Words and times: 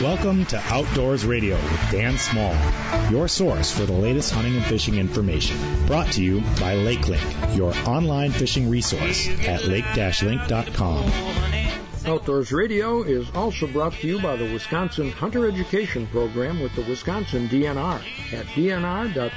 Welcome 0.00 0.46
to 0.46 0.58
Outdoors 0.68 1.26
Radio 1.26 1.56
with 1.56 1.90
Dan 1.90 2.16
Small, 2.16 2.56
your 3.10 3.28
source 3.28 3.70
for 3.70 3.84
the 3.84 3.92
latest 3.92 4.32
hunting 4.32 4.56
and 4.56 4.64
fishing 4.64 4.94
information. 4.94 5.58
Brought 5.86 6.12
to 6.12 6.24
you 6.24 6.40
by 6.40 6.76
LakeLink, 6.76 7.56
your 7.56 7.74
online 7.86 8.30
fishing 8.30 8.70
resource 8.70 9.28
at 9.46 9.66
lake-link.com. 9.66 11.10
Outdoors 12.06 12.50
Radio 12.50 13.02
is 13.02 13.30
also 13.34 13.66
brought 13.66 13.92
to 13.94 14.06
you 14.06 14.22
by 14.22 14.36
the 14.36 14.50
Wisconsin 14.50 15.10
Hunter 15.10 15.46
Education 15.46 16.06
Program 16.06 16.60
with 16.60 16.74
the 16.74 16.82
Wisconsin 16.82 17.48
DNR 17.48 18.00
at 18.32 18.46
dnr.wi.gov. 18.46 19.28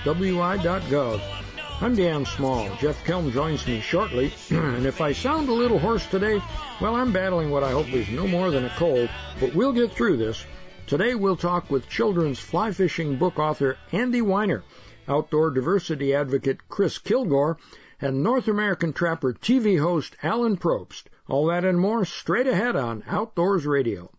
I'm 1.84 1.96
Dan 1.96 2.26
Small. 2.26 2.70
Jeff 2.76 3.04
Kelm 3.06 3.32
joins 3.32 3.66
me 3.66 3.82
shortly, 3.82 4.32
and 4.52 4.86
if 4.86 5.02
I 5.02 5.14
sound 5.14 5.50
a 5.50 5.54
little 5.54 5.80
hoarse 5.80 6.06
today, 6.06 6.40
well, 6.80 6.94
I'm 6.94 7.12
battling 7.12 7.50
what 7.50 7.64
I 7.64 7.72
hope 7.72 7.92
is 7.92 8.08
no 8.08 8.28
more 8.28 8.52
than 8.52 8.66
a 8.66 8.76
cold, 8.78 9.10
but 9.40 9.56
we'll 9.56 9.74
get 9.74 9.92
through 9.92 10.18
this. 10.18 10.46
Today 10.86 11.16
we'll 11.16 11.36
talk 11.36 11.72
with 11.72 11.90
children's 11.90 12.38
fly 12.38 12.72
fishing 12.72 13.16
book 13.16 13.40
author 13.40 13.80
Andy 13.92 14.22
Weiner, 14.22 14.64
outdoor 15.08 15.50
diversity 15.50 16.14
advocate 16.14 16.70
Chris 16.70 17.00
Kilgour, 17.00 17.58
and 18.00 18.22
North 18.22 18.48
American 18.48 18.94
Trapper 18.94 19.34
TV 19.34 19.80
host 19.80 20.16
Alan 20.22 20.58
Probst. 20.58 21.06
All 21.28 21.48
that 21.48 21.66
and 21.66 21.80
more 21.80 22.06
straight 22.06 22.46
ahead 22.46 22.76
on 22.76 23.04
Outdoors 23.08 23.66
Radio. 23.66 24.12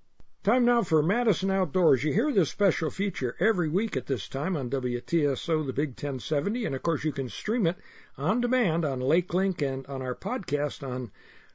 Time 0.44 0.64
now 0.64 0.82
for 0.82 1.04
Madison 1.04 1.52
Outdoors. 1.52 2.02
You 2.02 2.12
hear 2.12 2.32
this 2.32 2.50
special 2.50 2.90
feature 2.90 3.36
every 3.38 3.68
week 3.68 3.96
at 3.96 4.06
this 4.06 4.26
time 4.26 4.56
on 4.56 4.70
WTSO, 4.70 5.64
the 5.64 5.72
Big 5.72 5.90
1070, 5.90 6.66
and 6.66 6.74
of 6.74 6.82
course 6.82 7.04
you 7.04 7.12
can 7.12 7.28
stream 7.28 7.64
it 7.64 7.76
on 8.18 8.40
demand 8.40 8.84
on 8.84 8.98
LakeLink 8.98 9.62
and 9.62 9.86
on 9.86 10.02
our 10.02 10.16
podcast 10.16 10.82
on 10.82 11.12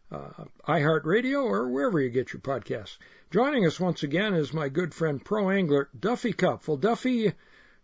uh, 0.09 0.45
iHeartRadio 0.69 1.43
or 1.43 1.67
wherever 1.67 1.99
you 1.99 2.09
get 2.09 2.31
your 2.31 2.39
podcasts. 2.39 2.97
Joining 3.29 3.65
us 3.65 3.77
once 3.77 4.03
again 4.03 4.33
is 4.33 4.53
my 4.53 4.69
good 4.69 4.93
friend 4.93 5.21
pro 5.21 5.49
angler 5.49 5.89
Duffy 5.99 6.31
Kopf. 6.31 6.69
Well, 6.69 6.77
Duffy, 6.77 7.33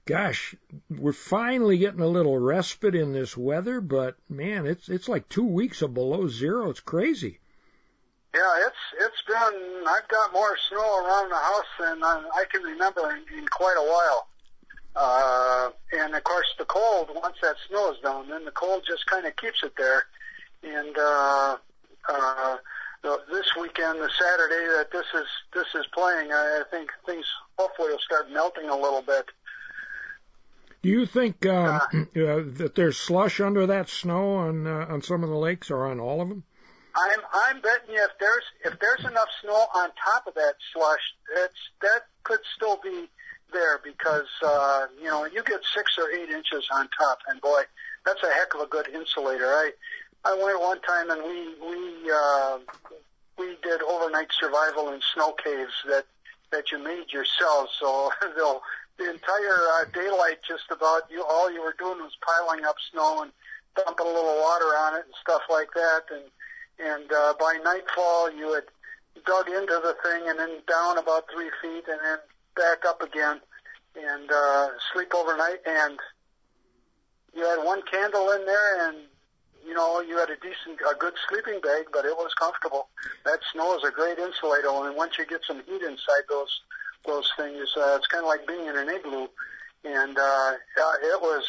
gosh, 0.06 0.56
we're 0.90 1.12
finally 1.12 1.80
getting 1.80 2.00
a 2.00 2.08
little 2.08 2.38
respite 2.38 2.96
in 2.96 3.12
this 3.12 3.36
weather, 3.36 3.82
but 3.82 4.16
man, 4.30 4.66
it's 4.66 4.88
it's 4.88 5.10
like 5.10 5.28
two 5.28 5.48
weeks 5.48 5.82
of 5.82 5.94
below 5.94 6.30
zero. 6.30 6.70
It's 6.70 6.80
crazy. 6.80 7.40
Yeah, 8.34 8.66
it's 8.66 8.76
it's 9.00 9.22
been. 9.28 9.84
I've 9.88 10.08
got 10.08 10.34
more 10.34 10.58
snow 10.70 11.06
around 11.06 11.30
the 11.30 11.36
house 11.36 11.66
than 11.80 12.04
I, 12.04 12.24
I 12.34 12.44
can 12.52 12.64
remember 12.64 13.12
in, 13.12 13.38
in 13.38 13.48
quite 13.48 13.76
a 13.78 13.84
while. 13.84 14.28
Uh, 14.96 15.70
and 15.92 16.16
of 16.16 16.24
course, 16.24 16.48
the 16.58 16.66
cold. 16.66 17.10
Once 17.14 17.38
that 17.42 17.56
snow 17.68 17.92
is 17.92 18.00
down, 18.00 18.30
then 18.30 18.46
the 18.46 18.52
cold 18.52 18.84
just 18.88 19.06
kind 19.06 19.26
of 19.26 19.36
keeps 19.36 19.64
it 19.64 19.74
there. 19.78 20.04
And 20.64 20.98
uh, 20.98 21.58
uh, 22.10 22.58
the, 23.04 23.20
this 23.32 23.56
weekend, 23.60 24.00
the 24.00 24.10
Saturday 24.10 24.68
that 24.78 24.90
this 24.92 25.06
is 25.14 25.28
this 25.54 25.68
is 25.76 25.86
playing, 25.94 26.32
I, 26.32 26.62
I 26.62 26.64
think 26.72 26.90
things 27.06 27.26
hopefully 27.58 27.92
will 27.92 28.00
start 28.00 28.32
melting 28.32 28.70
a 28.70 28.76
little 28.76 29.02
bit. 29.02 29.26
Do 30.82 30.90
you 30.90 31.06
think 31.06 31.46
um, 31.46 31.82
uh, 31.94 32.08
that 32.58 32.74
there's 32.76 32.98
slush 32.98 33.40
under 33.40 33.68
that 33.68 33.90
snow 33.90 34.36
on 34.36 34.66
uh, 34.66 34.88
on 34.90 35.02
some 35.02 35.24
of 35.24 35.30
the 35.30 35.36
lakes 35.36 35.70
or 35.70 35.86
on 35.86 36.00
all 36.00 36.22
of 36.22 36.30
them? 36.30 36.44
I'm 36.96 37.20
I'm 37.34 37.62
betting 37.62 37.96
you 37.96 38.04
if 38.04 38.12
there's 38.20 38.44
if 38.66 38.80
there's 38.80 39.00
enough 39.02 39.30
snow 39.42 39.66
on 39.76 39.90
top 40.04 40.28
of 40.28 40.36
that 40.36 40.56
slush, 40.74 41.02
it's 41.46 41.60
that 41.82 42.06
could 42.24 42.40
still 42.56 42.80
be 42.84 43.10
there 43.52 43.80
because 43.84 44.30
uh, 44.44 44.88
you 45.00 45.08
know 45.08 45.26
you 45.26 45.44
get 45.44 45.62
six 45.74 45.98
or 45.98 46.12
eight 46.12 46.30
inches 46.30 46.68
on 46.72 46.88
top, 46.98 47.20
and 47.28 47.42
boy, 47.42 47.64
that's 48.06 48.22
a 48.24 48.32
heck 48.34 48.54
of 48.54 48.62
a 48.62 48.68
good 48.68 48.88
insulator. 48.90 49.48
I 49.48 49.72
I 50.26 50.38
went 50.42 50.60
one 50.60 50.80
time 50.82 51.10
and 51.10 51.24
we 51.24 51.56
we 51.66 52.12
uh, 52.12 52.60
we 53.38 53.58
did 53.64 53.82
overnight 53.82 54.30
survival 54.40 54.90
in 54.90 55.02
snow 55.14 55.34
caves 55.34 55.74
that 55.88 56.06
that 56.52 56.72
you 56.72 56.78
made 56.78 57.12
yourself. 57.12 57.70
So 57.80 58.12
they'll 58.36 58.62
the 58.98 59.10
entire 59.10 59.62
uh, 59.80 59.86
daylight 59.94 60.40
just 60.48 60.70
about 60.70 61.10
you 61.10 61.24
all 61.24 61.52
you 61.52 61.62
were 61.62 61.76
doing 61.80 61.98
was 62.00 62.16
piling 62.22 62.66
up 62.66 62.76
snow 62.92 63.24
and 63.24 63.32
dumping 63.76 64.06
a 64.06 64.10
little 64.10 64.38
water 64.40 64.78
on 64.86 64.96
it 64.96 65.06
and 65.06 65.16
stuff 65.20 65.42
like 65.50 65.70
that 65.74 66.04
and 66.12 66.24
and 66.80 67.12
uh, 67.12 67.34
by 67.40 67.58
nightfall 67.64 68.32
you 68.32 68.54
had 68.54 68.64
dug 69.26 69.48
into 69.48 69.80
the 69.84 69.96
thing 70.04 70.28
and 70.28 70.40
then 70.40 70.60
down 70.68 70.98
about 70.98 71.26
three 71.34 71.50
feet 71.62 71.84
and 71.88 72.00
then 72.04 72.18
back 72.56 72.86
up 72.86 73.02
again 73.02 73.40
and 73.96 74.32
uh, 74.32 74.68
sleep 74.92 75.14
overnight. 75.16 75.60
And 75.66 76.00
you 77.36 77.44
had 77.44 77.64
one 77.64 77.82
candle 77.90 78.32
in 78.32 78.46
there 78.46 78.90
and 78.90 78.98
you 79.66 79.74
know 79.74 80.02
you 80.02 80.18
had 80.18 80.30
a 80.30 80.36
decent 80.36 80.80
a 80.90 80.96
good 80.96 81.14
sleeping 81.30 81.62
bag 81.62 81.86
but 81.92 82.06
it 82.06 82.16
was 82.18 82.34
comfortable. 82.34 82.90
That 83.26 83.40
snow 83.54 83.78
is 83.78 83.84
a 83.84 83.92
great 83.92 84.20
insulator. 84.20 84.70
And 84.70 84.96
once 84.96 85.18
you 85.18 85.26
get 85.26 85.42
some 85.48 85.62
heat 85.66 85.82
inside 85.82 86.26
those 86.30 86.62
those 87.06 87.30
things 87.38 87.70
uh, 87.78 87.96
it's 87.98 88.08
kind 88.08 88.24
of 88.24 88.30
like 88.30 88.48
being 88.48 88.68
in 88.68 88.78
an 88.78 88.90
igloo. 88.90 89.28
And 89.86 90.18
uh, 90.18 90.54
it 91.02 91.22
was 91.22 91.46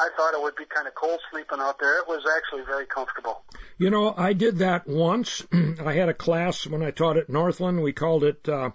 I 0.00 0.10
thought 0.16 0.34
it 0.34 0.40
would 0.40 0.54
be 0.54 0.64
kind 0.64 0.86
of 0.86 0.94
cold 0.94 1.20
sleeping 1.30 1.58
out 1.60 1.78
there. 1.80 1.98
It 1.98 2.06
was 2.06 2.22
actually 2.36 2.62
very 2.64 2.86
comfortable. 2.86 3.42
You 3.78 3.90
know, 3.90 4.14
I 4.16 4.32
did 4.32 4.58
that 4.58 4.86
once. 4.86 5.44
I 5.52 5.92
had 5.94 6.08
a 6.08 6.14
class 6.14 6.66
when 6.66 6.82
I 6.82 6.92
taught 6.92 7.16
at 7.16 7.28
Northland. 7.28 7.82
We 7.82 7.92
called 7.92 8.22
it, 8.22 8.48
uh, 8.48 8.70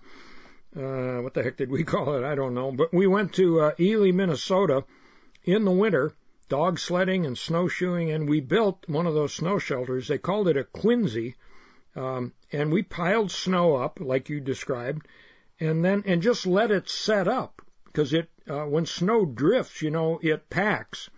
uh, 0.76 1.22
what 1.22 1.34
the 1.34 1.44
heck 1.44 1.58
did 1.58 1.72
we 1.72 1.84
call 1.94 2.16
it? 2.16 2.26
I 2.26 2.36
don't 2.36 2.54
know. 2.54 2.72
But 2.72 2.94
we 2.94 3.08
went 3.08 3.34
to 3.34 3.62
uh, 3.62 3.72
Ely, 3.80 4.12
Minnesota 4.12 4.84
in 5.44 5.64
the 5.64 5.72
winter, 5.72 6.14
dog 6.50 6.78
sledding 6.78 7.26
and 7.26 7.38
snowshoeing, 7.38 8.12
and 8.12 8.30
we 8.30 8.42
built 8.42 8.84
one 8.88 9.08
of 9.08 9.14
those 9.14 9.34
snow 9.34 9.60
shelters. 9.60 10.08
They 10.08 10.18
called 10.18 10.48
it 10.50 10.58
a 10.58 10.64
quinzhee. 10.64 11.36
Um, 11.96 12.34
and 12.52 12.72
we 12.72 12.84
piled 12.84 13.32
snow 13.32 13.76
up 13.76 14.00
like 14.02 14.30
you 14.30 14.40
described, 14.40 15.08
and 15.60 15.86
then 15.86 16.04
and 16.06 16.22
just 16.22 16.48
let 16.48 16.72
it 16.72 16.90
set 16.90 17.28
up 17.28 17.62
because 17.86 18.14
it 18.14 18.30
uh, 18.50 18.64
when 18.66 18.86
snow 18.86 19.26
drifts, 19.26 19.82
you 19.82 19.92
know, 19.92 20.20
it 20.22 20.50
packs. 20.50 21.10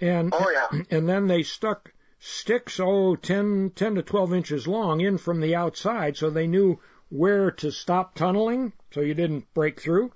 And 0.00 0.32
oh, 0.32 0.50
yeah. 0.50 0.82
and 0.90 1.08
then 1.08 1.26
they 1.26 1.42
stuck 1.42 1.92
sticks 2.18 2.78
oh 2.80 3.16
10, 3.16 3.72
10 3.74 3.94
to 3.94 4.02
12 4.02 4.34
inches 4.34 4.68
long 4.68 5.00
in 5.00 5.18
from 5.18 5.40
the 5.40 5.54
outside 5.54 6.16
so 6.16 6.28
they 6.28 6.46
knew 6.46 6.78
where 7.08 7.50
to 7.50 7.70
stop 7.70 8.14
tunneling 8.14 8.72
so 8.92 9.00
you 9.00 9.14
didn't 9.14 9.52
break 9.54 9.80
through. 9.80 10.12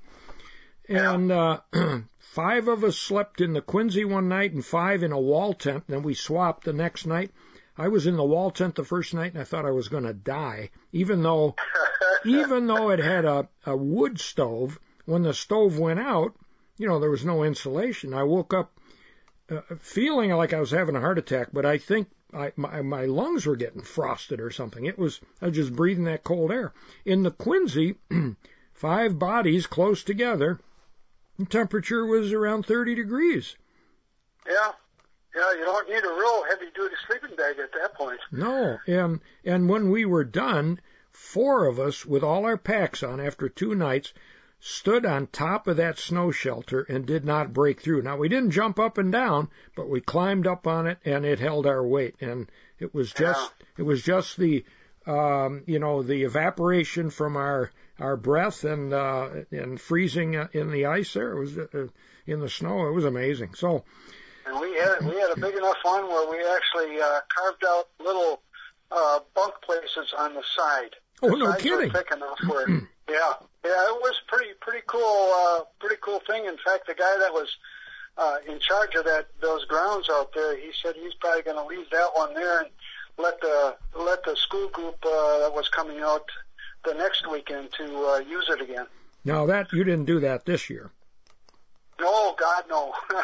And 0.88 1.32
uh 1.32 1.60
five 2.18 2.68
of 2.68 2.84
us 2.84 2.98
slept 2.98 3.40
in 3.40 3.52
the 3.52 3.62
quinzhee 3.62 4.04
one 4.04 4.28
night 4.28 4.52
and 4.52 4.64
five 4.64 5.02
in 5.02 5.12
a 5.12 5.20
wall 5.20 5.54
tent. 5.54 5.84
Then 5.86 6.02
we 6.02 6.14
swapped 6.14 6.64
the 6.64 6.72
next 6.72 7.06
night. 7.06 7.30
I 7.76 7.88
was 7.88 8.06
in 8.06 8.16
the 8.16 8.24
wall 8.24 8.50
tent 8.50 8.76
the 8.76 8.84
first 8.84 9.14
night 9.14 9.32
and 9.32 9.40
I 9.40 9.44
thought 9.44 9.66
I 9.66 9.72
was 9.72 9.88
going 9.88 10.04
to 10.04 10.14
die, 10.14 10.70
even 10.92 11.22
though, 11.22 11.56
even 12.24 12.66
though 12.66 12.90
it 12.90 13.00
had 13.00 13.24
a, 13.24 13.48
a 13.66 13.76
wood 13.76 14.20
stove. 14.20 14.78
When 15.06 15.22
the 15.22 15.34
stove 15.34 15.78
went 15.78 16.00
out, 16.00 16.34
you 16.78 16.88
know, 16.88 16.98
there 16.98 17.10
was 17.10 17.24
no 17.24 17.42
insulation. 17.42 18.14
I 18.14 18.22
woke 18.22 18.54
up 18.54 18.78
uh, 19.50 19.60
feeling 19.78 20.30
like 20.30 20.52
I 20.52 20.60
was 20.60 20.70
having 20.70 20.96
a 20.96 21.00
heart 21.00 21.18
attack, 21.18 21.48
but 21.52 21.66
I 21.66 21.78
think 21.78 22.08
I, 22.32 22.52
my, 22.56 22.82
my 22.82 23.04
lungs 23.04 23.46
were 23.46 23.56
getting 23.56 23.82
frosted 23.82 24.40
or 24.40 24.50
something. 24.50 24.86
It 24.86 24.98
was, 24.98 25.20
I 25.40 25.46
was 25.46 25.56
just 25.56 25.76
breathing 25.76 26.04
that 26.04 26.24
cold 26.24 26.50
air. 26.50 26.72
In 27.04 27.22
the 27.22 27.30
quinzhee, 27.30 27.96
five 28.72 29.18
bodies 29.18 29.66
close 29.66 30.02
together, 30.02 30.58
the 31.38 31.46
temperature 31.46 32.06
was 32.06 32.32
around 32.32 32.66
30 32.66 32.94
degrees. 32.94 33.56
Yeah. 34.46 34.72
Yeah, 35.34 35.52
you 35.52 35.64
don't 35.64 35.88
need 35.88 36.04
a 36.04 36.14
real 36.14 36.44
heavy 36.44 36.66
duty 36.74 36.94
sleeping 37.06 37.36
bag 37.36 37.58
at 37.58 37.72
that 37.72 37.94
point. 37.94 38.20
No, 38.30 38.78
and 38.86 39.20
and 39.44 39.68
when 39.68 39.90
we 39.90 40.04
were 40.04 40.22
done, 40.22 40.80
four 41.10 41.66
of 41.66 41.80
us 41.80 42.06
with 42.06 42.22
all 42.22 42.44
our 42.44 42.56
packs 42.56 43.02
on 43.02 43.18
after 43.18 43.48
two 43.48 43.74
nights 43.74 44.12
stood 44.66 45.04
on 45.04 45.26
top 45.26 45.66
of 45.66 45.76
that 45.76 45.98
snow 45.98 46.30
shelter 46.30 46.80
and 46.88 47.04
did 47.04 47.22
not 47.22 47.52
break 47.52 47.82
through. 47.82 48.00
Now 48.00 48.16
we 48.16 48.30
didn't 48.30 48.52
jump 48.52 48.78
up 48.78 48.96
and 48.96 49.12
down, 49.12 49.50
but 49.76 49.90
we 49.90 50.00
climbed 50.00 50.46
up 50.46 50.66
on 50.66 50.86
it 50.86 50.96
and 51.04 51.26
it 51.26 51.38
held 51.38 51.66
our 51.66 51.86
weight. 51.86 52.14
And 52.22 52.50
it 52.78 52.94
was 52.94 53.12
just, 53.12 53.52
yeah. 53.60 53.66
it 53.76 53.82
was 53.82 54.02
just 54.02 54.38
the, 54.38 54.64
um, 55.06 55.64
you 55.66 55.78
know, 55.78 56.02
the 56.02 56.22
evaporation 56.22 57.10
from 57.10 57.36
our, 57.36 57.72
our 58.00 58.16
breath 58.16 58.64
and, 58.64 58.94
uh, 58.94 59.28
and 59.50 59.78
freezing 59.78 60.32
in 60.54 60.70
the 60.70 60.86
ice 60.86 61.12
there. 61.12 61.32
It 61.32 61.40
was, 61.40 61.58
uh, 61.58 61.88
in 62.26 62.40
the 62.40 62.48
snow. 62.48 62.88
It 62.88 62.92
was 62.92 63.04
amazing. 63.04 63.52
So. 63.52 63.84
And 64.46 64.58
we 64.58 64.78
had, 64.78 65.00
we 65.02 65.20
had 65.20 65.30
a 65.30 65.40
big 65.40 65.56
enough 65.56 65.76
one 65.82 66.08
where 66.08 66.30
we 66.30 66.38
actually, 66.38 67.02
uh, 67.02 67.20
carved 67.28 67.64
out 67.68 67.88
little, 68.02 68.40
uh, 68.90 69.20
bunk 69.34 69.56
places 69.60 70.14
on 70.16 70.32
the 70.32 70.42
side. 70.56 70.96
Oh, 71.22 71.28
no 71.28 71.52
kidding. 71.52 71.90
Thick 71.90 72.12
enough 72.12 72.38
where, 72.48 72.88
yeah, 73.08 73.34
yeah, 73.64 73.88
it 73.90 74.00
was 74.00 74.20
pretty 74.28 74.52
pretty 74.60 74.82
cool, 74.86 75.32
uh, 75.34 75.60
pretty 75.78 75.96
cool 76.00 76.20
thing. 76.26 76.46
In 76.46 76.56
fact, 76.58 76.86
the 76.86 76.94
guy 76.94 77.16
that 77.18 77.32
was 77.32 77.56
uh, 78.16 78.36
in 78.48 78.58
charge 78.60 78.94
of 78.94 79.04
that 79.04 79.26
those 79.40 79.64
grounds 79.66 80.08
out 80.10 80.32
there, 80.34 80.56
he 80.56 80.70
said 80.82 80.94
he's 80.96 81.14
probably 81.14 81.42
going 81.42 81.56
to 81.56 81.66
leave 81.66 81.88
that 81.90 82.10
one 82.14 82.34
there 82.34 82.60
and 82.60 82.70
let 83.18 83.40
the 83.40 83.76
let 83.98 84.24
the 84.24 84.36
school 84.36 84.68
group 84.68 84.96
uh, 85.04 85.38
that 85.40 85.52
was 85.54 85.68
coming 85.68 86.00
out 86.00 86.24
the 86.84 86.94
next 86.94 87.30
weekend 87.30 87.70
to 87.78 87.84
uh, 88.06 88.18
use 88.18 88.46
it 88.48 88.60
again. 88.60 88.86
Now 89.24 89.46
that 89.46 89.72
you 89.72 89.84
didn't 89.84 90.04
do 90.04 90.20
that 90.20 90.44
this 90.44 90.68
year. 90.68 90.90
No, 92.00 92.34
God, 92.38 92.64
no. 92.68 92.92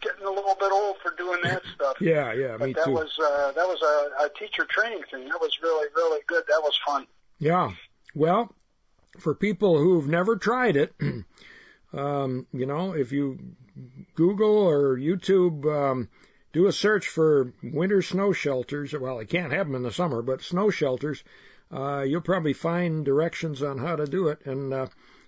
Getting 0.00 0.24
a 0.24 0.30
little 0.30 0.54
bit 0.54 0.70
old 0.70 0.96
for 1.02 1.12
doing 1.16 1.40
that 1.42 1.62
stuff. 1.74 2.00
Yeah, 2.00 2.32
yeah, 2.32 2.56
but 2.56 2.68
me 2.68 2.72
that 2.74 2.84
too. 2.84 2.92
was 2.92 3.18
uh, 3.18 3.52
that 3.52 3.66
was 3.66 3.82
a, 3.82 4.26
a 4.26 4.28
teacher 4.38 4.64
training 4.64 5.02
thing. 5.10 5.28
That 5.28 5.40
was 5.40 5.58
really 5.62 5.88
really 5.94 6.20
good. 6.26 6.44
That 6.48 6.60
was 6.62 6.78
fun. 6.86 7.06
Yeah. 7.38 7.72
Well, 8.14 8.52
for 9.18 9.34
people 9.34 9.78
who've 9.78 10.08
never 10.08 10.36
tried 10.36 10.76
it, 10.76 10.94
um, 11.92 12.46
you 12.52 12.66
know, 12.66 12.92
if 12.92 13.12
you 13.12 13.38
Google 14.14 14.56
or 14.56 14.96
YouTube, 14.96 15.66
um, 15.66 16.08
do 16.52 16.66
a 16.66 16.72
search 16.72 17.08
for 17.08 17.52
winter 17.62 18.00
snow 18.02 18.32
shelters. 18.32 18.92
Well, 18.92 19.20
you 19.20 19.28
can't 19.28 19.52
have 19.52 19.66
them 19.66 19.76
in 19.76 19.82
the 19.82 19.92
summer, 19.92 20.22
but 20.22 20.42
snow 20.42 20.70
shelters. 20.70 21.22
Uh, 21.70 22.02
you'll 22.06 22.20
probably 22.20 22.52
find 22.52 23.04
directions 23.04 23.62
on 23.62 23.78
how 23.78 23.96
to 23.96 24.06
do 24.06 24.28
it, 24.28 24.46
and 24.46 24.72
uh, 24.72 24.86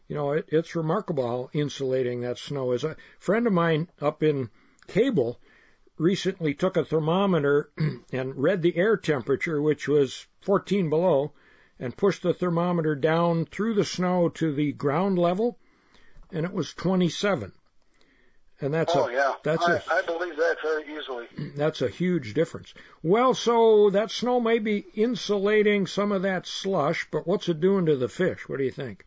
you 0.08 0.16
know, 0.16 0.32
it, 0.32 0.48
it's 0.48 0.74
remarkable 0.74 1.26
how 1.26 1.50
insulating 1.52 2.22
that 2.22 2.38
snow 2.38 2.72
is. 2.72 2.84
A 2.84 2.96
friend 3.18 3.46
of 3.46 3.52
mine 3.52 3.88
up 4.00 4.22
in 4.22 4.48
Cable 4.86 5.38
recently 5.98 6.54
took 6.54 6.76
a 6.76 6.84
thermometer 6.84 7.70
and 8.12 8.36
read 8.36 8.62
the 8.62 8.76
air 8.76 8.96
temperature, 8.96 9.60
which 9.60 9.86
was 9.86 10.26
14 10.40 10.88
below, 10.88 11.32
and 11.78 11.96
pushed 11.96 12.22
the 12.22 12.34
thermometer 12.34 12.94
down 12.94 13.44
through 13.46 13.74
the 13.74 13.84
snow 13.84 14.28
to 14.28 14.52
the 14.52 14.72
ground 14.72 15.18
level, 15.18 15.58
and 16.32 16.44
it 16.44 16.52
was 16.52 16.74
27. 16.74 17.52
And 18.60 18.74
that's 18.74 18.94
oh 18.96 19.06
a 19.06 19.12
yeah, 19.12 19.34
that's 19.44 19.64
I, 19.64 19.76
a 19.76 19.80
I 19.90 20.02
believe 20.02 20.36
that 20.36 20.56
very 20.62 20.82
easily. 20.98 21.26
that's 21.56 21.80
a 21.80 21.88
huge 21.88 22.34
difference. 22.34 22.74
Well, 23.04 23.34
so 23.34 23.90
that 23.90 24.10
snow 24.10 24.40
may 24.40 24.58
be 24.58 24.84
insulating 24.94 25.86
some 25.86 26.10
of 26.10 26.22
that 26.22 26.46
slush, 26.46 27.06
but 27.12 27.26
what's 27.26 27.48
it 27.48 27.60
doing 27.60 27.86
to 27.86 27.96
the 27.96 28.08
fish? 28.08 28.48
What 28.48 28.58
do 28.58 28.64
you 28.64 28.72
think? 28.72 29.04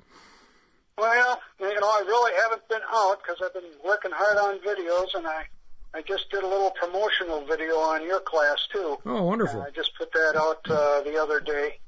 Well, 0.97 1.41
you 1.59 1.79
know, 1.79 1.88
I 1.88 2.03
really 2.07 2.31
haven't 2.41 2.68
been 2.69 2.81
out 2.94 3.18
because 3.21 3.41
I've 3.44 3.53
been 3.53 3.71
working 3.83 4.12
hard 4.13 4.38
on 4.38 4.59
videos, 4.59 5.15
and 5.15 5.27
I 5.27 5.47
I 5.94 6.01
just 6.01 6.29
did 6.29 6.44
a 6.44 6.47
little 6.47 6.71
promotional 6.71 7.44
video 7.45 7.75
on 7.75 8.03
your 8.03 8.21
class 8.21 8.65
too. 8.71 8.97
Oh, 9.06 9.23
wonderful. 9.23 9.62
I 9.62 9.71
just 9.71 9.97
put 9.97 10.13
that 10.13 10.38
out 10.38 10.62
uh, 10.69 11.01
the 11.01 11.21
other 11.21 11.41
day. 11.41 11.79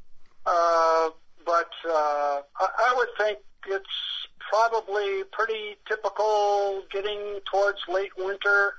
Uh, 0.46 1.10
but 1.46 1.70
uh, 1.90 2.42
I, 2.60 2.94
would 2.98 3.10
think 3.18 3.40
it's 3.68 4.28
probably 4.50 5.24
pretty 5.32 5.78
typical 5.88 6.84
getting 6.92 7.40
towards 7.50 7.80
late 7.88 8.12
winter 8.18 8.74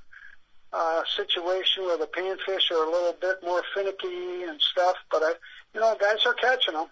uh, 0.72 1.02
situation 1.16 1.84
where 1.84 1.96
the 1.96 2.06
panfish 2.06 2.70
are 2.70 2.84
a 2.84 2.90
little 2.90 3.14
bit 3.20 3.36
more 3.42 3.62
finicky 3.74 4.42
and 4.44 4.60
stuff. 4.60 4.96
But 5.10 5.22
I, 5.22 5.32
you 5.74 5.80
know, 5.80 5.96
guys 6.00 6.24
are 6.26 6.34
catching 6.34 6.74
them, 6.74 6.88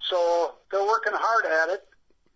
so 0.00 0.54
they're 0.70 0.86
working 0.86 1.12
hard 1.14 1.44
at 1.46 1.74
it. 1.74 1.84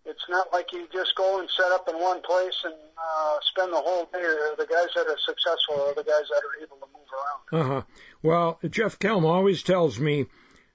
It's 0.05 0.23
not 0.29 0.53
like 0.53 0.71
you 0.71 0.87
just 0.93 1.15
go 1.15 1.39
and 1.39 1.49
set 1.49 1.69
up 1.73 1.89
in 1.89 1.95
one 1.99 2.21
place 2.21 2.55
and 2.63 2.73
uh, 2.73 3.37
spend 3.41 3.73
the 3.73 3.77
whole 3.77 4.05
day. 4.13 4.21
The 4.57 4.65
guys 4.65 4.87
that 4.95 5.05
are 5.05 5.17
successful 5.25 5.81
are 5.81 5.93
the 5.95 6.03
guys 6.03 6.29
that 6.29 6.41
are 6.43 6.63
able 6.63 6.77
to 6.77 6.87
move 6.93 7.07
around. 7.11 7.61
Uh 7.61 7.73
huh. 7.73 7.81
Well, 8.23 8.59
Jeff 8.69 8.99
Kelm 8.99 9.25
always 9.25 9.63
tells 9.63 9.99
me, 9.99 10.27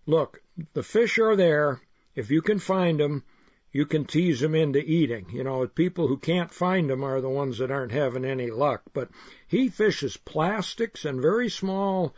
look, 0.06 0.41
the 0.74 0.82
fish 0.82 1.18
are 1.18 1.36
there. 1.36 1.80
If 2.14 2.30
you 2.30 2.42
can 2.42 2.58
find 2.58 3.00
them, 3.00 3.24
you 3.72 3.86
can 3.86 4.04
tease 4.04 4.40
them 4.40 4.54
into 4.54 4.80
eating. 4.80 5.26
You 5.32 5.44
know, 5.44 5.66
people 5.66 6.06
who 6.06 6.18
can't 6.18 6.52
find 6.52 6.90
them 6.90 7.02
are 7.04 7.20
the 7.20 7.28
ones 7.28 7.58
that 7.58 7.70
aren't 7.70 7.92
having 7.92 8.24
any 8.24 8.50
luck. 8.50 8.82
But 8.92 9.08
he 9.46 9.68
fishes 9.68 10.16
plastics 10.16 11.04
and 11.04 11.22
very 11.22 11.48
small 11.48 12.14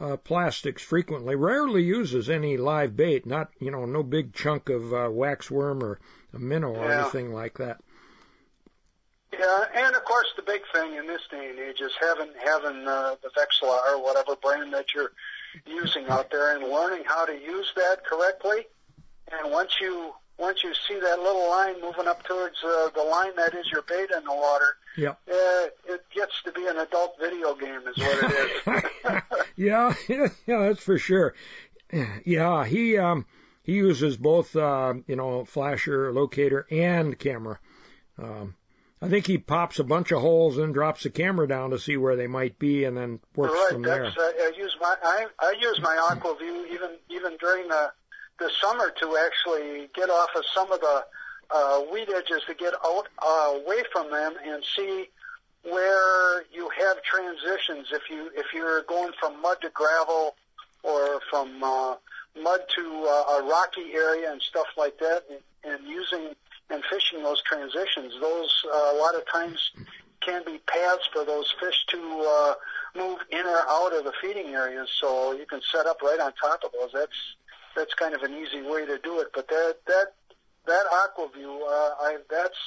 uh, 0.00 0.16
plastics 0.16 0.82
frequently. 0.82 1.36
Rarely 1.36 1.82
uses 1.82 2.28
any 2.28 2.56
live 2.56 2.96
bait. 2.96 3.24
Not, 3.24 3.50
you 3.60 3.70
know, 3.70 3.84
no 3.86 4.02
big 4.02 4.34
chunk 4.34 4.68
of 4.68 4.92
uh, 4.92 5.08
waxworm 5.08 5.82
or 5.82 6.00
a 6.34 6.38
minnow 6.38 6.74
or 6.74 6.92
anything 6.92 7.32
like 7.32 7.58
that. 7.58 7.80
Yeah, 9.38 9.64
and 9.74 9.94
of 9.94 10.04
course 10.04 10.28
the 10.36 10.42
big 10.42 10.62
thing 10.72 10.94
in 10.94 11.06
this 11.06 11.20
day 11.30 11.50
and 11.50 11.58
age 11.58 11.80
is 11.80 11.92
having 12.00 12.30
having 12.42 12.88
uh, 12.88 13.16
the 13.22 13.28
Vexilar 13.28 13.78
or 13.92 14.02
whatever 14.02 14.34
brand 14.36 14.72
that 14.72 14.94
you're 14.94 15.12
using 15.66 16.06
out 16.08 16.30
there 16.30 16.56
and 16.56 16.64
learning 16.64 17.04
how 17.06 17.24
to 17.24 17.32
use 17.32 17.72
that 17.76 18.04
correctly. 18.04 18.66
And 19.32 19.50
once 19.52 19.72
you 19.80 20.12
once 20.38 20.62
you 20.62 20.72
see 20.86 21.00
that 21.00 21.18
little 21.18 21.48
line 21.48 21.80
moving 21.80 22.06
up 22.06 22.22
towards 22.24 22.56
uh, 22.62 22.88
the 22.94 23.02
line 23.02 23.34
that 23.36 23.54
is 23.54 23.66
your 23.72 23.80
bait 23.82 24.10
in 24.14 24.22
the 24.24 24.34
water, 24.34 24.76
Yeah. 24.96 25.10
uh, 25.10 25.66
it 25.88 26.04
gets 26.14 26.42
to 26.44 26.52
be 26.52 26.66
an 26.66 26.76
adult 26.76 27.16
video 27.18 27.54
game, 27.54 27.80
is 27.88 27.96
what 27.96 28.18
it 28.22 28.82
is. 29.06 29.22
yeah, 29.56 29.94
yeah, 30.08 30.28
that's 30.58 30.82
for 30.82 30.98
sure. 30.98 31.34
Yeah, 32.24 32.66
he 32.66 32.98
um 32.98 33.24
he 33.62 33.72
uses 33.74 34.16
both 34.18 34.54
uh, 34.56 34.94
you 35.06 35.16
know 35.16 35.44
flasher, 35.46 36.12
locator, 36.12 36.66
and 36.70 37.18
camera. 37.18 37.58
Um, 38.18 38.55
I 39.02 39.08
think 39.08 39.26
he 39.26 39.36
pops 39.36 39.78
a 39.78 39.84
bunch 39.84 40.10
of 40.10 40.22
holes 40.22 40.56
and 40.56 40.72
drops 40.72 41.02
the 41.02 41.10
camera 41.10 41.46
down 41.46 41.70
to 41.70 41.78
see 41.78 41.96
where 41.98 42.16
they 42.16 42.26
might 42.26 42.58
be, 42.58 42.84
and 42.84 42.96
then 42.96 43.20
works 43.34 43.52
right. 43.52 43.72
from 43.72 43.82
there. 43.82 44.06
Uh, 44.06 44.10
I 44.16 44.52
use 44.56 44.74
my 44.80 44.96
I 45.02 45.26
I 45.38 45.54
use 45.60 45.80
my 45.82 45.96
Aqua-Vu 46.10 46.66
even 46.72 46.92
even 47.10 47.36
during 47.38 47.68
the 47.68 47.92
the 48.38 48.50
summer 48.60 48.90
to 49.00 49.16
actually 49.18 49.88
get 49.94 50.08
off 50.08 50.30
of 50.34 50.44
some 50.54 50.72
of 50.72 50.80
the 50.80 51.04
uh, 51.50 51.82
weed 51.92 52.08
edges 52.08 52.42
to 52.46 52.54
get 52.54 52.74
out 52.84 53.08
uh, 53.18 53.52
away 53.54 53.82
from 53.92 54.10
them 54.10 54.34
and 54.44 54.64
see 54.76 55.08
where 55.62 56.44
you 56.52 56.70
have 56.78 57.02
transitions. 57.02 57.88
If 57.92 58.08
you 58.10 58.30
if 58.34 58.46
you're 58.54 58.82
going 58.82 59.12
from 59.20 59.40
mud 59.42 59.58
to 59.60 59.70
gravel 59.70 60.36
or 60.82 61.20
from 61.28 61.62
uh, 61.62 61.96
mud 62.40 62.60
to 62.76 63.06
uh, 63.08 63.40
a 63.40 63.46
rocky 63.48 63.92
area 63.92 64.32
and 64.32 64.40
stuff 64.40 64.66
like 64.76 64.98
that, 64.98 65.24
and, 65.30 65.74
and 65.74 65.86
using 65.86 66.34
and 66.70 66.82
fishing 66.90 67.22
those 67.22 67.42
transitions, 67.42 68.14
those 68.20 68.64
uh, 68.72 68.92
a 68.94 68.96
lot 68.98 69.14
of 69.14 69.22
times 69.30 69.70
can 70.20 70.42
be 70.44 70.58
paths 70.66 71.08
for 71.12 71.24
those 71.24 71.52
fish 71.60 71.84
to 71.88 71.98
uh, 71.98 72.54
move 72.96 73.18
in 73.30 73.46
or 73.46 73.62
out 73.68 73.94
of 73.94 74.04
the 74.04 74.12
feeding 74.20 74.48
areas. 74.48 74.88
So 75.00 75.32
you 75.32 75.46
can 75.46 75.60
set 75.72 75.86
up 75.86 76.02
right 76.02 76.18
on 76.18 76.32
top 76.32 76.64
of 76.64 76.72
those. 76.72 76.90
That's 76.92 77.36
that's 77.76 77.94
kind 77.94 78.14
of 78.14 78.22
an 78.22 78.34
easy 78.34 78.62
way 78.62 78.86
to 78.86 78.98
do 78.98 79.20
it. 79.20 79.28
But 79.34 79.48
that 79.48 79.76
that 79.86 80.14
that 80.66 80.84
Aqua-Vu, 81.04 81.62
uh, 81.62 81.90
I 82.00 82.16
that's 82.28 82.58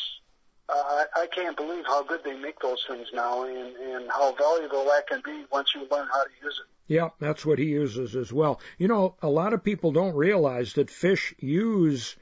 uh, 0.70 0.74
I, 0.74 1.06
I 1.24 1.28
can't 1.28 1.58
believe 1.58 1.84
how 1.86 2.04
good 2.04 2.24
they 2.24 2.38
make 2.38 2.60
those 2.60 2.86
things 2.88 3.08
now, 3.14 3.44
and 3.44 3.76
and 3.76 4.10
how 4.10 4.34
valuable 4.34 4.86
that 4.86 5.08
can 5.08 5.22
be 5.26 5.46
once 5.52 5.74
you 5.76 5.82
learn 5.92 6.08
how 6.12 6.24
to 6.24 6.30
use 6.42 6.60
it. 6.64 6.94
Yeah, 6.94 7.10
that's 7.20 7.46
what 7.46 7.60
he 7.60 7.66
uses 7.66 8.16
as 8.16 8.34
well. 8.34 8.60
You 8.78 8.88
know, 8.88 9.16
a 9.22 9.30
lot 9.30 9.54
of 9.54 9.64
people 9.64 9.92
don't 9.92 10.16
realize 10.16 10.74
that 10.74 10.90
fish 10.90 11.36
use 11.38 12.16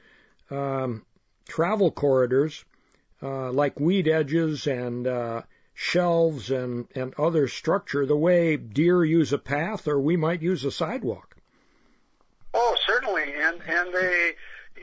um, 0.50 1.06
travel 1.48 1.90
corridors 1.90 2.64
uh, 3.22 3.50
like 3.50 3.80
weed 3.80 4.06
edges 4.06 4.66
and 4.68 5.06
uh, 5.06 5.42
shelves 5.74 6.50
and, 6.50 6.86
and 6.94 7.14
other 7.18 7.48
structure 7.48 8.06
the 8.06 8.16
way 8.16 8.56
deer 8.56 9.04
use 9.04 9.32
a 9.32 9.38
path 9.38 9.88
or 9.88 9.98
we 9.98 10.16
might 10.16 10.40
use 10.42 10.64
a 10.64 10.70
sidewalk. 10.70 11.36
Oh, 12.54 12.76
certainly, 12.86 13.24
and 13.24 13.60
and 13.68 13.92
they, 13.94 14.32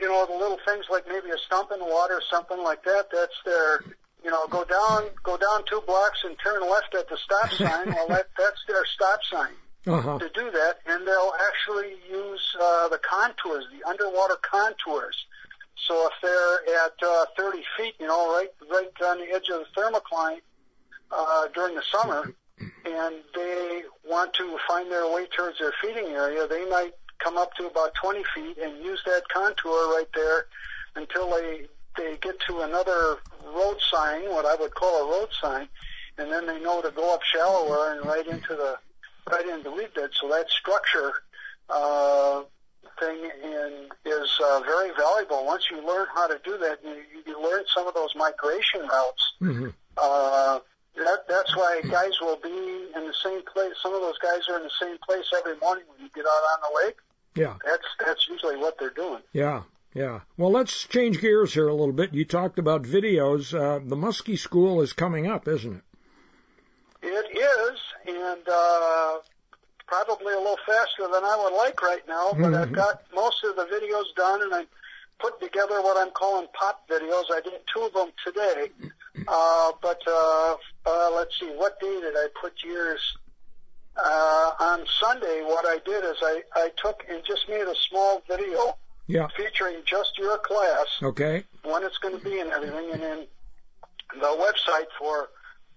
you 0.00 0.08
know, 0.08 0.26
the 0.26 0.34
little 0.36 0.58
things 0.66 0.84
like 0.90 1.06
maybe 1.08 1.30
a 1.30 1.38
stump 1.46 1.70
in 1.72 1.78
the 1.78 1.84
water, 1.84 2.20
something 2.30 2.62
like 2.62 2.84
that. 2.84 3.06
That's 3.12 3.34
their, 3.44 3.80
you 4.24 4.30
know, 4.30 4.46
go 4.48 4.64
down, 4.64 5.10
go 5.24 5.36
down 5.36 5.62
two 5.68 5.82
blocks 5.86 6.20
and 6.24 6.36
turn 6.38 6.60
left 6.62 6.94
at 6.94 7.08
the 7.08 7.16
stop 7.16 7.50
sign. 7.52 7.88
well, 7.88 8.08
that 8.08 8.28
that's 8.38 8.60
their 8.68 8.84
stop 8.86 9.20
sign 9.30 9.52
Uh-huh. 9.86 10.18
to 10.18 10.28
do 10.30 10.50
that, 10.52 10.78
and 10.86 11.06
they'll 11.06 11.34
actually 11.48 11.94
use 12.10 12.56
uh, 12.60 12.88
the 12.88 12.98
contours, 12.98 13.64
the 13.76 13.86
underwater 13.88 14.36
contours. 14.42 15.16
So 15.76 16.08
if 16.08 16.12
they're 16.22 16.84
at 16.84 16.94
uh, 17.02 17.26
30 17.36 17.62
feet, 17.76 17.94
you 18.00 18.06
know, 18.06 18.34
right 18.34 18.48
right 18.70 18.88
on 19.04 19.18
the 19.18 19.34
edge 19.34 19.48
of 19.50 19.60
the 19.60 19.80
thermocline 19.80 20.40
uh, 21.10 21.48
during 21.54 21.74
the 21.74 21.82
summer, 21.82 22.32
and 22.58 23.14
they 23.34 23.82
want 24.08 24.32
to 24.34 24.58
find 24.66 24.90
their 24.90 25.06
way 25.12 25.26
towards 25.36 25.58
their 25.58 25.72
feeding 25.80 26.06
area, 26.06 26.46
they 26.46 26.64
might 26.68 26.94
come 27.18 27.36
up 27.36 27.52
to 27.54 27.66
about 27.66 27.94
20 27.94 28.22
feet 28.34 28.58
and 28.58 28.84
use 28.84 29.02
that 29.04 29.22
contour 29.28 29.94
right 29.94 30.08
there 30.14 30.46
until 30.94 31.30
they 31.30 31.66
they 31.96 32.16
get 32.20 32.38
to 32.40 32.60
another 32.60 33.16
road 33.44 33.78
sign, 33.90 34.28
what 34.30 34.44
I 34.44 34.54
would 34.54 34.74
call 34.74 35.06
a 35.06 35.10
road 35.18 35.28
sign, 35.40 35.68
and 36.18 36.30
then 36.30 36.46
they 36.46 36.60
know 36.60 36.82
to 36.82 36.90
go 36.90 37.14
up 37.14 37.22
shallower 37.22 37.92
and 37.92 38.06
right 38.06 38.26
into 38.26 38.54
the 38.54 38.76
right 39.30 39.46
into 39.48 39.64
the 39.64 39.72
weed 39.72 39.94
bed. 39.94 40.10
So 40.12 40.28
that 40.28 40.50
structure 40.50 41.12
uh, 41.70 42.42
thing 42.98 43.30
in, 43.42 43.88
is 44.04 44.30
uh, 44.44 44.60
very 44.60 44.90
valuable. 44.96 45.44
Once 45.46 45.64
you 45.70 45.86
learn 45.86 46.06
how 46.14 46.26
to 46.26 46.38
do 46.44 46.56
that, 46.58 46.78
you, 46.84 47.02
you 47.26 47.42
learn 47.42 47.64
some 47.74 47.86
of 47.86 47.94
those 47.94 48.14
migration 48.16 48.80
routes. 48.82 49.32
hmm 49.38 49.68
Uh, 49.96 50.58
that, 50.96 51.28
that's 51.28 51.54
why 51.56 51.82
guys 51.90 52.12
will 52.20 52.38
be 52.42 52.48
in 52.96 53.06
the 53.06 53.14
same 53.22 53.42
place. 53.52 53.74
Some 53.82 53.92
of 53.94 54.00
those 54.00 54.18
guys 54.18 54.40
are 54.48 54.56
in 54.56 54.62
the 54.62 54.70
same 54.80 54.96
place 55.06 55.26
every 55.36 55.56
morning 55.58 55.84
when 55.90 56.00
you 56.00 56.08
get 56.14 56.24
out 56.24 56.42
on 56.54 56.58
the 56.62 56.86
lake. 56.86 56.96
Yeah, 57.34 57.56
That's 57.64 57.84
that's 58.04 58.26
usually 58.28 58.56
what 58.56 58.78
they're 58.78 58.88
doing. 58.88 59.20
yeah, 59.32 59.64
yeah. 59.92 60.20
Well, 60.38 60.50
let's 60.50 60.86
change 60.86 61.20
gears 61.20 61.52
here 61.52 61.68
a 61.68 61.74
little 61.74 61.92
bit. 61.92 62.14
You 62.14 62.24
talked 62.24 62.58
about 62.58 62.84
videos. 62.84 63.52
Uh, 63.52 63.78
the 63.84 63.96
Muskie 63.96 64.38
School 64.38 64.80
is 64.80 64.94
coming 64.94 65.26
up, 65.26 65.46
isn't 65.46 65.76
it? 65.76 65.82
It 67.02 67.26
is, 67.36 67.78
and 68.06 68.48
uh, 68.48 69.18
probably 69.86 70.32
a 70.34 70.38
little 70.38 70.58
faster 70.66 71.02
than 71.12 71.24
I 71.24 71.36
would 71.42 71.56
like 71.56 71.80
right 71.82 72.02
now. 72.08 72.32
But 72.38 72.54
I've 72.54 72.72
got 72.84 73.02
most 73.14 73.44
of 73.44 73.56
the 73.56 73.64
videos 73.64 74.14
done, 74.16 74.42
and 74.42 74.54
I'm 74.54 74.66
putting 75.18 75.48
together 75.48 75.80
what 75.82 75.96
I'm 75.96 76.12
calling 76.12 76.46
pop 76.52 76.88
videos. 76.88 77.24
I 77.30 77.40
did 77.42 77.60
two 77.72 77.82
of 77.82 77.92
them 77.94 78.10
today. 78.24 78.70
Uh, 79.28 79.72
but 79.82 80.00
uh, 80.06 80.56
uh, 80.86 81.10
let's 81.14 81.38
see, 81.40 81.46
what 81.56 81.80
day 81.80 82.00
did 82.00 82.14
I 82.14 82.28
put 82.40 82.52
yours? 82.64 83.00
Uh, 83.96 84.50
on 84.60 84.84
Sunday, 85.00 85.42
what 85.42 85.64
I 85.64 85.78
did 85.84 86.04
is 86.04 86.16
I, 86.22 86.42
I 86.54 86.70
took 86.76 87.02
and 87.10 87.22
just 87.26 87.48
made 87.48 87.62
a 87.62 87.74
small 87.88 88.22
video 88.28 88.76
Yeah. 89.06 89.26
featuring 89.28 89.76
just 89.86 90.18
your 90.18 90.36
class, 90.38 90.86
Okay. 91.02 91.44
when 91.64 91.82
it's 91.82 91.96
going 91.96 92.16
to 92.18 92.22
be 92.22 92.38
and 92.40 92.50
everything, 92.52 92.92
and 92.92 93.02
then 93.02 93.26
the 94.20 94.26
website 94.26 94.86
for 94.98 95.30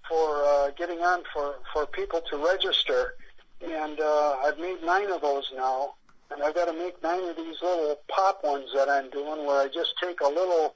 for 0.09 0.43
uh, 0.43 0.71
getting 0.77 0.99
on 0.99 1.23
for 1.33 1.55
for 1.71 1.85
people 1.85 2.21
to 2.29 2.37
register. 2.37 3.13
And 3.61 3.99
uh, 3.99 4.35
I've 4.43 4.57
made 4.59 4.83
nine 4.83 5.09
of 5.11 5.21
those 5.21 5.51
now, 5.55 5.95
and 6.31 6.41
I've 6.41 6.55
got 6.55 6.65
to 6.65 6.73
make 6.73 7.01
nine 7.03 7.23
of 7.23 7.35
these 7.35 7.61
little 7.61 7.97
pop 8.07 8.43
ones 8.43 8.67
that 8.75 8.89
I'm 8.89 9.09
doing, 9.09 9.45
where 9.45 9.61
I 9.61 9.67
just 9.67 9.93
take 10.01 10.21
a 10.21 10.27
little 10.27 10.75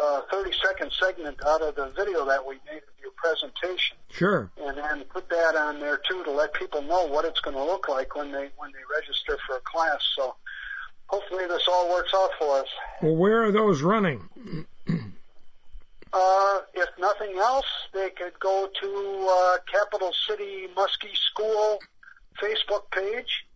uh, 0.00 0.22
30 0.30 0.50
second 0.64 0.92
segment 0.98 1.38
out 1.46 1.62
of 1.62 1.74
the 1.76 1.86
video 1.96 2.24
that 2.26 2.44
we 2.44 2.54
made 2.66 2.78
of 2.78 2.94
your 3.00 3.12
presentation, 3.16 3.96
Sure. 4.10 4.50
and 4.62 4.76
then 4.76 5.04
put 5.04 5.28
that 5.28 5.54
on 5.56 5.78
there 5.80 5.98
too 6.08 6.22
to 6.24 6.30
let 6.30 6.52
people 6.54 6.82
know 6.82 7.06
what 7.06 7.24
it's 7.24 7.40
going 7.40 7.56
to 7.56 7.62
look 7.64 7.88
like 7.88 8.14
when 8.16 8.32
they 8.32 8.50
when 8.56 8.70
they 8.72 8.78
register 8.94 9.36
for 9.46 9.56
a 9.56 9.60
class. 9.64 10.00
So 10.16 10.34
hopefully 11.08 11.46
this 11.46 11.62
all 11.68 11.90
works 11.90 12.12
out 12.14 12.30
for 12.38 12.60
us. 12.60 12.68
Well, 13.02 13.16
where 13.16 13.44
are 13.44 13.52
those 13.52 13.82
running? 13.82 14.28
Uh, 16.12 16.58
if 16.74 16.88
nothing 16.98 17.36
else, 17.38 17.66
they 17.94 18.10
could 18.10 18.32
go 18.40 18.68
to 18.80 19.28
uh, 19.30 19.58
Capital 19.72 20.10
City 20.28 20.66
Muskie 20.76 21.14
School 21.14 21.78
Facebook 22.42 22.90
page, 22.90 23.46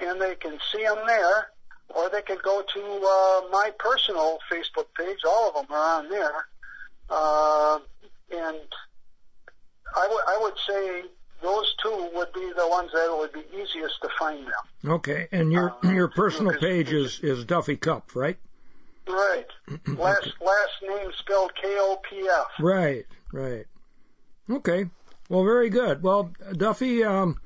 and 0.00 0.20
they 0.20 0.34
can 0.34 0.58
see 0.72 0.82
them 0.82 0.98
there. 1.06 1.48
Or 1.88 2.10
they 2.10 2.22
can 2.22 2.38
go 2.42 2.62
to 2.62 2.80
uh, 2.80 3.48
my 3.52 3.70
personal 3.78 4.38
Facebook 4.50 4.86
page. 4.98 5.18
All 5.24 5.50
of 5.50 5.54
them 5.54 5.66
are 5.70 5.98
on 5.98 6.08
there. 6.10 6.46
Uh, 7.08 7.78
and 8.32 8.58
I 9.96 10.38
would 10.40 10.54
say 10.66 11.02
those 11.42 11.74
two 11.82 12.10
would 12.14 12.32
be 12.32 12.50
the 12.56 12.68
ones 12.68 12.90
that 12.92 13.16
would 13.16 13.32
be 13.32 13.44
easiest 13.56 14.00
to 14.02 14.08
find 14.18 14.44
them. 14.44 14.92
Okay. 14.94 15.28
And 15.32 15.52
your 15.52 15.76
Uh, 15.84 15.90
your 15.90 16.08
personal 16.08 16.58
page 16.58 16.92
is 16.92 17.20
is 17.20 17.44
Duffy 17.44 17.76
Kopf, 17.76 18.14
right? 18.16 18.38
Right. 19.06 19.46
Last 19.86 20.32
last 20.40 20.82
name 20.82 21.12
spelled 21.18 21.54
K 21.54 21.68
O 21.78 22.00
P 22.08 22.28
F. 22.28 22.46
Right. 22.58 23.06
Right. 23.32 23.66
Okay. 24.50 24.90
Well, 25.28 25.44
very 25.44 25.70
good. 25.70 26.02
Well, 26.02 26.30
Duffy, 26.52 27.02
um, 27.04 27.40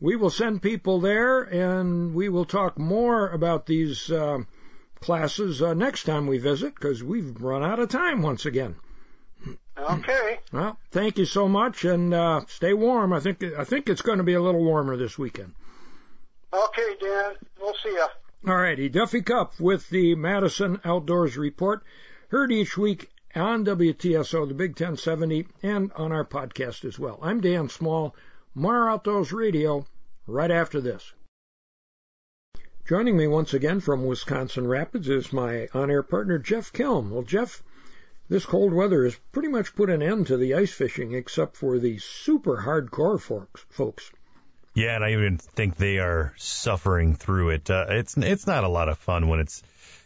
we 0.00 0.16
will 0.16 0.30
send 0.30 0.62
people 0.62 1.00
there, 1.00 1.42
and 1.42 2.14
we 2.14 2.28
will 2.28 2.44
talk 2.44 2.78
more 2.78 3.28
about 3.28 3.66
these 3.66 4.10
uh, 4.10 4.38
classes 5.00 5.62
uh, 5.62 5.74
next 5.74 6.04
time 6.04 6.26
we 6.26 6.38
visit 6.38 6.74
because 6.74 7.02
we've 7.02 7.40
run 7.40 7.62
out 7.62 7.78
of 7.78 7.88
time 7.88 8.22
once 8.22 8.46
again. 8.46 8.76
Okay. 9.78 10.40
Well, 10.50 10.78
thank 10.92 11.18
you 11.18 11.26
so 11.26 11.46
much, 11.46 11.84
and 11.84 12.14
uh, 12.14 12.40
stay 12.48 12.72
warm. 12.72 13.12
I 13.12 13.20
think 13.20 13.44
I 13.44 13.64
think 13.64 13.90
it's 13.90 14.00
going 14.00 14.16
to 14.16 14.24
be 14.24 14.32
a 14.32 14.40
little 14.40 14.64
warmer 14.64 14.96
this 14.96 15.18
weekend. 15.18 15.52
Okay, 16.50 16.96
Dan. 16.98 17.34
We'll 17.60 17.74
see 17.84 17.94
ya. 17.94 18.08
All 18.46 18.56
righty, 18.56 18.88
Duffy 18.88 19.20
Kopf 19.20 19.60
with 19.60 19.90
the 19.90 20.14
Madison 20.14 20.80
Outdoors 20.84 21.36
Report, 21.36 21.82
heard 22.28 22.50
each 22.50 22.78
week 22.78 23.10
on 23.34 23.66
WTSO, 23.66 24.48
the 24.48 24.54
Big 24.54 24.70
1070, 24.70 25.48
and 25.62 25.92
on 25.92 26.12
our 26.12 26.24
podcast 26.24 26.86
as 26.86 26.98
well. 26.98 27.18
I'm 27.20 27.42
Dan 27.42 27.68
Small, 27.68 28.14
Mar 28.58 28.90
Outdoors 28.90 29.32
Radio, 29.32 29.86
right 30.26 30.50
after 30.50 30.80
this. 30.80 31.12
Joining 32.88 33.16
me 33.16 33.28
once 33.28 33.54
again 33.54 33.78
from 33.78 34.04
Wisconsin 34.04 34.66
Rapids 34.66 35.08
is 35.08 35.32
my 35.32 35.68
on-air 35.72 36.02
partner, 36.02 36.40
Jeff 36.40 36.72
Kelm. 36.72 37.10
Well, 37.10 37.22
Jeff, 37.22 37.62
this 38.28 38.44
cold 38.44 38.72
weather 38.72 39.04
has 39.04 39.14
pretty 39.30 39.46
much 39.46 39.76
put 39.76 39.90
an 39.90 40.02
end 40.02 40.26
to 40.26 40.36
the 40.36 40.54
ice 40.54 40.72
fishing 40.72 41.14
except 41.14 41.56
for 41.56 41.78
the 41.78 41.98
super 41.98 42.56
hardcore 42.56 43.20
folks. 43.20 43.64
folks. 43.70 44.10
Yeah, 44.74 44.96
and 44.96 45.04
I 45.04 45.12
even 45.12 45.38
think 45.38 45.76
they 45.76 45.98
are 45.98 46.34
suffering 46.36 47.14
through 47.14 47.50
it. 47.50 47.70
Uh, 47.70 47.86
it's 47.90 48.16
it's 48.16 48.48
not 48.48 48.64
a 48.64 48.68
lot 48.68 48.88
of 48.88 48.98
fun 48.98 49.28
when 49.28 49.38
it's 49.38 49.62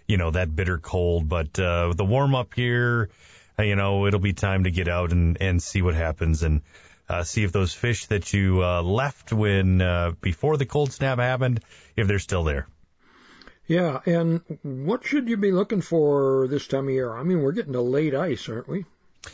you 0.07 0.19
know 0.19 0.31
that 0.31 0.55
bitter 0.55 0.77
cold, 0.77 1.27
but 1.27 1.59
uh, 1.59 1.95
the 1.97 2.05
warm 2.05 2.35
up 2.35 2.53
here, 2.53 3.09
uh, 3.59 3.63
you 3.63 3.77
know, 3.77 4.07
it'll 4.07 4.21
be 4.21 4.35
time 4.35 4.65
to 4.65 4.71
get 4.71 4.89
out 4.89 5.11
and 5.11 5.41
and 5.41 5.63
see 5.63 5.81
what 5.81 5.95
happens 5.95 6.43
and 6.43 6.61
uh, 7.13 7.23
see 7.25 7.45
if 7.45 7.53
those 7.53 7.75
fish 7.75 8.07
that 8.07 8.33
you 8.33 8.63
uh, 8.65 8.83
left 8.83 9.33
when 9.33 9.81
uh, 9.81 10.13
before 10.21 10.57
the 10.57 10.67
cold 10.67 10.93
snap 10.93 11.19
happened, 11.19 11.61
if 11.97 12.07
they're 12.09 12.19
still 12.19 12.45
there. 12.45 12.67
Yeah, 13.67 14.01
and 14.07 14.41
what 14.63 15.05
should 15.05 15.29
you 15.29 15.37
be 15.37 15.53
looking 15.53 15.83
for 15.83 16.49
this 16.49 16.67
time 16.67 16.89
of 16.89 16.95
year? 16.95 17.15
I 17.15 17.23
mean, 17.23 17.43
we're 17.43 17.53
getting 17.53 17.75
to 17.75 17.81
late 17.81 18.15
ice, 18.15 18.49
aren't 18.49 18.69
we? 18.69 18.85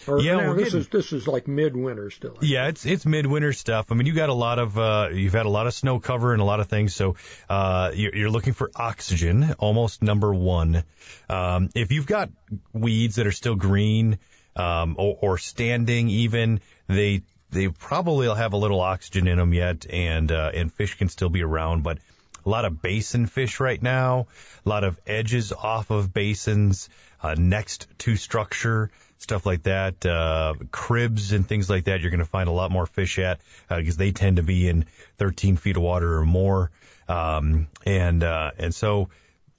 Or, 0.07 0.21
Yeah, 0.21 0.37
no, 0.37 0.55
this 0.55 0.65
getting- 0.65 0.81
is 0.81 0.89
this 0.89 1.13
is 1.15 1.27
like 1.27 1.49
midwinter 1.49 2.11
still. 2.11 2.37
Yeah, 2.43 2.69
it's 2.69 2.85
it's 2.85 3.07
midwinter 3.07 3.55
stuff. 3.55 3.91
I 3.91 3.95
mean, 3.95 4.07
you 4.07 4.13
got 4.13 4.29
a 4.29 4.35
lot 4.35 4.59
of 4.59 4.79
uh, 4.79 5.09
you've 5.15 5.33
had 5.33 5.47
a 5.47 5.49
lot 5.49 5.67
of 5.67 5.73
snow 5.73 5.99
cover 5.99 6.35
and 6.35 6.43
a 6.43 6.45
lot 6.45 6.61
of 6.61 6.67
things, 6.69 6.95
so 6.95 7.17
uh, 7.49 7.91
you're, 7.95 8.15
you're 8.15 8.31
looking 8.31 8.53
for 8.53 8.71
oxygen, 8.77 9.55
almost 9.59 10.03
number 10.03 10.33
one. 10.35 10.85
Um, 11.31 11.71
if 11.75 11.91
you've 11.91 12.07
got 12.07 12.29
weeds 12.75 13.17
that 13.17 13.27
are 13.27 13.33
still 13.33 13.55
green 13.55 14.19
um, 14.57 14.97
or, 14.99 15.17
or 15.23 15.39
standing, 15.39 16.11
even 16.11 16.61
they 16.87 17.23
they 17.51 17.69
probably 17.69 18.29
will 18.29 18.35
have 18.35 18.53
a 18.53 18.57
little 18.57 18.81
oxygen 18.81 19.27
in 19.27 19.39
them 19.39 19.53
yet, 19.53 19.87
and 19.89 20.31
uh, 20.31 20.51
and 20.55 20.73
fish 20.73 20.97
can 20.97 21.09
still 21.09 21.31
be 21.31 21.43
around, 21.43 21.83
but. 21.83 21.99
A 22.47 22.49
lot 22.49 22.65
of 22.65 22.81
basin 22.81 23.27
fish 23.27 23.61
right 23.61 23.83
now, 23.83 24.27
a 24.65 24.69
lot 24.69 24.83
of 24.83 24.99
edges 25.07 25.53
off 25.53 25.91
of 25.91 26.15
basins, 26.15 26.89
uh, 27.21 27.35
next 27.37 27.89
to 27.99 28.17
structure, 28.17 28.91
stuff 29.19 29.45
like 29.45 29.65
that, 29.65 30.07
uh, 30.07 30.55
cribs 30.71 31.33
and 31.33 31.47
things 31.47 31.69
like 31.69 31.85
that. 31.85 32.01
You're 32.01 32.11
going 32.11 32.21
to 32.21 32.25
find 32.25 32.49
a 32.49 32.53
lot 32.53 32.71
more 32.71 32.87
fish 32.87 33.19
at 33.19 33.41
because 33.69 33.97
they 33.97 34.13
tend 34.13 34.37
to 34.37 34.43
be 34.43 34.69
in 34.69 34.87
13 35.19 35.57
feet 35.57 35.77
of 35.77 35.83
water 35.83 36.19
or 36.19 36.25
more, 36.25 36.71
um, 37.09 37.67
and 37.85 38.23
uh, 38.23 38.53
and 38.57 38.75
so 38.75 39.11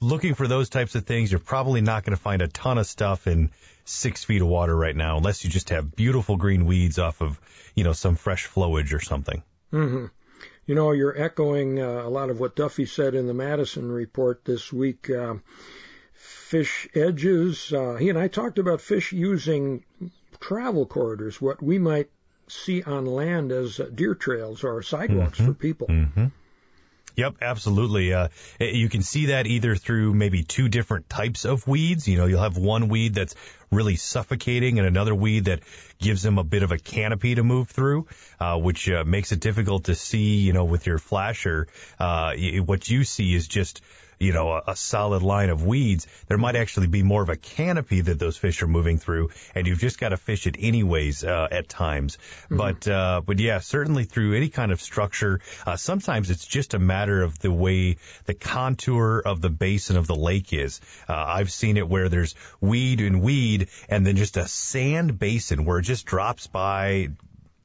looking 0.01 0.33
for 0.33 0.47
those 0.47 0.69
types 0.69 0.95
of 0.95 1.05
things, 1.05 1.31
you're 1.31 1.39
probably 1.39 1.81
not 1.81 2.03
going 2.03 2.15
to 2.15 2.21
find 2.21 2.41
a 2.41 2.47
ton 2.47 2.77
of 2.77 2.87
stuff 2.87 3.27
in 3.27 3.51
six 3.89 4.23
feet 4.23 4.41
of 4.41 4.47
water 4.47 4.75
right 4.75 4.95
now, 4.95 5.17
unless 5.17 5.43
you 5.43 5.49
just 5.49 5.69
have 5.69 5.95
beautiful 5.95 6.37
green 6.37 6.65
weeds 6.65 6.99
off 6.99 7.21
of 7.21 7.39
you 7.75 7.83
know 7.83 7.93
some 7.93 8.15
fresh 8.15 8.47
flowage 8.47 8.93
or 8.93 8.99
something. 8.99 9.43
hmm 9.71 10.05
You 10.65 10.75
know, 10.75 10.91
you're 10.91 11.19
echoing 11.19 11.79
uh, 11.79 12.03
a 12.03 12.09
lot 12.09 12.29
of 12.29 12.39
what 12.39 12.55
Duffy 12.55 12.85
said 12.85 13.15
in 13.15 13.27
the 13.27 13.33
Madison 13.33 13.91
report 13.91 14.45
this 14.45 14.71
week. 14.71 15.09
Uh, 15.09 15.35
fish 16.13 16.87
edges. 16.95 17.71
Uh, 17.73 17.95
he 17.95 18.09
and 18.09 18.17
I 18.17 18.27
talked 18.27 18.59
about 18.59 18.81
fish 18.81 19.11
using 19.11 19.83
travel 20.39 20.85
corridors, 20.85 21.41
what 21.41 21.61
we 21.61 21.79
might 21.79 22.09
see 22.47 22.81
on 22.83 23.05
land 23.05 23.51
as 23.51 23.79
uh, 23.79 23.89
deer 23.93 24.15
trails 24.15 24.63
or 24.63 24.81
sidewalks 24.81 25.39
for 25.39 25.53
people. 25.53 25.87
Mm-hmm. 25.87 26.25
Yep, 27.15 27.35
absolutely. 27.41 28.13
Uh, 28.13 28.29
you 28.59 28.87
can 28.87 29.01
see 29.01 29.27
that 29.27 29.45
either 29.45 29.75
through 29.75 30.13
maybe 30.13 30.43
two 30.43 30.69
different 30.69 31.09
types 31.09 31.45
of 31.45 31.67
weeds. 31.67 32.07
You 32.07 32.17
know, 32.17 32.25
you'll 32.25 32.41
have 32.41 32.57
one 32.57 32.87
weed 32.87 33.13
that's 33.13 33.35
really 33.71 33.95
suffocating 33.97 34.79
and 34.79 34.87
another 34.87 35.13
weed 35.13 35.45
that 35.45 35.59
gives 35.99 36.23
them 36.23 36.37
a 36.37 36.43
bit 36.43 36.63
of 36.63 36.71
a 36.71 36.77
canopy 36.77 37.35
to 37.35 37.43
move 37.43 37.69
through, 37.69 38.07
uh, 38.39 38.57
which 38.57 38.89
uh, 38.89 39.03
makes 39.05 39.31
it 39.31 39.39
difficult 39.41 39.85
to 39.85 39.95
see, 39.95 40.37
you 40.37 40.53
know, 40.53 40.65
with 40.65 40.87
your 40.87 40.97
flasher. 40.97 41.67
Uh, 41.99 42.33
what 42.65 42.89
you 42.89 43.03
see 43.03 43.33
is 43.33 43.47
just, 43.47 43.81
you 44.19 44.33
know, 44.33 44.51
a, 44.51 44.63
a 44.67 44.75
solid 44.75 45.23
line 45.23 45.49
of 45.49 45.65
weeds. 45.65 46.07
There 46.27 46.37
might 46.37 46.55
actually 46.55 46.87
be 46.87 47.03
more 47.03 47.21
of 47.21 47.29
a 47.29 47.35
canopy 47.35 48.01
that 48.01 48.19
those 48.19 48.37
fish 48.37 48.61
are 48.61 48.67
moving 48.67 48.97
through, 48.97 49.29
and 49.55 49.65
you've 49.65 49.79
just 49.79 49.99
got 49.99 50.09
to 50.09 50.17
fish 50.17 50.45
it 50.45 50.57
anyways 50.59 51.23
uh, 51.23 51.47
at 51.51 51.69
times. 51.69 52.17
But 52.49 52.87
uh, 52.87 53.21
but 53.25 53.39
yeah, 53.39 53.59
certainly 53.59 54.03
through 54.03 54.35
any 54.35 54.49
kind 54.49 54.71
of 54.71 54.81
structure. 54.81 55.39
Uh, 55.65 55.77
sometimes 55.77 56.29
it's 56.29 56.45
just 56.45 56.73
a 56.73 56.79
matter 56.79 57.23
of 57.23 57.39
the 57.39 57.51
way 57.51 57.97
the 58.25 58.33
contour 58.33 59.21
of 59.25 59.41
the 59.41 59.49
basin 59.49 59.97
of 59.97 60.07
the 60.07 60.15
lake 60.15 60.53
is. 60.53 60.81
Uh, 61.07 61.13
I've 61.15 61.51
seen 61.51 61.77
it 61.77 61.87
where 61.87 62.09
there's 62.09 62.35
weed 62.59 63.01
and 63.01 63.21
weed, 63.21 63.69
and 63.87 64.05
then 64.05 64.15
just 64.15 64.37
a 64.37 64.47
sand 64.47 65.17
basin 65.17 65.65
where 65.65 65.79
it 65.79 65.83
just 65.83 66.05
drops 66.05 66.47
by 66.47 67.09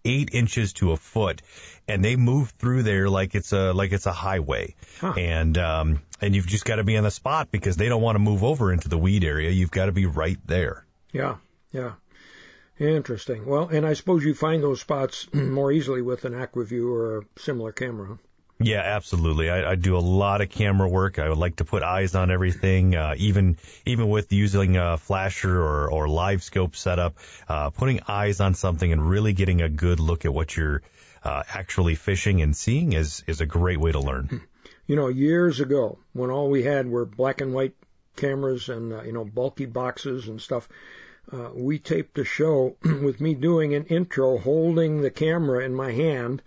eight 0.04 0.30
inches 0.32 0.72
to 0.74 0.92
a 0.92 0.96
foot, 0.96 1.42
and 1.88 2.04
they 2.04 2.16
move 2.16 2.50
through 2.58 2.82
there 2.82 3.08
like 3.08 3.34
it's 3.34 3.52
a 3.52 3.72
like 3.72 3.92
it's 3.92 4.06
a 4.06 4.12
highway. 4.12 4.74
Huh. 5.00 5.14
And 5.16 5.58
um, 5.58 6.02
and 6.20 6.34
you've 6.34 6.46
just 6.46 6.64
got 6.64 6.76
to 6.76 6.84
be 6.84 6.96
on 6.96 7.04
the 7.04 7.10
spot 7.10 7.50
because 7.50 7.76
they 7.76 7.88
don't 7.88 8.02
want 8.02 8.16
to 8.16 8.20
move 8.20 8.44
over 8.44 8.72
into 8.72 8.88
the 8.88 8.98
weed 8.98 9.24
area. 9.24 9.50
You've 9.50 9.70
got 9.70 9.86
to 9.86 9.92
be 9.92 10.06
right 10.06 10.38
there. 10.46 10.84
Yeah, 11.12 11.36
yeah. 11.72 11.92
Interesting. 12.78 13.46
Well, 13.46 13.68
and 13.68 13.86
I 13.86 13.92
suppose 13.92 14.24
you 14.24 14.34
find 14.34 14.62
those 14.62 14.80
spots 14.80 15.28
more 15.32 15.70
easily 15.70 16.02
with 16.02 16.24
an 16.24 16.34
Aqua-Vu 16.34 16.92
or 16.92 17.18
a 17.18 17.22
similar 17.38 17.70
camera. 17.70 18.18
Yeah, 18.60 18.80
absolutely. 18.80 19.50
I, 19.50 19.72
I 19.72 19.74
do 19.74 19.96
a 19.96 19.98
lot 19.98 20.40
of 20.40 20.48
camera 20.48 20.88
work. 20.88 21.18
I 21.18 21.28
would 21.28 21.38
like 21.38 21.56
to 21.56 21.64
put 21.64 21.82
eyes 21.82 22.14
on 22.14 22.30
everything, 22.30 22.94
uh, 22.94 23.14
even 23.16 23.56
even 23.84 24.08
with 24.08 24.32
using 24.32 24.76
a 24.76 24.96
flasher 24.96 25.60
or, 25.60 25.90
or 25.90 26.08
live 26.08 26.42
scope 26.42 26.76
setup. 26.76 27.16
Uh, 27.48 27.70
putting 27.70 28.00
eyes 28.06 28.40
on 28.40 28.54
something 28.54 28.90
and 28.90 29.08
really 29.08 29.32
getting 29.32 29.60
a 29.60 29.68
good 29.68 29.98
look 29.98 30.24
at 30.24 30.32
what 30.32 30.56
you're 30.56 30.82
uh, 31.24 31.42
actually 31.48 31.96
fishing 31.96 32.42
and 32.42 32.56
seeing 32.56 32.92
is 32.92 33.24
is 33.26 33.40
a 33.40 33.46
great 33.46 33.80
way 33.80 33.90
to 33.90 34.00
learn. 34.00 34.42
You 34.86 34.96
know, 34.96 35.08
years 35.08 35.60
ago, 35.60 35.98
when 36.12 36.30
all 36.30 36.48
we 36.48 36.62
had 36.62 36.86
were 36.86 37.06
black 37.06 37.40
and 37.40 37.54
white 37.54 37.74
cameras 38.16 38.68
and 38.68 38.92
uh, 38.92 39.02
you 39.02 39.12
know 39.12 39.24
bulky 39.24 39.66
boxes 39.66 40.28
and 40.28 40.40
stuff. 40.40 40.68
Uh, 41.32 41.48
we 41.54 41.78
taped 41.78 42.18
a 42.18 42.24
show 42.24 42.76
with 42.84 43.20
me 43.20 43.34
doing 43.34 43.74
an 43.74 43.84
intro, 43.86 44.36
holding 44.36 45.00
the 45.00 45.10
camera 45.10 45.64
in 45.64 45.74
my 45.74 45.90
hand, 45.90 46.42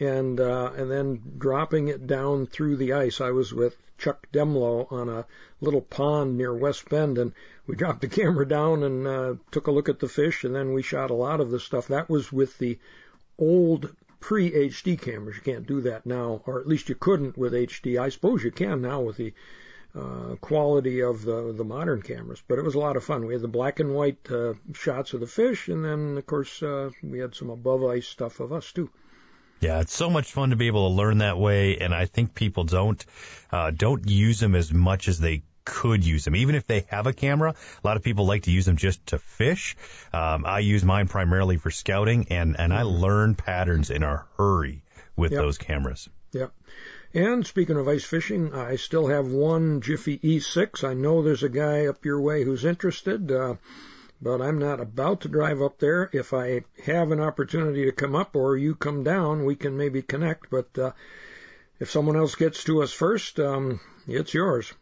and 0.00 0.40
uh, 0.40 0.72
and 0.74 0.90
then 0.90 1.20
dropping 1.36 1.88
it 1.88 2.06
down 2.06 2.46
through 2.46 2.76
the 2.76 2.94
ice. 2.94 3.20
I 3.20 3.30
was 3.30 3.52
with 3.52 3.76
Chuck 3.98 4.26
Demlow 4.32 4.90
on 4.90 5.10
a 5.10 5.26
little 5.60 5.82
pond 5.82 6.38
near 6.38 6.54
West 6.54 6.88
Bend, 6.88 7.18
and 7.18 7.32
we 7.66 7.76
dropped 7.76 8.00
the 8.00 8.08
camera 8.08 8.48
down 8.48 8.82
and 8.82 9.06
uh, 9.06 9.34
took 9.50 9.66
a 9.66 9.70
look 9.70 9.90
at 9.90 10.00
the 10.00 10.08
fish, 10.08 10.42
and 10.42 10.54
then 10.54 10.72
we 10.72 10.82
shot 10.82 11.10
a 11.10 11.14
lot 11.14 11.40
of 11.40 11.50
the 11.50 11.60
stuff. 11.60 11.88
That 11.88 12.08
was 12.08 12.32
with 12.32 12.56
the 12.58 12.78
old 13.38 13.94
pre-HD 14.20 15.00
cameras. 15.00 15.36
You 15.36 15.42
can't 15.42 15.66
do 15.66 15.82
that 15.82 16.06
now, 16.06 16.42
or 16.46 16.60
at 16.60 16.66
least 16.66 16.88
you 16.88 16.94
couldn't 16.94 17.36
with 17.36 17.52
HD. 17.52 18.00
I 18.00 18.08
suppose 18.08 18.42
you 18.42 18.50
can 18.50 18.80
now 18.80 19.02
with 19.02 19.18
the 19.18 19.34
uh, 19.94 20.36
quality 20.40 21.02
of 21.02 21.24
the 21.24 21.52
the 21.52 21.64
modern 21.64 22.00
cameras. 22.00 22.42
But 22.48 22.58
it 22.58 22.64
was 22.64 22.74
a 22.74 22.78
lot 22.78 22.96
of 22.96 23.04
fun. 23.04 23.26
We 23.26 23.34
had 23.34 23.42
the 23.42 23.48
black 23.48 23.80
and 23.80 23.94
white 23.94 24.30
uh, 24.30 24.54
shots 24.72 25.12
of 25.12 25.20
the 25.20 25.26
fish, 25.26 25.68
and 25.68 25.84
then 25.84 26.16
of 26.16 26.24
course 26.24 26.62
uh, 26.62 26.90
we 27.02 27.18
had 27.18 27.34
some 27.34 27.50
above 27.50 27.84
ice 27.84 28.06
stuff 28.06 28.40
of 28.40 28.50
us 28.50 28.72
too. 28.72 28.88
Yeah, 29.60 29.80
it's 29.80 29.94
so 29.94 30.08
much 30.10 30.32
fun 30.32 30.50
to 30.50 30.56
be 30.56 30.68
able 30.68 30.88
to 30.88 30.94
learn 30.94 31.18
that 31.18 31.38
way, 31.38 31.78
and 31.78 31.94
I 31.94 32.06
think 32.06 32.34
people 32.34 32.64
don't 32.64 33.04
uh, 33.52 33.70
don't 33.70 34.08
use 34.08 34.40
them 34.40 34.54
as 34.54 34.72
much 34.72 35.06
as 35.08 35.18
they 35.18 35.42
could 35.64 36.04
use 36.04 36.24
them. 36.24 36.34
Even 36.34 36.54
if 36.54 36.66
they 36.66 36.86
have 36.88 37.06
a 37.06 37.12
camera, 37.12 37.50
a 37.52 37.86
lot 37.86 37.96
of 37.96 38.02
people 38.02 38.26
like 38.26 38.44
to 38.44 38.50
use 38.50 38.64
them 38.64 38.76
just 38.76 39.04
to 39.08 39.18
fish. 39.18 39.76
Um, 40.12 40.44
I 40.46 40.60
use 40.60 40.82
mine 40.82 41.08
primarily 41.08 41.58
for 41.58 41.70
scouting, 41.70 42.26
and 42.30 42.58
and 42.58 42.72
I 42.72 42.82
learn 42.82 43.34
patterns 43.34 43.90
in 43.90 44.02
a 44.02 44.24
hurry 44.38 44.82
with 45.16 45.32
Yep. 45.32 45.40
those 45.42 45.58
cameras. 45.58 46.08
Yep. 46.32 46.52
And 47.12 47.44
speaking 47.46 47.76
of 47.76 47.88
ice 47.88 48.04
fishing, 48.04 48.54
I 48.54 48.76
still 48.76 49.08
have 49.08 49.26
one 49.26 49.80
Jiffy 49.80 50.18
E6. 50.18 50.84
I 50.88 50.94
know 50.94 51.22
there's 51.22 51.42
a 51.42 51.48
guy 51.48 51.86
up 51.86 52.04
your 52.04 52.20
way 52.20 52.44
who's 52.44 52.64
interested, 52.64 53.30
uh, 53.32 53.56
but 54.22 54.40
I'm 54.40 54.58
not 54.58 54.80
about 54.80 55.22
to 55.22 55.28
drive 55.28 55.62
up 55.62 55.78
there. 55.78 56.10
If 56.12 56.34
I 56.34 56.62
have 56.84 57.10
an 57.10 57.20
opportunity 57.20 57.86
to 57.86 57.92
come 57.92 58.14
up 58.14 58.36
or 58.36 58.56
you 58.56 58.74
come 58.74 59.02
down, 59.02 59.44
we 59.44 59.56
can 59.56 59.76
maybe 59.76 60.02
connect. 60.02 60.50
But 60.50 60.76
uh, 60.78 60.92
if 61.78 61.90
someone 61.90 62.16
else 62.16 62.34
gets 62.34 62.64
to 62.64 62.82
us 62.82 62.92
first, 62.92 63.40
um, 63.40 63.80
it's 64.06 64.34
yours. 64.34 64.72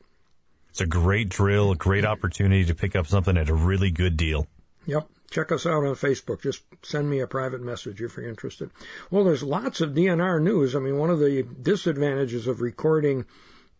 It's 0.71 0.81
a 0.81 0.87
great 0.87 1.29
drill, 1.29 1.73
a 1.73 1.77
great 1.77 2.05
opportunity 2.05 2.67
to 2.67 2.75
pick 2.75 2.97
up 2.97 3.07
something 3.07 3.37
at 3.37 3.49
a 3.49 3.55
really 3.55 3.91
good 3.91 4.17
deal. 4.17 4.47
Yep. 4.87 5.09
Check 5.31 5.53
us 5.53 5.67
out 5.67 5.85
on 5.85 5.95
Facebook. 5.95 6.43
Just 6.43 6.63
send 6.83 7.09
me 7.09 7.21
a 7.21 7.27
private 7.27 7.61
message 7.61 8.01
if 8.01 8.17
you're 8.17 8.29
interested. 8.29 8.71
Well, 9.11 9.25
there's 9.25 9.43
lots 9.43 9.83
of 9.83 9.91
DNR 9.91 10.43
news. 10.43 10.75
I 10.75 10.79
mean, 10.79 10.97
one 10.97 11.11
of 11.11 11.19
the 11.19 11.43
disadvantages 11.43 12.47
of 12.47 12.63
recording 12.63 13.27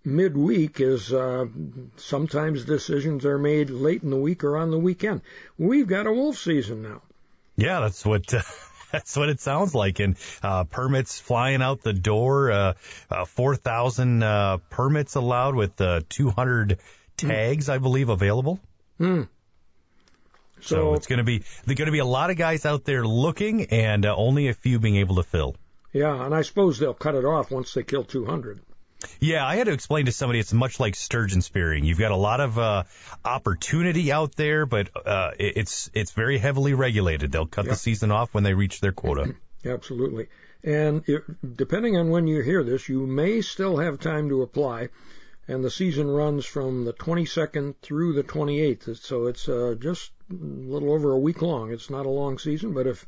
midweek 0.09 0.81
is 0.81 1.13
uh, 1.13 1.47
sometimes 1.97 2.65
decisions 2.65 3.25
are 3.25 3.39
made 3.39 3.71
late 3.71 4.03
in 4.03 4.11
the 4.11 4.17
week 4.17 4.43
or 4.45 4.57
on 4.57 4.71
the 4.71 4.79
weekend. 4.79 5.21
We've 5.59 5.87
got 5.87 6.07
a 6.07 6.13
wolf 6.13 6.39
season 6.39 6.83
now. 6.83 7.03
Yeah, 7.57 7.81
that's 7.81 8.05
what 8.05 8.33
uh, 8.35 8.43
that's 8.93 9.17
what 9.17 9.29
it 9.29 9.41
sounds 9.41 9.75
like. 9.75 10.01
And 10.01 10.17
uh, 10.43 10.65
permits 10.65 11.21
flying 11.21 11.63
out 11.63 11.83
the 11.83 11.93
door. 11.93 12.51
Uh, 12.51 12.75
uh, 13.11 13.25
Four 13.25 13.57
thousand 13.57 14.23
uh, 14.23 14.59
permits 14.71 15.15
allowed 15.15 15.55
with 15.55 15.81
uh, 15.81 16.01
two 16.09 16.31
hundred 16.31 16.79
tags, 17.17 17.69
I 17.69 17.79
believe, 17.79 18.09
available. 18.09 18.61
Hmm. 18.99 19.23
So, 20.61 20.77
So, 20.77 20.95
it's 20.95 21.07
going 21.07 21.19
to 21.19 21.25
be 21.25 21.45
there's 21.67 21.79
going 21.79 21.87
to 21.87 21.93
be 21.93 22.01
a 22.01 22.05
lot 22.05 22.31
of 22.31 22.37
guys 22.37 22.67
out 22.67 22.85
there 22.85 23.07
looking, 23.07 23.67
and 23.67 24.05
uh, 24.05 24.15
only 24.17 24.49
a 24.49 24.55
few 24.55 24.79
being 24.81 24.97
able 24.97 25.17
to 25.17 25.23
fill. 25.23 25.55
yeah, 25.93 26.25
and 26.25 26.35
I 26.35 26.43
suppose 26.43 26.79
they'll 26.79 26.95
cut 26.95 27.15
it 27.15 27.25
off 27.25 27.51
once 27.51 27.75
they 27.75 27.83
kill 27.85 28.03
200. 28.05 28.61
Yeah, 29.21 29.47
I 29.47 29.57
had 29.57 29.67
to 29.67 29.73
explain 29.73 30.07
to 30.07 30.13
somebody 30.13 30.41
it's 30.41 30.53
much 30.53 30.81
like 30.81 30.97
sturgeon 30.97 31.41
spearing. 31.43 31.85
You've 31.85 31.99
got 31.99 32.11
a 32.11 32.17
lot 32.17 32.41
of 32.41 32.59
uh, 32.59 32.85
opportunity 33.25 34.11
out 34.13 34.35
there, 34.37 34.67
but 34.67 34.89
uh, 35.07 35.31
it- 35.39 35.57
it's 35.57 35.91
it's 35.95 36.13
very 36.13 36.39
heavily 36.39 36.75
regulated. 36.75 37.31
They'll 37.33 37.47
cut 37.47 37.67
Yeah. 37.67 37.73
the 37.73 37.77
season 37.77 38.11
off 38.11 38.35
when 38.35 38.45
they 38.45 38.55
reach 38.55 38.81
their 38.81 38.93
quota. 38.93 39.35
Absolutely. 39.65 40.29
And 40.65 41.03
it, 41.09 41.23
depending 41.57 41.97
on 41.97 42.11
when 42.11 42.27
you 42.27 42.43
hear 42.43 42.65
this, 42.65 42.89
you 42.89 43.07
may 43.07 43.41
still 43.43 43.77
have 43.79 44.01
time 44.01 44.29
to 44.31 44.43
apply. 44.43 44.89
And 45.47 45.65
the 45.65 45.71
season 45.71 46.09
runs 46.09 46.45
from 46.45 46.85
the 46.85 46.93
22nd 46.93 47.77
through 47.81 48.13
the 48.15 48.23
28th. 48.25 48.97
So 48.99 49.27
it's 49.29 49.49
uh, 49.49 49.77
just 49.79 50.11
a 50.31 50.35
little 50.35 50.93
over 50.93 51.13
a 51.13 51.19
week 51.19 51.41
long. 51.41 51.73
It's 51.73 51.89
not 51.89 52.05
a 52.05 52.11
long 52.11 52.39
season, 52.39 52.75
but 52.75 52.87
if 52.87 53.07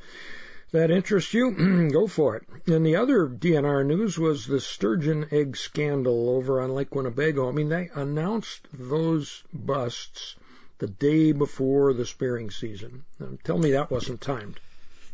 that 0.72 0.90
interests 0.90 1.35
you, 1.35 1.50
go 1.92 2.06
for 2.06 2.37
it. 2.37 2.46
And 2.66 2.85
the 2.85 2.96
other 2.96 3.26
DNR 3.26 3.85
news 3.85 4.18
was 4.18 4.46
the 4.46 4.61
sturgeon 4.61 5.26
egg 5.30 5.56
scandal 5.56 6.30
over 6.30 6.61
on 6.61 6.74
Lake 6.74 6.94
Winnebago. 6.94 7.48
I 7.48 7.52
mean, 7.52 7.68
they 7.68 7.90
announced 7.94 8.68
those 8.72 9.42
busts 9.52 10.37
the 10.78 10.87
day 10.87 11.33
before 11.33 11.92
the 11.92 12.06
spearing 12.06 12.50
season. 12.50 13.04
Now, 13.18 13.28
tell 13.44 13.59
me 13.59 13.72
that 13.72 13.90
wasn't 13.90 14.20
timed. 14.20 14.61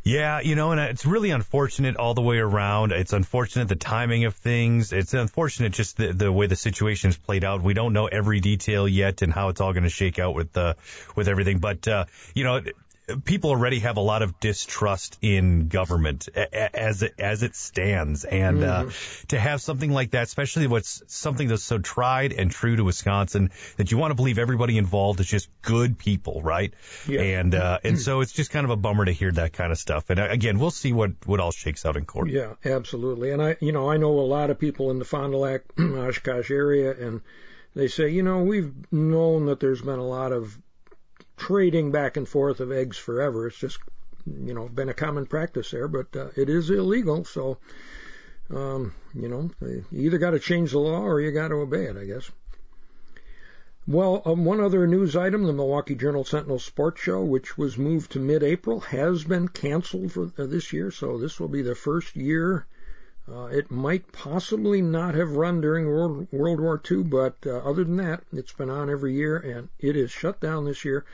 Yeah, 0.07 0.38
you 0.38 0.55
know, 0.55 0.71
and 0.71 0.81
it's 0.81 1.05
really 1.05 1.31
unfortunate 1.31 1.97
all 1.97 2.14
the 2.14 2.23
way 2.23 2.38
around. 2.38 2.92
It's 2.92 3.12
unfortunate 3.12 3.66
the 3.66 3.75
timing 3.75 4.25
of 4.25 4.37
things. 4.37 4.92
It's 4.92 5.14
unfortunate 5.14 5.73
just 5.73 5.97
the, 5.97 6.12
the 6.12 6.31
way 6.31 6.47
the 6.47 6.55
situation 6.55 7.09
has 7.09 7.16
played 7.16 7.42
out. 7.42 7.61
We 7.61 7.75
don't 7.75 7.92
know 7.92 8.07
every 8.07 8.38
detail 8.38 8.87
yet 8.87 9.23
and 9.23 9.33
how 9.33 9.49
it's 9.49 9.61
all 9.61 9.73
going 9.73 9.83
to 9.83 9.90
shake 9.90 10.21
out 10.21 10.37
with 10.37 10.57
uh, 10.57 10.75
with 11.16 11.27
everything. 11.27 11.59
But 11.59 11.88
uh, 11.88 12.05
you 12.37 12.45
know, 12.45 12.61
people 13.25 13.51
already 13.51 13.81
have 13.81 13.97
a 13.97 14.01
lot 14.01 14.23
of 14.23 14.40
distrust 14.40 15.19
in 15.23 15.69
government 15.69 16.29
as 16.29 17.03
it, 17.03 17.14
as 17.19 17.42
it 17.42 17.55
stands, 17.55 18.25
and 18.25 18.64
uh, 18.64 18.90
to 19.29 19.38
have 19.38 19.61
something 19.61 19.90
like 19.90 20.11
that, 20.11 20.25
especially 20.25 20.66
what's 20.66 21.03
something 21.07 21.49
that's 21.49 21.62
so 21.62 21.79
tried 21.79 22.33
and 22.33 22.51
true 22.51 22.75
to 22.77 22.85
Wisconsin, 22.85 23.51
that 23.77 23.92
you 23.92 23.99
want 23.99 24.11
to 24.11 24.14
believe 24.16 24.38
everybody 24.38 24.77
involved 24.77 25.21
is 25.21 25.27
just 25.27 25.49
good 25.62 25.99
people, 25.99 26.42
right? 26.42 26.75
Yeah. 27.07 27.21
And 27.21 27.55
uh, 27.55 27.79
and 27.85 27.99
so 27.99 28.21
it's 28.21 28.33
just 28.33 28.51
kind 28.51 28.64
of 28.64 28.71
a 28.71 28.77
bummer 28.77 29.05
to 29.05 29.12
hear 29.12 29.31
that 29.33 29.53
kind 29.53 29.71
of 29.71 29.79
stuff. 29.79 30.11
And 30.11 30.19
uh, 30.19 30.29
again, 30.29 30.59
we'll 30.59 30.71
see 30.71 30.92
what 30.92 31.12
what 31.27 31.40
all 31.40 31.53
shakes 31.53 31.87
out 31.87 31.97
in 31.97 32.05
court. 32.05 32.31
Yeah, 32.31 32.55
absolutely. 32.64 33.31
And 33.31 33.42
I, 33.42 33.57
you 33.61 33.73
know, 33.73 33.90
I 33.90 33.97
know 33.99 34.19
a 34.19 34.21
lot 34.21 34.51
of 34.51 34.59
people 34.59 34.90
in 34.90 34.99
the 34.99 35.05
Fond 35.05 35.33
du 35.33 35.38
Lac, 35.38 35.62
Oshkosh 35.79 36.51
area, 36.51 36.92
and 36.92 37.21
they 37.75 37.88
say, 37.88 38.09
you 38.09 38.23
know, 38.23 38.42
we've 38.42 38.73
known 38.90 39.47
that 39.47 39.61
there's 39.61 39.83
been 39.83 39.99
a 39.99 40.07
lot 40.07 40.33
of 40.33 40.59
trading 41.37 41.90
back 41.90 42.16
and 42.16 42.29
forth 42.29 42.61
of 42.61 42.72
eggs 42.72 42.96
forever. 42.96 43.46
It's 43.46 43.59
just, 43.59 43.79
you 44.27 44.55
know, 44.55 44.68
been 44.68 44.88
a 44.88 44.94
common 44.94 45.27
practice 45.27 45.70
there, 45.70 45.88
but 45.88 46.14
uh, 46.16 46.29
it 46.37 46.49
is 46.49 46.70
illegal. 46.70 47.25
So, 47.25 47.59
um, 48.51 48.94
you 49.14 49.29
know, 49.29 49.51
you 49.61 49.85
either 49.92 50.18
got 50.18 50.31
to 50.31 50.38
change 50.38 50.72
the 50.72 50.79
law 50.79 51.03
or 51.03 51.20
you 51.20 51.31
got 51.33 51.49
to 51.49 51.57
obey 51.57 51.85
it, 51.85 51.96
I 51.96 52.05
guess. 52.05 52.31
Well, 53.88 54.22
um, 54.25 54.44
one 54.44 54.61
other 54.61 54.85
news 54.88 55.14
item, 55.14 55.44
the 55.44 55.53
Milwaukee 55.53 55.94
Journal 55.94 56.25
Sentinel 56.25 56.59
Sports 56.59 57.01
Show, 57.01 57.22
which 57.22 57.57
was 57.57 57.79
moved 57.79 58.11
to 58.12 58.18
mid-April, 58.18 58.81
has 58.81 59.22
been 59.22 59.46
canceled 59.46 60.11
for 60.11 60.33
uh, 60.37 60.46
this 60.46 60.72
year. 60.72 60.90
So 60.90 61.18
this 61.18 61.38
will 61.38 61.49
be 61.49 61.62
the 61.62 61.77
first 61.77 62.16
year. 62.16 62.66
Uh, 63.29 63.47
it 63.47 63.73
might 63.73 64.12
possibly 64.12 64.81
not 64.81 65.17
have 65.17 65.37
run 65.37 65.61
during 65.61 65.87
World, 65.87 66.29
War 66.31 66.81
II, 66.89 67.03
but 67.03 67.37
uh, 67.45 67.59
other 67.59 67.83
than 67.83 67.97
that, 67.97 68.23
it's 68.33 68.53
been 68.53 68.71
on 68.71 68.89
every 68.89 69.15
year, 69.15 69.37
and 69.37 69.69
it 69.81 69.97
is 69.97 70.12
shut 70.12 70.39
down 70.39 70.65
this 70.65 70.85
year 70.85 71.05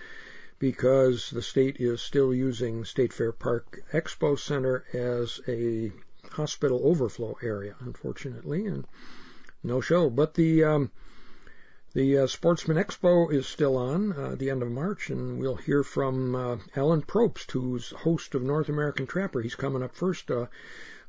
because 0.59 1.31
the 1.31 1.41
state 1.41 1.77
is 1.81 2.03
still 2.03 2.35
using 2.35 2.85
State 2.85 3.15
Fair 3.15 3.33
Park 3.33 3.83
Expo 3.93 4.39
Center 4.39 4.85
as 4.93 5.41
a 5.49 5.91
hospital 6.33 6.83
overflow 6.85 7.39
area, 7.43 7.77
unfortunately, 7.81 8.67
and 8.67 8.87
no 9.63 9.81
show. 9.81 10.11
But 10.11 10.35
the 10.35 10.65
um, 10.65 10.91
the 11.95 12.19
uh, 12.19 12.27
Sportsman 12.27 12.77
Expo 12.77 13.33
is 13.33 13.47
still 13.47 13.77
on 13.77 14.13
uh, 14.13 14.35
the 14.35 14.51
end 14.51 14.63
of 14.63 14.71
March, 14.71 15.09
and 15.11 15.39
we'll 15.39 15.57
hear 15.57 15.83
from 15.83 16.35
uh, 16.35 16.57
Alan 16.77 17.03
Probst, 17.03 17.53
who's 17.53 17.91
host 17.91 18.35
of 18.35 18.43
North 18.43 18.69
American 18.69 19.07
Trapper. 19.07 19.41
He's 19.41 19.55
coming 19.55 19.83
up 19.83 19.95
first 19.95 20.31
uh, 20.31 20.47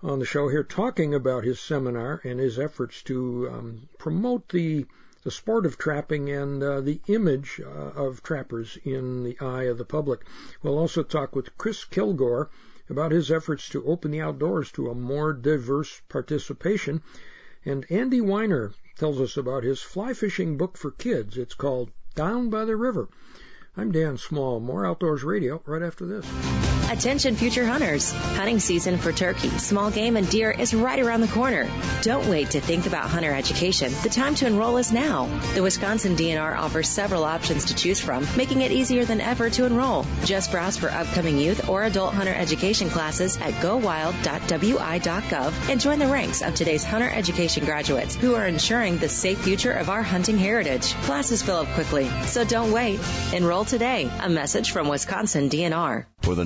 on 0.03 0.19
the 0.19 0.25
show 0.25 0.49
here, 0.49 0.63
talking 0.63 1.13
about 1.13 1.45
his 1.45 1.59
seminar 1.59 2.19
and 2.23 2.39
his 2.39 2.59
efforts 2.59 3.01
to 3.03 3.49
um, 3.51 3.87
promote 3.97 4.49
the 4.49 4.85
the 5.23 5.31
sport 5.31 5.65
of 5.65 5.77
trapping 5.77 6.29
and 6.29 6.61
uh, 6.61 6.81
the 6.81 6.99
image 7.07 7.61
uh, 7.65 7.69
of 7.69 8.21
trappers 8.21 8.77
in 8.83 9.23
the 9.23 9.39
eye 9.39 9.63
of 9.63 9.77
the 9.77 9.85
public. 9.85 10.19
We'll 10.61 10.77
also 10.77 11.01
talk 11.01 11.33
with 11.33 11.57
Chris 11.57 11.85
Kilgour 11.85 12.49
about 12.89 13.13
his 13.13 13.31
efforts 13.31 13.69
to 13.69 13.85
open 13.85 14.11
the 14.11 14.19
outdoors 14.19 14.71
to 14.73 14.89
a 14.89 14.95
more 14.95 15.31
diverse 15.31 16.01
participation. 16.09 17.01
And 17.63 17.85
Andy 17.89 18.19
Weiner 18.19 18.73
tells 18.97 19.21
us 19.21 19.37
about 19.37 19.63
his 19.63 19.81
fly 19.81 20.13
fishing 20.13 20.57
book 20.57 20.77
for 20.77 20.91
kids. 20.91 21.37
It's 21.37 21.55
called 21.55 21.91
Down 22.15 22.49
by 22.49 22.65
the 22.65 22.75
River. 22.75 23.07
I'm 23.77 23.93
Dan 23.93 24.17
Small. 24.17 24.59
More 24.59 24.85
Outdoors 24.85 25.23
Radio 25.23 25.61
right 25.65 25.81
after 25.81 26.05
this. 26.05 26.72
Attention 26.91 27.35
future 27.35 27.65
hunters. 27.65 28.11
Hunting 28.11 28.59
season 28.59 28.97
for 28.97 29.11
turkey, 29.11 29.49
small 29.49 29.89
game, 29.89 30.15
and 30.15 30.29
deer 30.29 30.51
is 30.51 30.73
right 30.73 30.99
around 30.99 31.21
the 31.21 31.27
corner. 31.27 31.67
Don't 32.01 32.29
wait 32.29 32.51
to 32.51 32.61
think 32.61 32.85
about 32.85 33.09
hunter 33.09 33.33
education. 33.33 33.91
The 34.03 34.09
time 34.09 34.35
to 34.35 34.45
enroll 34.45 34.77
is 34.77 34.91
now. 34.91 35.25
The 35.55 35.63
Wisconsin 35.63 36.15
DNR 36.15 36.55
offers 36.55 36.89
several 36.89 37.23
options 37.23 37.65
to 37.65 37.75
choose 37.75 37.99
from, 37.99 38.27
making 38.37 38.61
it 38.61 38.71
easier 38.71 39.05
than 39.05 39.21
ever 39.21 39.49
to 39.49 39.65
enroll. 39.65 40.05
Just 40.25 40.51
browse 40.51 40.77
for 40.77 40.89
upcoming 40.89 41.39
youth 41.39 41.67
or 41.67 41.83
adult 41.83 42.13
hunter 42.13 42.33
education 42.33 42.89
classes 42.89 43.37
at 43.37 43.53
gowild.wi.gov 43.61 45.69
and 45.69 45.81
join 45.81 45.99
the 45.99 46.07
ranks 46.07 46.41
of 46.41 46.53
today's 46.53 46.83
hunter 46.83 47.09
education 47.09 47.65
graduates 47.65 48.15
who 48.15 48.35
are 48.35 48.45
ensuring 48.45 48.97
the 48.97 49.09
safe 49.09 49.39
future 49.39 49.71
of 49.71 49.89
our 49.89 50.03
hunting 50.03 50.37
heritage. 50.37 50.93
Classes 51.03 51.41
fill 51.41 51.57
up 51.57 51.67
quickly, 51.69 52.09
so 52.25 52.43
don't 52.43 52.71
wait. 52.71 52.99
Enroll 53.33 53.65
today. 53.65 54.11
A 54.21 54.29
message 54.29 54.71
from 54.71 54.89
Wisconsin 54.89 55.49
DNR. 55.49 56.05
For 56.21 56.35
the 56.35 56.45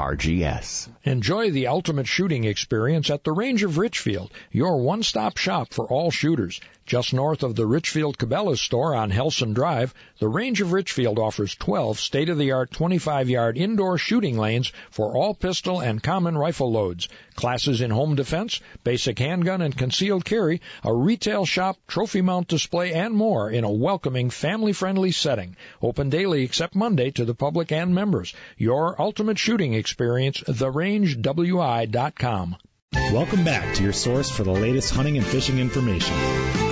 RGS. 0.00 0.88
Enjoy 1.04 1.50
the 1.50 1.66
ultimate 1.66 2.06
shooting 2.06 2.44
experience 2.44 3.10
at 3.10 3.22
the 3.22 3.32
Range 3.32 3.62
of 3.62 3.76
Richfield, 3.76 4.32
your 4.50 4.78
one-stop 4.78 5.36
shop 5.36 5.74
for 5.74 5.86
all 5.86 6.10
shooters. 6.10 6.58
Just 6.86 7.12
north 7.12 7.44
of 7.44 7.54
the 7.54 7.66
Richfield 7.66 8.18
Cabela's 8.18 8.60
store 8.60 8.96
on 8.96 9.12
Helson 9.12 9.54
Drive, 9.54 9.94
the 10.18 10.26
Range 10.26 10.60
of 10.60 10.72
Richfield 10.72 11.20
offers 11.20 11.54
12 11.54 12.00
state-of-the-art 12.00 12.70
25-yard 12.72 13.56
indoor 13.56 13.96
shooting 13.96 14.36
lanes 14.36 14.72
for 14.90 15.14
all 15.14 15.34
pistol 15.34 15.80
and 15.80 16.02
common 16.02 16.36
rifle 16.36 16.72
loads. 16.72 17.06
Classes 17.36 17.80
in 17.80 17.90
home 17.90 18.16
defense, 18.16 18.60
basic 18.82 19.18
handgun 19.20 19.62
and 19.62 19.76
concealed 19.76 20.24
carry, 20.24 20.60
a 20.82 20.92
retail 20.92 21.44
shop, 21.44 21.76
trophy 21.86 22.22
mount 22.22 22.48
display, 22.48 22.92
and 22.92 23.14
more 23.14 23.50
in 23.50 23.62
a 23.62 23.70
welcoming, 23.70 24.30
family-friendly 24.30 25.12
setting. 25.12 25.56
Open 25.80 26.10
daily 26.10 26.42
except 26.42 26.74
Monday 26.74 27.12
to 27.12 27.24
the 27.24 27.34
public 27.34 27.70
and 27.70 27.94
members. 27.94 28.34
Your 28.56 29.00
ultimate 29.00 29.38
shooting 29.38 29.74
experience, 29.74 29.89
therangewi.com. 29.96 32.56
Welcome 32.92 33.44
back 33.44 33.74
to 33.76 33.82
your 33.82 33.92
source 33.92 34.30
for 34.30 34.44
the 34.44 34.52
latest 34.52 34.92
hunting 34.92 35.16
and 35.16 35.26
fishing 35.26 35.58
information. 35.58 36.14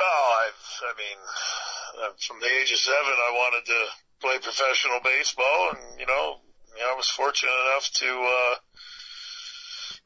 Oh, 0.00 0.46
I've, 0.46 0.82
I 0.84 0.92
mean, 0.96 2.12
from 2.18 2.40
the 2.40 2.46
age 2.60 2.72
of 2.72 2.78
seven, 2.78 3.12
I 3.12 3.32
wanted 3.32 3.66
to 3.66 3.86
play 4.20 4.38
professional 4.38 5.00
baseball, 5.02 5.70
and 5.72 6.00
you 6.00 6.06
know, 6.06 6.40
you 6.76 6.82
know, 6.82 6.92
I 6.92 6.96
was 6.96 7.08
fortunate 7.08 7.58
enough 7.70 7.90
to 8.02 8.08
uh, 8.08 8.54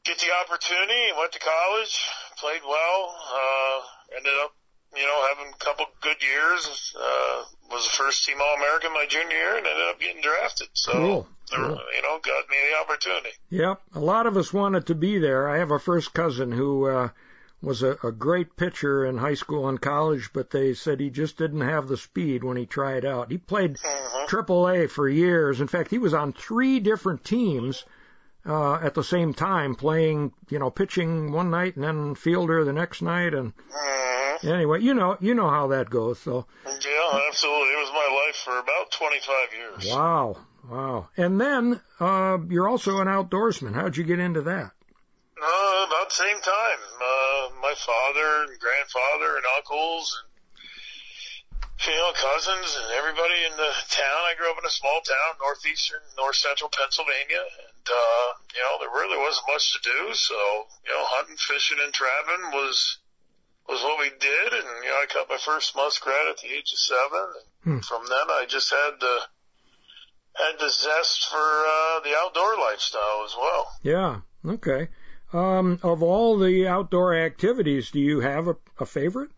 get 0.05 0.17
the 0.19 0.31
opportunity. 0.45 1.11
Went 1.17 1.31
to 1.33 1.39
college, 1.39 1.95
played 2.37 2.61
well, 2.67 2.99
uh, 3.13 3.79
ended 4.17 4.33
up, 4.43 4.55
you 4.95 5.03
know, 5.03 5.27
having 5.29 5.53
a 5.53 5.63
couple 5.63 5.85
good 6.01 6.21
years. 6.21 6.93
Uh, 6.95 7.43
was 7.71 7.87
a 7.87 7.89
first 7.89 8.25
team 8.25 8.37
All 8.41 8.55
American 8.55 8.93
my 8.93 9.05
junior 9.07 9.35
year, 9.35 9.57
and 9.57 9.65
ended 9.65 9.87
up 9.89 9.99
getting 9.99 10.21
drafted. 10.21 10.67
So. 10.73 10.91
Cool. 10.91 11.27
Cool. 11.51 11.77
You 11.95 12.01
know, 12.01 12.19
got 12.23 12.49
me 12.49 12.55
the 12.71 12.79
opportunity. 12.81 13.29
Yep, 13.51 13.81
a 13.93 13.99
lot 13.99 14.25
of 14.25 14.37
us 14.37 14.51
wanted 14.51 14.87
to 14.87 14.95
be 14.95 15.19
there. 15.19 15.47
I 15.47 15.59
have 15.59 15.69
a 15.69 15.77
first 15.77 16.11
cousin 16.11 16.51
who 16.51 16.87
uh, 16.87 17.09
was 17.63 17.81
a, 17.81 17.97
a 18.03 18.11
great 18.11 18.57
pitcher 18.57 19.05
in 19.05 19.17
high 19.17 19.33
school 19.35 19.69
and 19.69 19.81
college, 19.81 20.29
but 20.33 20.49
they 20.51 20.73
said 20.73 20.99
he 20.99 21.09
just 21.09 21.37
didn't 21.37 21.61
have 21.61 21.87
the 21.87 21.95
speed 21.97 22.43
when 22.43 22.57
he 22.57 22.65
tried 22.65 23.05
out. 23.05 23.31
He 23.31 23.37
played 23.37 23.77
Mhm. 23.77 24.27
Triple 24.27 24.67
A 24.69 24.87
for 24.87 25.07
years. 25.07 25.61
In 25.61 25.67
fact, 25.67 25.89
he 25.89 25.97
was 25.97 26.13
on 26.13 26.33
three 26.33 26.79
different 26.79 27.23
teams 27.23 27.85
uh, 28.45 28.73
at 28.75 28.93
the 28.93 29.03
same 29.03 29.33
time, 29.33 29.73
playing, 29.75 30.33
you 30.49 30.59
know, 30.59 30.69
pitching 30.69 31.31
one 31.31 31.49
night 31.49 31.75
and 31.77 31.85
then 31.85 32.13
fielder 32.15 32.65
the 32.65 32.73
next 32.73 33.01
night. 33.01 33.33
And 33.33 33.53
Mhm. 33.55 34.43
anyway, 34.53 34.81
you 34.81 34.93
know, 34.93 35.15
you 35.21 35.33
know 35.33 35.49
how 35.49 35.67
that 35.67 35.89
goes. 35.89 36.19
So, 36.19 36.45
Yeah, 36.65 37.19
absolutely. 37.29 37.73
It 37.73 37.79
was 37.79 37.91
my 37.93 38.25
life 38.25 38.35
for 38.43 38.59
about 38.59 38.91
25 38.91 39.53
years. 39.53 39.89
wow, 39.95 40.35
wow. 40.69 41.07
And 41.15 41.39
then 41.39 41.79
uh, 42.01 42.39
you're 42.49 42.67
also 42.67 42.99
an 42.99 43.07
outdoorsman. 43.07 43.73
How'd 43.75 43.95
you 43.95 44.03
get 44.03 44.19
into 44.19 44.41
that? 44.41 44.71
Uh, 45.33 45.85
about 45.89 46.09
the 46.09 46.21
same 46.23 46.39
time. 46.41 46.81
Uh, 47.01 47.49
my 47.61 47.73
father 47.73 48.47
and 48.47 48.59
grandfather 48.61 49.35
and 49.35 49.45
uncles 49.57 50.05
and, 50.13 50.29
you 51.89 51.99
know, 51.99 52.13
cousins 52.15 52.69
and 52.79 52.87
everybody 52.93 53.39
in 53.49 53.57
the 53.57 53.71
town. 53.89 54.21
I 54.29 54.37
grew 54.37 54.51
up 54.51 54.61
in 54.61 54.65
a 54.65 54.71
small 54.71 55.01
town, 55.01 55.41
northeastern, 55.41 55.99
north 56.15 56.37
central 56.37 56.69
Pennsylvania. 56.69 57.43
And, 57.43 57.85
uh, 57.89 58.27
you 58.53 58.61
know, 58.61 58.73
there 58.79 58.93
really 58.93 59.17
wasn't 59.19 59.49
much 59.49 59.73
to 59.73 59.81
do. 59.83 60.13
So, 60.13 60.37
you 60.85 60.93
know, 60.93 61.03
hunting, 61.17 61.35
fishing, 61.35 61.81
and 61.81 61.91
trapping 61.91 62.53
was, 62.53 62.77
was 63.67 63.81
what 63.83 63.99
we 63.99 64.13
did. 64.15 64.49
And, 64.53 64.69
you 64.85 64.89
know, 64.93 65.01
I 65.01 65.09
caught 65.09 65.33
my 65.33 65.41
first 65.41 65.75
muskrat 65.75 66.29
at 66.29 66.37
the 66.39 66.53
age 66.53 66.71
of 66.71 66.79
seven. 66.79 67.25
And 67.35 67.43
Hmm. 67.63 67.79
from 67.81 68.05
then 68.05 68.27
I 68.29 68.45
just 68.47 68.69
had 68.69 69.01
the, 69.01 69.17
had 70.37 70.55
the 70.59 70.69
zest 70.69 71.25
for, 71.25 71.41
uh, 71.41 71.99
the 72.05 72.15
outdoor 72.21 72.55
lifestyle 72.57 73.25
as 73.25 73.35
well. 73.35 73.71
Yeah. 73.81 74.21
Okay. 74.45 74.87
Um, 75.33 75.79
of 75.81 76.03
all 76.03 76.37
the 76.37 76.67
outdoor 76.67 77.15
activities, 77.15 77.91
do 77.91 77.99
you 77.99 78.19
have 78.19 78.47
a, 78.47 78.55
a 78.79 78.85
favorite? 78.85 79.31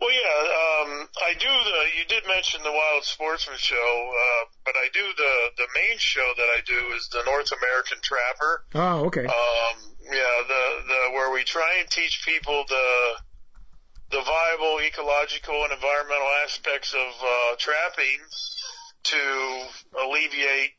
Well, 0.00 0.10
yeah, 0.10 0.40
um, 0.84 1.08
I 1.22 1.34
do 1.34 1.48
the. 1.48 1.98
You 1.98 2.04
did 2.08 2.24
mention 2.28 2.62
the 2.62 2.72
Wild 2.72 3.04
Sportsman 3.04 3.56
show, 3.58 4.10
uh, 4.12 4.44
but 4.64 4.74
I 4.76 4.88
do 4.92 5.02
the 5.16 5.34
the 5.56 5.68
main 5.74 5.98
show 5.98 6.32
that 6.36 6.48
I 6.56 6.60
do 6.66 6.94
is 6.94 7.08
the 7.08 7.22
North 7.24 7.50
American 7.52 7.98
Trapper. 8.02 8.64
Oh, 8.74 9.06
okay. 9.06 9.24
Um, 9.24 9.76
yeah, 10.02 10.36
the 10.46 10.64
the 10.86 11.00
where 11.12 11.32
we 11.32 11.44
try 11.44 11.78
and 11.80 11.88
teach 11.88 12.22
people 12.26 12.64
the 12.68 13.14
the 14.10 14.22
viable 14.22 14.80
ecological 14.80 15.64
and 15.64 15.72
environmental 15.72 16.28
aspects 16.44 16.92
of 16.92 17.12
uh, 17.22 17.56
trapping 17.58 18.20
to 19.04 19.66
alleviate 20.02 20.72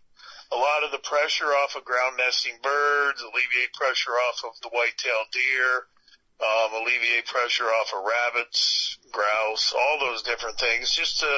a 0.56 0.58
lot 0.58 0.84
of 0.88 0.92
the 0.92 1.04
pressure 1.04 1.52
off 1.52 1.76
of 1.76 1.84
ground 1.84 2.16
nesting 2.18 2.56
birds, 2.64 3.22
alleviate 3.22 3.74
pressure 3.74 4.16
off 4.32 4.40
of 4.48 4.56
the 4.64 4.70
white-tailed 4.70 5.28
deer, 5.36 5.88
um, 6.40 6.82
alleviate 6.82 7.28
pressure 7.28 7.68
off 7.68 7.92
of 7.92 8.08
rabbits, 8.08 8.98
grouse, 9.12 9.74
all 9.76 10.00
those 10.00 10.24
different 10.24 10.58
things. 10.58 10.96
Just 10.96 11.20
to, 11.20 11.32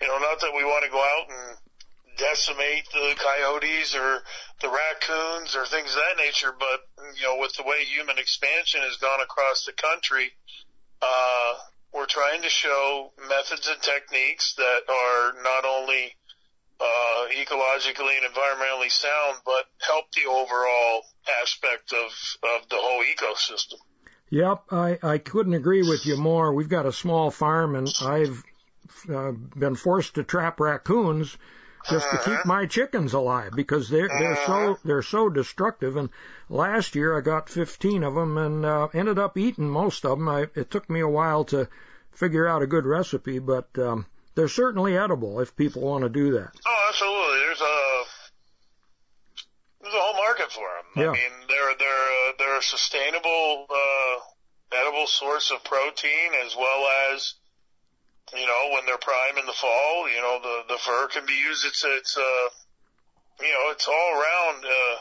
you 0.00 0.08
know, 0.08 0.18
not 0.18 0.40
that 0.40 0.54
we 0.54 0.64
want 0.64 0.84
to 0.84 0.90
go 0.90 0.98
out 0.98 1.30
and 1.30 1.56
decimate 2.18 2.84
the 2.92 3.14
coyotes 3.16 3.94
or 3.94 4.22
the 4.60 4.68
raccoons 4.68 5.54
or 5.54 5.64
things 5.66 5.94
of 5.94 6.02
that 6.02 6.18
nature. 6.18 6.52
But 6.58 6.82
you 7.16 7.22
know, 7.22 7.38
with 7.38 7.54
the 7.54 7.62
way 7.62 7.84
human 7.84 8.18
expansion 8.18 8.82
has 8.82 8.96
gone 8.96 9.20
across 9.20 9.64
the 9.64 9.72
country, 9.72 10.32
uh, 11.00 11.54
we're 11.94 12.06
trying 12.06 12.42
to 12.42 12.50
show 12.50 13.12
methods 13.28 13.68
and 13.68 13.80
techniques 13.80 14.54
that 14.54 14.82
are 14.90 15.42
not 15.42 15.64
only 15.64 16.14
uh, 16.80 17.26
ecologically 17.34 18.16
and 18.22 18.32
environmentally 18.32 18.90
sound, 18.90 19.38
but 19.44 19.66
help 19.80 20.10
the 20.12 20.28
overall 20.28 21.02
aspect 21.42 21.92
of, 21.92 22.10
of 22.42 22.68
the 22.68 22.76
whole 22.78 23.02
ecosystem. 23.02 23.78
Yep, 24.30 24.64
I, 24.70 24.98
I 25.02 25.18
couldn't 25.18 25.54
agree 25.54 25.82
with 25.82 26.04
you 26.04 26.16
more. 26.16 26.52
We've 26.52 26.68
got 26.68 26.86
a 26.86 26.92
small 26.92 27.30
farm, 27.30 27.74
and 27.74 27.88
I've 28.02 28.42
uh, 29.12 29.32
been 29.32 29.74
forced 29.74 30.14
to 30.14 30.22
trap 30.22 30.60
raccoons 30.60 31.36
just 31.88 32.06
uh-huh. 32.06 32.16
to 32.16 32.24
keep 32.24 32.38
uh-huh. 32.40 32.48
my 32.48 32.66
chickens 32.66 33.12
alive 33.14 33.52
because 33.54 33.88
they're 33.88 34.08
they're 34.08 34.32
uh-huh. 34.32 34.74
so 34.74 34.78
they're 34.84 35.02
so 35.02 35.28
destructive. 35.28 35.96
And 35.96 36.10
last 36.48 36.94
year 36.94 37.16
I 37.16 37.20
got 37.20 37.48
15 37.48 38.02
of 38.02 38.14
them 38.14 38.36
and 38.36 38.64
uh, 38.64 38.88
ended 38.92 39.18
up 39.18 39.36
eating 39.38 39.68
most 39.68 40.04
of 40.04 40.18
them. 40.18 40.28
I, 40.28 40.46
it 40.54 40.70
took 40.70 40.90
me 40.90 41.00
a 41.00 41.08
while 41.08 41.44
to 41.46 41.68
figure 42.12 42.46
out 42.46 42.62
a 42.62 42.66
good 42.66 42.84
recipe, 42.84 43.38
but 43.38 43.68
um, 43.78 44.06
they're 44.38 44.46
certainly 44.46 44.96
edible 44.96 45.40
if 45.40 45.56
people 45.56 45.82
want 45.82 46.04
to 46.04 46.08
do 46.08 46.30
that. 46.38 46.54
Oh, 46.64 46.86
absolutely. 46.88 47.38
There's 47.42 47.60
a 47.60 48.04
there's 49.82 49.94
a 49.94 49.98
whole 49.98 50.14
market 50.14 50.52
for 50.54 50.62
them. 50.62 50.86
Yeah. 50.94 51.10
I 51.10 51.12
mean, 51.18 51.34
they're 51.48 51.74
they're 51.74 52.06
uh, 52.06 52.32
they're 52.38 52.58
a 52.58 52.62
sustainable 52.62 53.66
uh, 53.66 54.78
edible 54.78 55.08
source 55.08 55.50
of 55.50 55.64
protein 55.64 56.38
as 56.46 56.54
well 56.54 56.86
as 57.10 57.34
you 58.32 58.46
know 58.46 58.70
when 58.74 58.86
they're 58.86 59.02
prime 59.02 59.38
in 59.38 59.46
the 59.46 59.58
fall. 59.58 60.08
You 60.08 60.22
know 60.22 60.38
the 60.38 60.74
the 60.74 60.78
fur 60.78 61.08
can 61.08 61.26
be 61.26 61.34
used. 61.34 61.66
It's 61.66 61.82
it's 61.84 62.16
uh 62.16 62.48
you 63.42 63.50
know 63.50 63.74
it's 63.74 63.88
all 63.88 64.10
around. 64.14 64.64
Uh, 64.64 64.96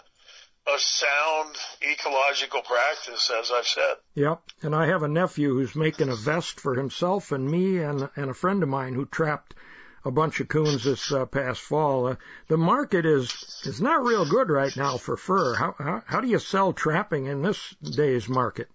a 0.68 0.80
sound 0.80 1.56
ecological 1.82 2.62
practice, 2.62 3.32
as 3.40 3.52
I've 3.52 3.68
said. 3.68 3.96
Yep. 4.16 4.42
And 4.62 4.76
I 4.76 4.88
have 4.88 5.04
a 5.04 5.08
nephew 5.08 5.54
who's 5.54 5.76
making 5.76 6.10
a 6.10 6.16
vest 6.16 6.60
for 6.60 6.76
himself 6.76 7.32
and 7.32 7.50
me 7.50 7.80
and 7.80 8.10
and 8.16 8.30
a 8.30 8.34
friend 8.34 8.62
of 8.64 8.70
mine 8.70 8.94
who 8.94 9.06
trapped 9.06 9.56
a 10.04 10.12
bunch 10.12 10.40
of 10.40 10.48
coons 10.48 10.84
this 10.84 11.12
uh, 11.12 11.26
past 11.26 11.62
fall. 11.62 12.08
Uh, 12.08 12.16
the 12.48 12.58
market 12.58 13.06
is 13.06 13.62
is 13.66 13.82
not 13.82 14.04
real 14.04 14.26
good 14.26 14.50
right 14.50 14.76
now 14.76 14.98
for 14.98 15.16
fur. 15.16 15.56
How, 15.56 15.76
how 15.78 16.04
how 16.06 16.22
do 16.22 16.28
you 16.28 16.40
sell 16.40 16.74
trapping 16.74 17.26
in 17.28 17.42
this 17.42 17.76
day's 17.82 18.28
market? 18.28 18.68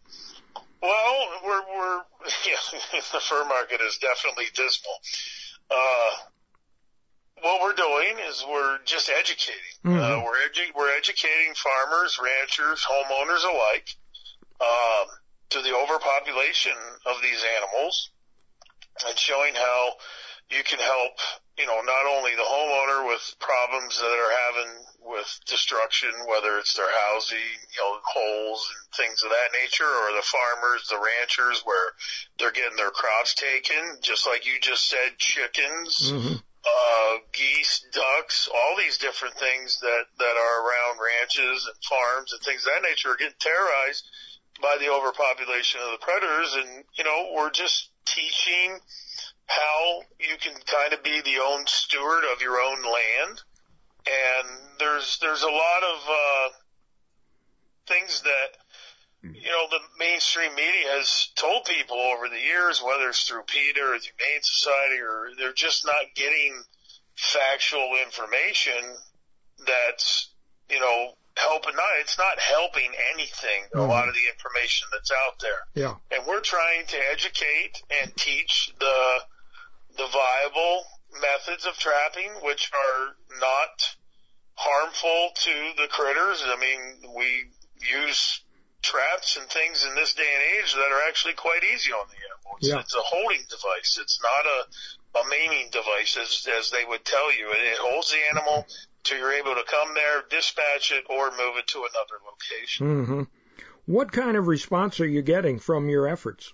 Well, 0.81 1.29
we're 1.45 1.63
we're 1.77 1.97
yeah, 2.47 3.01
the 3.13 3.21
fur 3.21 3.45
market 3.45 3.81
is 3.83 3.99
definitely 3.99 4.47
dismal. 4.55 4.95
Uh, 5.71 6.11
what 7.43 7.61
we're 7.61 7.75
doing 7.75 8.17
is 8.29 8.45
we're 8.49 8.79
just 8.85 9.11
educating. 9.11 9.77
Uh, 9.85 9.89
mm-hmm. 9.89 9.99
Uh, 9.99 10.25
we're 10.25 10.43
edu- 10.49 10.75
we're 10.75 10.97
educating 10.97 11.55
farmers, 11.55 12.19
ranchers, 12.23 12.85
homeowners 12.87 13.45
alike 13.45 13.97
um, 14.61 15.07
to 15.51 15.63
the 15.63 15.75
overpopulation 15.75 16.73
of 17.07 17.17
these 17.23 17.45
animals, 17.59 18.11
and 19.07 19.19
showing 19.19 19.55
how 19.55 19.93
you 20.51 20.63
can 20.65 20.79
help, 20.79 21.19
you 21.59 21.67
know, 21.67 21.81
not 21.83 22.07
only 22.17 22.33
the 22.37 22.47
homeowner 22.47 23.09
with 23.09 23.35
problems 23.41 23.99
that 23.99 24.07
are 24.07 24.35
having 24.47 24.73
with 25.05 25.41
destruction, 25.47 26.11
whether 26.29 26.59
it's 26.59 26.75
their 26.75 26.91
housing, 27.11 27.39
you 27.39 27.81
know, 27.81 27.99
holes 28.05 28.71
and 28.71 28.95
things 28.95 29.23
of 29.23 29.31
that 29.31 29.51
nature, 29.61 29.85
or 29.85 30.13
the 30.15 30.23
farmers, 30.23 30.87
the 30.89 30.97
ranchers 30.97 31.63
where 31.65 31.93
they're 32.39 32.53
getting 32.53 32.77
their 32.77 32.91
crops 32.91 33.35
taken, 33.35 33.99
just 34.01 34.27
like 34.27 34.47
you 34.47 34.61
just 34.61 34.89
said, 34.89 35.19
chickens, 35.19 36.13
mm-hmm. 36.13 36.37
Uh, 36.65 37.19
geese, 37.33 37.85
ducks, 37.93 38.49
all 38.49 38.77
these 38.77 38.99
different 38.99 39.35
things 39.35 39.81
that, 39.81 40.05
that 40.19 40.37
are 40.37 40.57
around 40.63 40.99
ranches 41.03 41.67
and 41.67 41.77
farms 41.85 42.33
and 42.33 42.41
things 42.43 42.67
of 42.67 42.73
that 42.75 42.89
nature 42.89 43.11
are 43.11 43.17
getting 43.17 43.35
terrorized 43.41 44.07
by 44.61 44.77
the 44.79 44.93
overpopulation 44.93 45.81
of 45.81 45.91
the 45.93 46.05
predators. 46.05 46.55
And, 46.55 46.85
you 46.95 47.05
know, 47.05 47.33
we're 47.35 47.51
just 47.51 47.91
teaching 48.07 48.79
how 49.47 50.03
you 50.21 50.37
can 50.39 50.55
kind 50.55 50.93
of 50.93 51.03
be 51.03 51.21
the 51.23 51.43
own 51.43 51.67
steward 51.67 52.25
of 52.33 52.41
your 52.41 52.61
own 52.61 52.83
land. 52.83 53.43
And 54.07 54.49
there's 54.79 55.19
there's 55.21 55.43
a 55.43 55.51
lot 55.51 55.83
of 55.83 55.99
uh, 56.09 56.49
things 57.87 58.23
that 58.23 58.62
you 59.23 59.51
know 59.51 59.67
the 59.71 59.81
mainstream 59.99 60.55
media 60.55 60.99
has 60.99 61.31
told 61.37 61.65
people 61.65 61.97
over 61.97 62.29
the 62.29 62.41
years, 62.41 62.83
whether 62.83 63.09
it's 63.09 63.25
through 63.25 63.43
PETA 63.47 63.81
or 63.81 63.99
the 63.99 64.05
Humane 64.05 64.43
Society, 64.43 65.01
or 65.01 65.29
they're 65.39 65.53
just 65.53 65.87
not 65.87 66.15
getting 66.15 66.63
factual 67.17 67.97
information 68.05 68.97
that's 69.67 70.31
you 70.71 70.81
know 70.81 71.13
helping 71.37 71.75
not 71.75 71.85
it's 72.01 72.19
not 72.19 72.39
helping 72.39 72.91
anything 73.15 73.65
mm. 73.75 73.79
a 73.79 73.83
lot 73.83 74.09
of 74.09 74.15
the 74.15 74.27
information 74.29 74.87
that's 74.93 75.11
out 75.11 75.39
there 75.41 75.61
yeah 75.75 75.95
and 76.11 76.27
we're 76.27 76.41
trying 76.41 76.85
to 76.87 76.97
educate 77.11 77.81
and 78.03 78.15
teach 78.17 78.73
the 78.81 79.21
the 79.97 80.07
viable 80.07 80.85
methods 81.21 81.67
of 81.67 81.77
trapping, 81.77 82.31
which 82.43 82.71
are 82.73 83.17
not 83.39 83.97
harmful 84.55 85.31
to 85.35 85.73
the 85.77 85.89
critters. 85.89 86.43
I 86.45 86.57
mean, 86.59 87.13
we 87.17 87.45
use 87.81 88.43
traps 88.83 89.37
and 89.37 89.49
things 89.49 89.85
in 89.89 89.95
this 89.95 90.15
day 90.15 90.27
and 90.27 90.43
age 90.59 90.75
that 90.75 90.91
are 90.91 91.09
actually 91.09 91.35
quite 91.35 91.63
easy 91.65 91.93
on 91.93 92.07
the 92.11 92.19
animal. 92.19 92.59
It's, 92.59 92.69
yeah. 92.69 92.81
it's 92.81 92.95
a 92.95 93.01
holding 93.01 93.43
device. 93.49 93.99
It's 94.01 94.21
not 94.23 94.45
a, 94.45 95.21
a 95.21 95.31
maiming 95.31 95.71
device 95.71 96.19
as, 96.21 96.47
as 96.59 96.71
they 96.71 96.85
would 96.85 97.05
tell 97.05 97.33
you. 97.33 97.51
It, 97.51 97.63
it 97.73 97.79
holds 97.79 98.11
the 98.11 98.19
animal 98.31 98.67
till 99.05 99.19
you're 99.19 99.33
able 99.33 99.55
to 99.55 99.65
come 99.67 99.95
there, 99.95 100.23
dispatch 100.29 100.93
it, 100.93 101.05
or 101.09 101.31
move 101.31 101.57
it 101.57 101.67
to 101.69 101.79
another 101.79 102.19
location. 102.27 102.87
Mm-hmm. 102.87 103.23
What 103.87 104.13
kind 104.13 104.37
of 104.37 104.47
response 104.47 105.01
are 105.01 105.07
you 105.07 105.23
getting 105.23 105.59
from 105.59 105.89
your 105.89 106.07
efforts? 106.07 106.53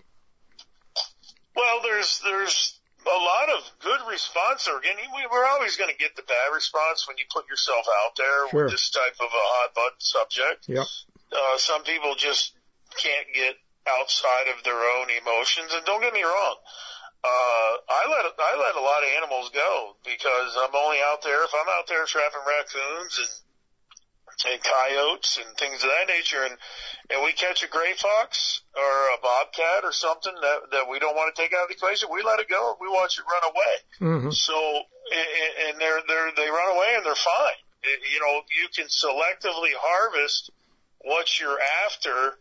Well, 1.57 1.81
there's, 1.83 2.21
there's, 2.25 2.79
a 3.09 3.09
lot 3.09 3.49
of 3.57 3.65
good 3.81 4.01
response. 4.11 4.67
Again, 4.67 4.97
we're 5.33 5.47
always 5.47 5.77
going 5.77 5.91
to 5.91 5.97
get 5.97 6.15
the 6.17 6.23
bad 6.23 6.55
response 6.55 7.09
when 7.09 7.17
you 7.17 7.25
put 7.33 7.49
yourself 7.49 7.87
out 8.05 8.17
there 8.17 8.49
sure. 8.51 8.65
with 8.65 8.73
this 8.73 8.91
type 8.91 9.17
of 9.19 9.27
a 9.27 9.45
hot 9.57 9.75
button 9.75 10.01
subject. 10.01 10.69
Yep. 10.69 10.87
Uh, 11.33 11.59
some 11.59 11.83
people 11.85 12.15
just 12.17 12.55
can't 12.97 13.29
get 13.35 13.57
outside 13.89 14.49
of 14.57 14.65
their 14.65 14.79
own 14.79 15.09
emotions. 15.11 15.73
And 15.73 15.85
don't 15.85 16.01
get 16.01 16.13
me 16.13 16.23
wrong, 16.23 16.57
uh, 17.25 17.73
I 17.89 18.03
let 18.09 18.25
I 18.39 18.53
let 18.57 18.75
a 18.77 18.85
lot 18.85 19.03
of 19.03 19.11
animals 19.17 19.51
go 19.51 19.97
because 20.05 20.57
I'm 20.57 20.75
only 20.75 20.99
out 21.03 21.23
there 21.23 21.45
if 21.45 21.51
I'm 21.53 21.69
out 21.69 21.89
there 21.89 22.05
trapping 22.07 22.45
raccoons 22.47 23.19
and 23.19 23.33
and 24.47 24.63
coyotes 24.63 25.39
and 25.43 25.51
things 25.57 25.83
of 25.83 25.91
that 25.91 26.07
nature. 26.07 26.45
And, 26.45 26.55
and 27.11 27.25
we 27.25 27.33
catch 27.33 27.63
a 27.65 27.69
gray 27.69 27.95
fox 27.99 28.63
or 28.77 28.93
a 29.15 29.19
bobcat 29.19 29.83
or 29.83 29.93
something 29.93 30.35
that, 30.35 30.71
that 30.71 30.85
we 30.89 30.99
don't 30.99 31.17
want 31.17 31.35
to 31.35 31.37
take 31.41 31.53
out 31.53 31.67
of 31.67 31.69
the 31.69 31.75
equation, 31.75 32.09
we 32.13 32.23
let 32.23 32.39
it 32.39 32.49
go. 32.49 32.77
We 32.81 32.89
watch 32.89 33.19
it 33.19 33.27
run 33.27 33.45
away. 33.51 33.75
Mm-hmm. 33.99 34.31
So, 34.31 34.55
and 35.67 35.81
they're, 35.81 36.03
they're, 36.07 36.31
they 36.37 36.49
run 36.51 36.71
away 36.77 36.95
and 36.97 37.05
they're 37.05 37.19
fine. 37.19 37.59
You 37.83 38.21
know, 38.21 38.43
you 38.55 38.69
can 38.75 38.87
selectively 38.87 39.75
harvest 39.75 40.51
what 41.01 41.41
you're 41.41 41.59
after, 41.87 42.39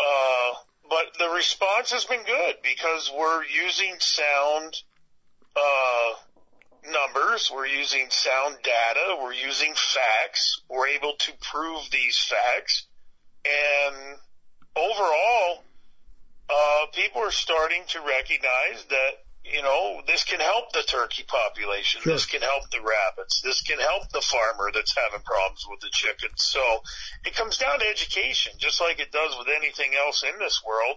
uh, 0.00 0.52
but 0.88 1.06
the 1.18 1.28
response 1.34 1.92
has 1.92 2.04
been 2.04 2.22
good 2.24 2.56
because 2.62 3.10
we're 3.16 3.44
using 3.44 3.94
sound, 3.98 4.76
uh, 5.56 6.12
numbers, 6.90 7.50
we're 7.54 7.66
using 7.66 8.06
sound 8.10 8.56
data, 8.62 9.16
we're 9.22 9.32
using 9.32 9.74
facts, 9.74 10.60
we're 10.68 10.88
able 10.88 11.14
to 11.18 11.32
prove 11.40 11.90
these 11.90 12.18
facts, 12.18 12.86
and 13.44 14.18
overall, 14.76 15.62
uh, 16.50 16.86
people 16.92 17.22
are 17.22 17.30
starting 17.30 17.82
to 17.88 18.00
recognize 18.00 18.84
that, 18.90 19.12
you 19.44 19.62
know, 19.62 20.00
this 20.06 20.24
can 20.24 20.40
help 20.40 20.72
the 20.72 20.82
turkey 20.82 21.24
population, 21.28 22.00
sure. 22.00 22.14
this 22.14 22.26
can 22.26 22.40
help 22.40 22.70
the 22.70 22.80
rabbits, 22.80 23.42
this 23.42 23.60
can 23.60 23.78
help 23.78 24.08
the 24.10 24.22
farmer 24.22 24.70
that's 24.72 24.96
having 24.96 25.24
problems 25.24 25.64
with 25.68 25.80
the 25.80 25.90
chickens. 25.92 26.42
So 26.42 26.62
it 27.24 27.34
comes 27.34 27.58
down 27.58 27.78
to 27.78 27.86
education, 27.86 28.52
just 28.58 28.80
like 28.80 29.00
it 29.00 29.12
does 29.12 29.36
with 29.38 29.48
anything 29.54 29.92
else 29.94 30.24
in 30.24 30.38
this 30.38 30.62
world. 30.66 30.96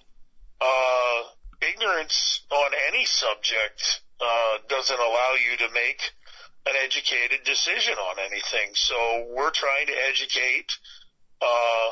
Uh, 0.61 1.23
ignorance 1.61 2.45
on 2.49 2.71
any 2.87 3.05
subject 3.05 4.01
uh, 4.21 4.57
doesn't 4.69 4.99
allow 4.99 5.33
you 5.35 5.57
to 5.57 5.73
make 5.73 6.01
an 6.67 6.75
educated 6.83 7.43
decision 7.43 7.95
on 7.95 8.15
anything. 8.19 8.71
So 8.73 9.27
we're 9.35 9.51
trying 9.51 9.87
to 9.87 9.95
educate 10.09 10.71
uh, 11.41 11.89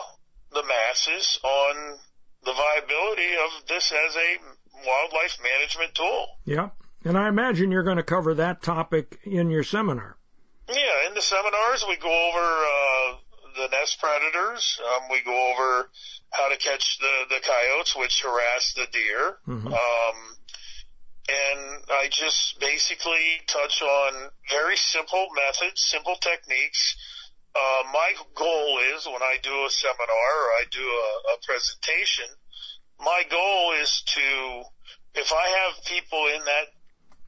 the 0.54 0.63
masses 0.63 1.39
on 1.44 2.00
the 2.44 2.54
viability 2.54 3.34
of 3.44 3.68
this 3.68 3.91
as 3.91 4.15
a 4.15 4.38
wildlife 4.86 5.38
management 5.44 5.96
tool. 5.96 6.28
Yeah. 6.46 6.70
And 7.04 7.18
I 7.18 7.30
imagine 7.30 7.72
you're 7.72 7.84
going 7.84 7.98
to 7.98 8.04
cover 8.04 8.34
that 8.36 8.64
topic 8.64 9.20
in 9.24 9.52
your 9.52 9.64
seminar. 9.64 10.18
Yeah, 10.68 11.08
in 11.08 11.14
the 11.14 11.22
seminars 11.22 11.86
we 11.88 11.98
go 11.98 12.10
over 12.10 12.40
uh, 12.40 13.18
the 13.56 13.68
nest 13.70 14.00
predators. 14.02 14.80
Um, 14.82 15.10
we 15.12 15.22
go 15.22 15.54
over 15.54 15.90
how 16.32 16.50
to 16.50 16.58
catch 16.58 16.98
the 17.00 17.26
the 17.30 17.42
coyotes, 17.46 17.96
which 17.96 18.22
harass 18.24 18.74
the 18.74 18.88
deer. 18.92 19.38
Mm-hmm. 19.48 19.68
Um, 19.68 20.18
and 21.28 21.84
I 21.90 22.10
just 22.12 22.60
basically 22.60 23.42
touch 23.48 23.82
on 23.82 24.30
very 24.50 24.76
simple 24.76 25.28
methods, 25.36 25.82
simple 25.82 26.16
techniques. 26.22 26.96
Uh, 27.56 27.84
my 27.94 28.14
goal 28.36 28.80
is 28.96 29.06
when 29.06 29.24
I 29.24 29.38
do 29.42 29.66
a 29.66 29.70
seminar 29.70 30.30
or 30.38 30.50
I 30.60 30.64
do 30.70 30.84
a, 30.84 31.34
a 31.34 31.38
presentation, 31.46 32.26
my 33.00 33.24
goal 33.30 33.74
is 33.82 34.04
to, 34.06 34.64
if 35.16 35.32
I 35.32 35.48
have 35.48 35.86
people 35.86 36.28
in 36.36 36.44
that 36.46 36.68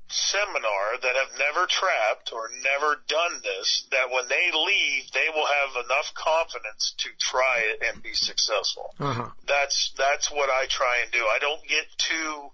seminar 0.10 0.98
that 1.02 1.16
have 1.16 1.38
never 1.38 1.68
trapped 1.68 2.32
or 2.32 2.50
never 2.64 3.04
done 3.08 3.42
this, 3.44 3.88
that 3.92 4.10
when 4.10 4.28
they 4.30 4.52
leave, 4.54 5.12
they 5.12 5.28
will 5.34 5.46
have 5.46 5.86
enough 5.86 6.14
confidence 6.14 6.96
to 6.98 7.10
try 7.20 7.62
it 7.72 7.84
and 7.88 8.02
be 8.02 8.14
successful. 8.14 8.94
Uh-huh. 9.00 9.30
That's, 9.48 9.94
that's 9.98 10.32
what 10.32 10.50
I 10.50 10.66
try 10.68 11.00
and 11.04 11.12
do. 11.12 11.20
I 11.20 11.40
don't 11.40 11.68
get 11.68 11.86
too, 11.98 12.52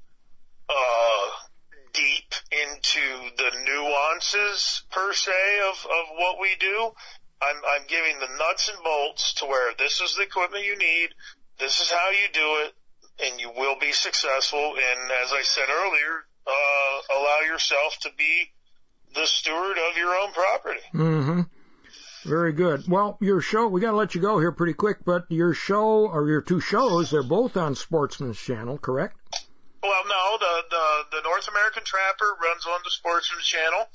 uh, 0.70 1.30
deep 1.94 2.34
into 2.52 3.30
the 3.38 3.52
nuances 3.66 4.82
per 4.90 5.14
se 5.14 5.60
of, 5.70 5.86
of 5.86 6.06
what 6.18 6.40
we 6.42 6.56
do. 6.60 6.92
I'm, 7.40 7.58
I'm 7.58 7.88
giving 7.88 8.20
the 8.20 8.36
nuts 8.40 8.70
and 8.70 8.84
bolts 8.84 9.34
to 9.36 9.46
where 9.46 9.74
this 9.78 10.02
is 10.02 10.16
the 10.16 10.24
equipment 10.24 10.66
you 10.66 10.78
need. 10.78 11.10
This 11.60 11.82
is 11.82 11.92
how 11.92 12.10
you 12.10 12.28
do 12.34 12.66
it 12.66 12.74
and 13.24 13.40
you 13.40 13.52
will 13.56 13.78
be 13.80 13.92
successful. 13.92 14.76
And 14.76 15.12
as 15.24 15.32
I 15.32 15.42
said 15.44 15.66
earlier, 15.70 16.26
uh, 16.48 17.18
allow 17.18 17.40
yourself 17.52 17.98
to 18.02 18.10
be 18.18 18.52
the 19.16 19.26
steward 19.26 19.78
of 19.90 19.98
your 19.98 20.16
own 20.16 20.32
property. 20.34 20.80
Mm-hmm. 20.94 21.42
Very 22.26 22.54
good. 22.54 22.88
Well, 22.88 23.18
your 23.22 23.42
show, 23.42 23.68
we 23.68 23.82
got 23.82 23.92
to 23.92 23.98
let 23.98 24.16
you 24.16 24.22
go 24.22 24.40
here 24.40 24.52
pretty 24.52 24.74
quick, 24.74 25.04
but 25.06 25.26
your 25.30 25.54
show 25.54 26.08
or 26.08 26.28
your 26.28 26.42
two 26.42 26.62
shows, 26.62 27.12
they're 27.12 27.22
both 27.22 27.58
on 27.58 27.76
Sportsman's 27.76 28.40
Channel, 28.40 28.78
correct? 28.78 29.18
Well, 29.84 30.04
no, 30.08 30.38
the, 30.40 30.64
the, 30.70 31.18
the 31.18 31.22
North 31.24 31.48
American 31.50 31.84
Trapper 31.84 32.38
runs 32.42 32.66
on 32.66 32.80
the 32.86 32.92
Sportsman's 32.92 33.46
Channel, 33.46 33.88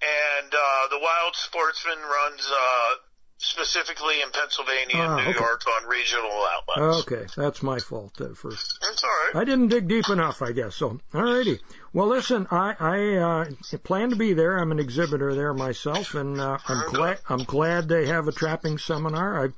and, 0.00 0.54
uh, 0.54 0.88
the 0.90 0.98
Wild 1.00 1.34
Sportsman 1.34 1.98
runs, 1.98 2.46
uh, 2.48 2.94
specifically 3.38 4.20
in 4.22 4.30
Pennsylvania 4.30 4.96
and 4.96 5.10
Ah, 5.10 5.16
New 5.16 5.30
okay. 5.30 5.38
York 5.38 5.62
on 5.82 5.88
regional 5.88 6.30
outlets. 6.54 7.10
Okay, 7.10 7.26
that's 7.36 7.62
my 7.62 7.78
fault 7.78 8.20
uh, 8.20 8.34
for 8.34 8.50
That's 8.50 9.02
all 9.04 9.10
right. 9.10 9.36
I 9.36 9.44
didn't 9.44 9.68
dig 9.68 9.88
deep 9.88 10.08
enough, 10.08 10.42
I 10.42 10.52
guess. 10.52 10.76
So, 10.76 11.00
all 11.14 11.22
righty. 11.22 11.58
Well, 11.92 12.06
listen, 12.08 12.46
I 12.50 12.74
I 12.78 13.16
uh, 13.16 13.76
plan 13.84 14.10
to 14.10 14.16
be 14.16 14.32
there. 14.32 14.58
I'm 14.58 14.72
an 14.72 14.78
exhibitor 14.78 15.34
there 15.34 15.52
myself, 15.54 16.14
and 16.14 16.40
uh, 16.40 16.58
I'm 16.66 16.82
glad 16.86 17.18
I'm 17.28 17.44
glad 17.44 17.88
they 17.88 18.06
have 18.06 18.28
a 18.28 18.32
trapping 18.32 18.78
seminar. 18.78 19.44
I've 19.44 19.54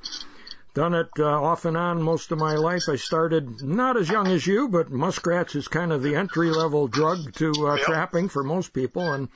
done 0.75 0.95
it 0.95 1.09
uh, 1.19 1.25
off 1.25 1.64
and 1.64 1.77
on 1.77 2.03
most 2.03 2.31
of 2.31 2.38
my 2.38 2.55
life. 2.57 2.88
I 2.88 2.97
started 2.97 3.62
not 3.62 3.97
as 3.97 4.09
young 4.09 4.29
as 4.29 4.47
you, 4.47 4.69
but 4.69 4.91
muskrats 4.91 5.55
is 5.57 5.67
kind 5.67 5.93
of 5.93 6.03
the 6.03 6.14
entry 6.14 6.51
level 6.51 6.87
drug 6.88 7.33
to 7.37 7.67
uh, 7.67 7.77
Yep. 7.77 7.87
trapping 7.87 8.29
for 8.29 8.45
most 8.45 8.73
people, 8.73 9.12
and 9.12 9.29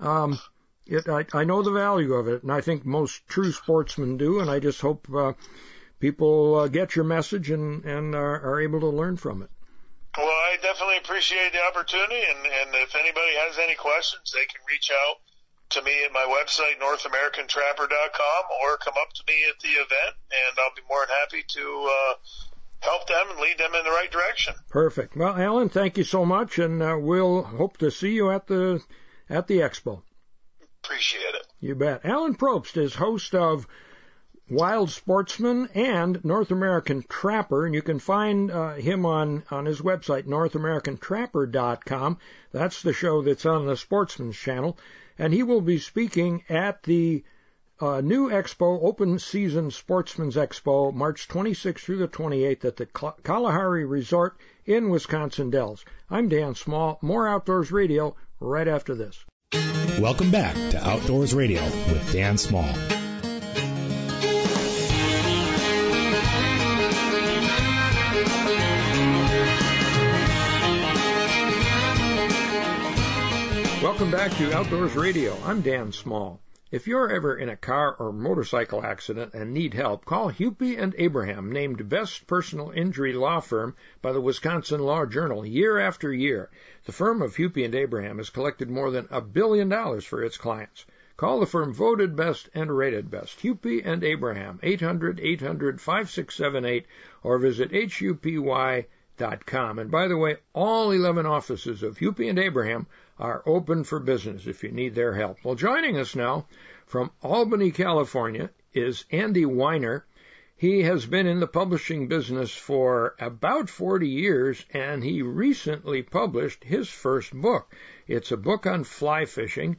um, 0.00 0.38
it 0.88 1.08
I, 1.08 1.26
I 1.32 1.44
know 1.44 1.62
the 1.62 1.70
value 1.70 2.14
of 2.14 2.28
it, 2.28 2.42
and 2.42 2.50
I 2.50 2.60
think 2.60 2.84
most 2.84 3.26
true 3.28 3.52
sportsmen 3.52 4.16
do, 4.16 4.40
and 4.40 4.50
I 4.50 4.58
just 4.58 4.80
hope 4.80 5.06
uh, 5.14 5.34
people 6.00 6.54
uh, 6.56 6.68
get 6.68 6.96
your 6.96 7.04
message 7.04 7.50
and 7.50 7.84
and 7.84 8.14
are, 8.14 8.40
are 8.40 8.60
able 8.60 8.80
to 8.80 8.88
learn 8.88 9.16
from 9.16 9.42
it. 9.42 9.50
Well, 10.16 10.26
I 10.26 10.56
definitely 10.62 10.96
appreciate 10.96 11.52
the 11.52 11.62
opportunity, 11.62 12.20
and, 12.28 12.38
and 12.38 12.74
if 12.74 12.96
anybody 12.96 13.32
has 13.46 13.58
any 13.58 13.76
questions, 13.76 14.32
they 14.34 14.46
can 14.46 14.60
reach 14.68 14.90
out 14.90 15.16
to 15.70 15.82
me 15.82 15.92
at 16.04 16.12
my 16.12 16.24
website, 16.24 16.80
NorthAmericanTrapper.com, 16.80 18.44
or 18.64 18.78
come 18.78 18.94
up 19.00 19.12
to 19.12 19.22
me 19.28 19.34
at 19.48 19.60
the 19.60 19.68
event, 19.68 20.16
and 20.32 20.58
I'll 20.58 20.74
be 20.74 20.82
more 20.88 21.06
than 21.06 21.14
happy 21.22 21.44
to 21.46 21.90
uh, 21.92 22.14
help 22.80 23.06
them 23.06 23.30
and 23.30 23.40
lead 23.40 23.58
them 23.58 23.74
in 23.74 23.84
the 23.84 23.90
right 23.90 24.10
direction. 24.10 24.54
Perfect. 24.70 25.16
Well, 25.16 25.36
Alan, 25.36 25.68
thank 25.68 25.98
you 25.98 26.04
so 26.04 26.24
much, 26.24 26.58
and 26.58 26.82
uh, 26.82 26.96
we'll 26.98 27.42
hope 27.42 27.76
to 27.78 27.90
see 27.90 28.12
you 28.12 28.30
at 28.30 28.46
the 28.46 28.80
at 29.28 29.46
the 29.46 29.58
expo. 29.58 30.02
Appreciate 30.88 31.34
it. 31.34 31.46
You 31.60 31.74
bet. 31.74 32.02
Alan 32.02 32.34
Probst 32.34 32.78
is 32.78 32.94
host 32.94 33.34
of 33.34 33.66
Wild 34.48 34.88
Sportsman 34.88 35.68
and 35.74 36.24
North 36.24 36.50
American 36.50 37.04
Trapper, 37.06 37.66
and 37.66 37.74
you 37.74 37.82
can 37.82 37.98
find 37.98 38.50
uh, 38.50 38.72
him 38.72 39.04
on 39.04 39.44
on 39.50 39.66
his 39.66 39.82
website 39.82 40.22
NorthAmericanTrapper.com. 40.22 42.18
That's 42.52 42.80
the 42.80 42.94
show 42.94 43.20
that's 43.20 43.44
on 43.44 43.66
the 43.66 43.76
Sportsman's 43.76 44.38
Channel, 44.38 44.78
and 45.18 45.34
he 45.34 45.42
will 45.42 45.60
be 45.60 45.78
speaking 45.78 46.42
at 46.48 46.84
the 46.84 47.22
uh, 47.80 48.00
new 48.00 48.30
expo, 48.30 48.82
Open 48.82 49.18
Season 49.18 49.70
Sportsman's 49.70 50.36
Expo, 50.36 50.90
March 50.94 51.28
26th 51.28 51.80
through 51.80 51.98
the 51.98 52.08
28th 52.08 52.64
at 52.64 52.76
the 52.76 52.86
Kal- 52.86 53.18
Kalahari 53.22 53.84
Resort 53.84 54.38
in 54.64 54.88
Wisconsin 54.88 55.50
Dells. 55.50 55.84
I'm 56.08 56.30
Dan 56.30 56.54
Small. 56.54 56.98
More 57.02 57.28
Outdoors 57.28 57.70
Radio 57.70 58.16
right 58.40 58.66
after 58.66 58.94
this. 58.94 59.26
Welcome 59.98 60.30
back 60.30 60.54
to 60.70 60.88
Outdoors 60.88 61.34
Radio 61.34 61.60
with 61.64 62.12
Dan 62.12 62.38
Small. 62.38 62.62
Welcome 73.82 74.12
back 74.12 74.30
to 74.36 74.56
Outdoors 74.56 74.94
Radio. 74.94 75.36
I'm 75.44 75.62
Dan 75.62 75.90
Small. 75.90 76.40
If 76.70 76.86
you're 76.86 77.10
ever 77.10 77.34
in 77.34 77.48
a 77.48 77.56
car 77.56 77.96
or 77.98 78.12
motorcycle 78.12 78.84
accident 78.84 79.32
and 79.32 79.54
need 79.54 79.72
help, 79.72 80.04
call 80.04 80.30
Hupy 80.30 80.78
and 80.78 80.94
Abraham, 80.98 81.50
named 81.50 81.88
Best 81.88 82.26
Personal 82.26 82.72
Injury 82.72 83.14
Law 83.14 83.40
Firm 83.40 83.74
by 84.02 84.12
the 84.12 84.20
Wisconsin 84.20 84.80
Law 84.80 85.06
Journal 85.06 85.46
year 85.46 85.78
after 85.78 86.12
year. 86.12 86.50
The 86.84 86.92
firm 86.92 87.22
of 87.22 87.36
Hupy 87.36 87.64
and 87.64 87.74
Abraham 87.74 88.18
has 88.18 88.28
collected 88.28 88.68
more 88.68 88.90
than 88.90 89.08
a 89.10 89.22
billion 89.22 89.70
dollars 89.70 90.04
for 90.04 90.22
its 90.22 90.36
clients. 90.36 90.84
Call 91.16 91.40
the 91.40 91.46
firm 91.46 91.72
voted 91.72 92.14
best 92.14 92.50
and 92.52 92.76
rated 92.76 93.10
best. 93.10 93.40
Hupy 93.40 93.80
and 93.82 94.04
Abraham, 94.04 94.60
800-800-5678 94.62 96.84
or 97.22 97.38
visit 97.38 97.72
hupy.com. 97.72 98.88
And 99.78 99.90
by 99.90 100.06
the 100.06 100.18
way, 100.18 100.36
all 100.52 100.90
11 100.90 101.24
offices 101.24 101.82
of 101.82 101.96
Hupy 101.96 102.28
and 102.28 102.38
Abraham 102.38 102.86
are 103.18 103.42
open 103.46 103.84
for 103.84 103.98
business 104.00 104.46
if 104.46 104.62
you 104.62 104.70
need 104.70 104.94
their 104.94 105.14
help. 105.14 105.38
Well, 105.44 105.54
joining 105.54 105.96
us 105.96 106.14
now 106.14 106.46
from 106.86 107.10
Albany, 107.22 107.70
California 107.70 108.50
is 108.72 109.04
Andy 109.10 109.44
Weiner. 109.44 110.06
He 110.56 110.82
has 110.82 111.06
been 111.06 111.26
in 111.26 111.38
the 111.38 111.46
publishing 111.46 112.08
business 112.08 112.52
for 112.52 113.14
about 113.20 113.70
40 113.70 114.08
years 114.08 114.64
and 114.72 115.04
he 115.04 115.22
recently 115.22 116.02
published 116.02 116.64
his 116.64 116.88
first 116.88 117.32
book. 117.32 117.72
It's 118.06 118.32
a 118.32 118.36
book 118.36 118.66
on 118.66 118.84
fly 118.84 119.24
fishing 119.24 119.76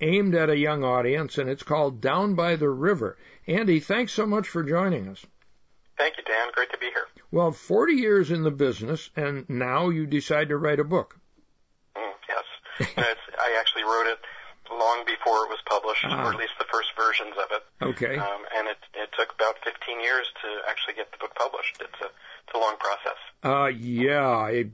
aimed 0.00 0.34
at 0.34 0.50
a 0.50 0.58
young 0.58 0.82
audience 0.82 1.38
and 1.38 1.48
it's 1.48 1.62
called 1.62 2.00
Down 2.00 2.34
by 2.34 2.56
the 2.56 2.68
River. 2.68 3.16
Andy, 3.46 3.78
thanks 3.78 4.12
so 4.12 4.26
much 4.26 4.48
for 4.48 4.62
joining 4.62 5.08
us. 5.08 5.24
Thank 5.96 6.16
you, 6.18 6.24
Dan. 6.24 6.48
Great 6.52 6.70
to 6.70 6.78
be 6.78 6.86
here. 6.86 7.06
Well, 7.30 7.52
40 7.52 7.94
years 7.94 8.30
in 8.30 8.42
the 8.42 8.50
business 8.50 9.10
and 9.16 9.48
now 9.48 9.90
you 9.90 10.06
decide 10.06 10.48
to 10.48 10.58
write 10.58 10.80
a 10.80 10.84
book. 10.84 11.18
Mm, 11.96 12.12
yes. 12.28 12.38
And 12.38 12.42
it's, 12.42 12.65
I 12.96 13.56
actually 13.58 13.84
wrote 13.84 14.06
it 14.06 14.18
long 14.70 15.04
before 15.06 15.44
it 15.44 15.48
was 15.48 15.58
published, 15.66 16.04
Ah. 16.04 16.26
or 16.26 16.32
at 16.32 16.38
least 16.38 16.52
the 16.58 16.66
first 16.72 16.88
versions 16.96 17.34
of 17.38 17.48
it. 17.52 17.62
Okay. 17.82 18.16
Um, 18.18 18.42
and 18.56 18.68
it, 18.68 18.78
it 18.94 19.10
took 19.16 19.32
about 19.34 19.56
15 19.64 20.00
years 20.00 20.26
to 20.42 20.48
actually 20.68 20.94
get 20.94 21.10
the 21.12 21.18
book 21.18 21.34
published. 21.36 21.76
It's 21.80 22.00
a, 22.02 22.06
it's 22.06 22.54
a 22.54 22.58
long 22.58 22.76
process. 22.78 23.18
Uh, 23.44 23.66
yeah, 23.66 24.26
I, 24.26 24.64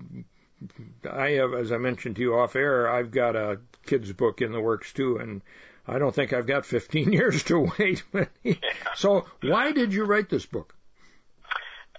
I 1.08 1.30
have, 1.32 1.52
as 1.54 1.72
I 1.72 1.76
mentioned 1.78 2.16
to 2.16 2.22
you 2.22 2.34
off 2.38 2.56
air, 2.56 2.88
I've 2.90 3.10
got 3.10 3.36
a 3.36 3.60
kid's 3.86 4.12
book 4.12 4.40
in 4.40 4.52
the 4.52 4.60
works 4.60 4.92
too, 4.94 5.18
and 5.18 5.42
I 5.86 5.98
don't 5.98 6.14
think 6.14 6.32
I've 6.32 6.46
got 6.46 6.64
15 6.78 7.12
years 7.12 7.42
to 7.44 7.70
wait. 7.78 8.02
so, 8.96 9.26
why 9.42 9.72
did 9.72 9.92
you 9.92 10.04
write 10.04 10.30
this 10.30 10.46
book? 10.46 10.74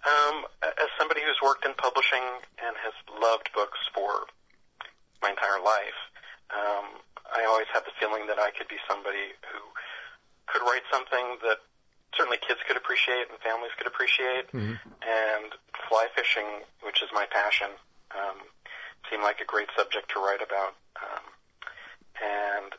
Um, 0.06 0.44
as 0.64 0.90
somebody 1.00 1.22
who's 1.22 1.40
worked 1.44 1.64
in 1.66 1.74
publishing 1.76 2.24
and 2.66 2.76
has 2.84 2.94
loved 3.22 3.50
books 3.56 3.78
for 3.94 4.26
my 5.24 5.32
entire 5.32 5.64
life, 5.64 6.00
um, 6.52 7.00
I 7.32 7.48
always 7.48 7.68
had 7.74 7.88
the 7.88 7.96
feeling 8.00 8.28
that 8.28 8.38
I 8.38 8.52
could 8.52 8.68
be 8.68 8.78
somebody 8.88 9.34
who 9.50 9.62
could 10.46 10.62
write 10.62 10.84
something 10.92 11.40
that 11.48 11.64
certainly 12.14 12.38
kids 12.38 12.60
could 12.68 12.78
appreciate 12.78 13.32
and 13.32 13.40
families 13.40 13.72
could 13.78 13.88
appreciate. 13.88 14.52
Mhm. 14.52 14.78
And 15.02 15.50
fly 15.90 16.08
fishing, 16.16 16.64
which 16.82 17.02
is 17.02 17.10
my 17.12 17.26
passion, 17.26 17.72
um, 18.12 18.38
seemed 19.10 19.24
like 19.24 19.42
a 19.42 19.46
great 19.46 19.70
subject 19.76 20.12
to 20.12 20.20
write 20.20 20.42
about. 20.42 20.76
Um, 21.02 21.26
and 22.22 22.74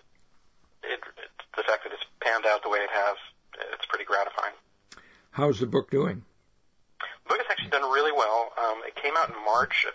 it, 0.85 1.01
it, 1.19 1.31
the 1.57 1.63
fact 1.65 1.85
that 1.85 1.93
it's 1.93 2.05
panned 2.21 2.47
out 2.47 2.63
the 2.63 2.69
way 2.69 2.79
it 2.79 2.91
has, 2.91 3.17
it's 3.73 3.87
pretty 3.87 4.05
gratifying. 4.05 4.55
How's 5.33 5.59
the 5.59 5.67
book 5.67 5.91
doing? 5.91 6.25
The 7.01 7.29
book 7.29 7.39
has 7.39 7.47
actually 7.51 7.71
done 7.71 7.91
really 7.91 8.13
well. 8.13 8.53
Um, 8.57 8.83
it 8.87 8.95
came 8.95 9.17
out 9.17 9.29
in 9.29 9.37
March 9.45 9.85
of 9.89 9.95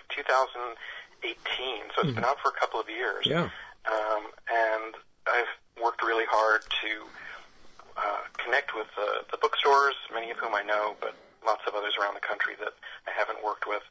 2018, 1.21 1.91
so 1.95 2.01
it's 2.03 2.15
been 2.15 2.23
out 2.23 2.39
for 2.41 2.49
a 2.49 2.59
couple 2.59 2.79
of 2.79 2.89
years. 2.89 3.25
Yeah. 3.25 3.49
Um, 3.87 4.23
and 4.47 4.95
I've 5.27 5.51
worked 5.81 6.03
really 6.03 6.27
hard 6.29 6.61
to 6.63 6.91
uh, 7.97 8.23
connect 8.37 8.75
with 8.75 8.87
the, 8.95 9.25
the 9.31 9.37
bookstores, 9.37 9.95
many 10.13 10.31
of 10.31 10.37
whom 10.37 10.55
I 10.55 10.63
know, 10.63 10.95
but 11.01 11.15
lots 11.45 11.61
of 11.67 11.75
others 11.75 11.95
around 11.99 12.15
the 12.15 12.23
country 12.23 12.53
that 12.59 12.73
I 13.07 13.11
haven't 13.11 13.43
worked 13.43 13.67
with. 13.67 13.83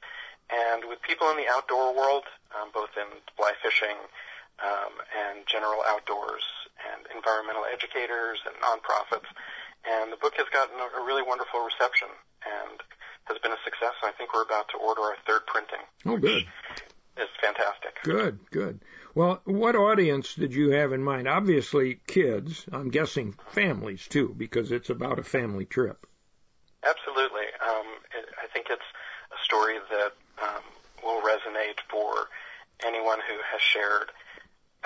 And 0.48 0.84
with 0.88 1.00
people 1.02 1.28
in 1.30 1.36
the 1.36 1.48
outdoor 1.48 1.92
world, 1.94 2.24
um, 2.56 2.70
both 2.72 2.88
in 2.96 3.08
fly 3.36 3.52
fishing 3.60 3.96
um, 4.64 4.92
and 5.12 5.44
general 5.46 5.84
outdoors, 5.86 6.44
and 6.78 7.06
environmental 7.14 7.66
educators 7.66 8.38
and 8.46 8.54
nonprofits, 8.62 9.28
and 9.86 10.12
the 10.12 10.16
book 10.16 10.34
has 10.38 10.46
gotten 10.52 10.78
a, 10.78 10.88
a 10.98 11.02
really 11.04 11.22
wonderful 11.22 11.60
reception 11.60 12.08
and 12.46 12.78
has 13.26 13.38
been 13.38 13.52
a 13.52 13.60
success. 13.64 13.94
I 14.02 14.12
think 14.16 14.32
we're 14.32 14.46
about 14.46 14.68
to 14.70 14.78
order 14.78 15.02
our 15.02 15.16
third 15.26 15.46
printing. 15.46 15.84
Oh, 16.06 16.16
good. 16.16 16.46
It's 17.18 17.30
fantastic. 17.40 17.98
Good, 18.04 18.38
good. 18.50 18.80
Well, 19.14 19.42
what 19.44 19.74
audience 19.74 20.34
did 20.34 20.54
you 20.54 20.70
have 20.70 20.92
in 20.92 21.02
mind? 21.02 21.26
Obviously, 21.26 22.00
kids. 22.06 22.64
I'm 22.70 22.90
guessing 22.90 23.34
families 23.50 24.06
too, 24.06 24.34
because 24.36 24.70
it's 24.70 24.90
about 24.90 25.18
a 25.18 25.24
family 25.24 25.64
trip. 25.64 26.06
Absolutely. 26.86 27.50
Um, 27.58 27.86
it, 28.14 28.26
I 28.42 28.46
think 28.46 28.66
it's 28.70 28.86
a 29.34 29.44
story 29.44 29.78
that 29.90 30.12
um, 30.40 30.62
will 31.02 31.20
resonate 31.22 31.82
for 31.90 32.28
anyone 32.86 33.18
who 33.26 33.34
has 33.50 33.60
shared 33.60 34.12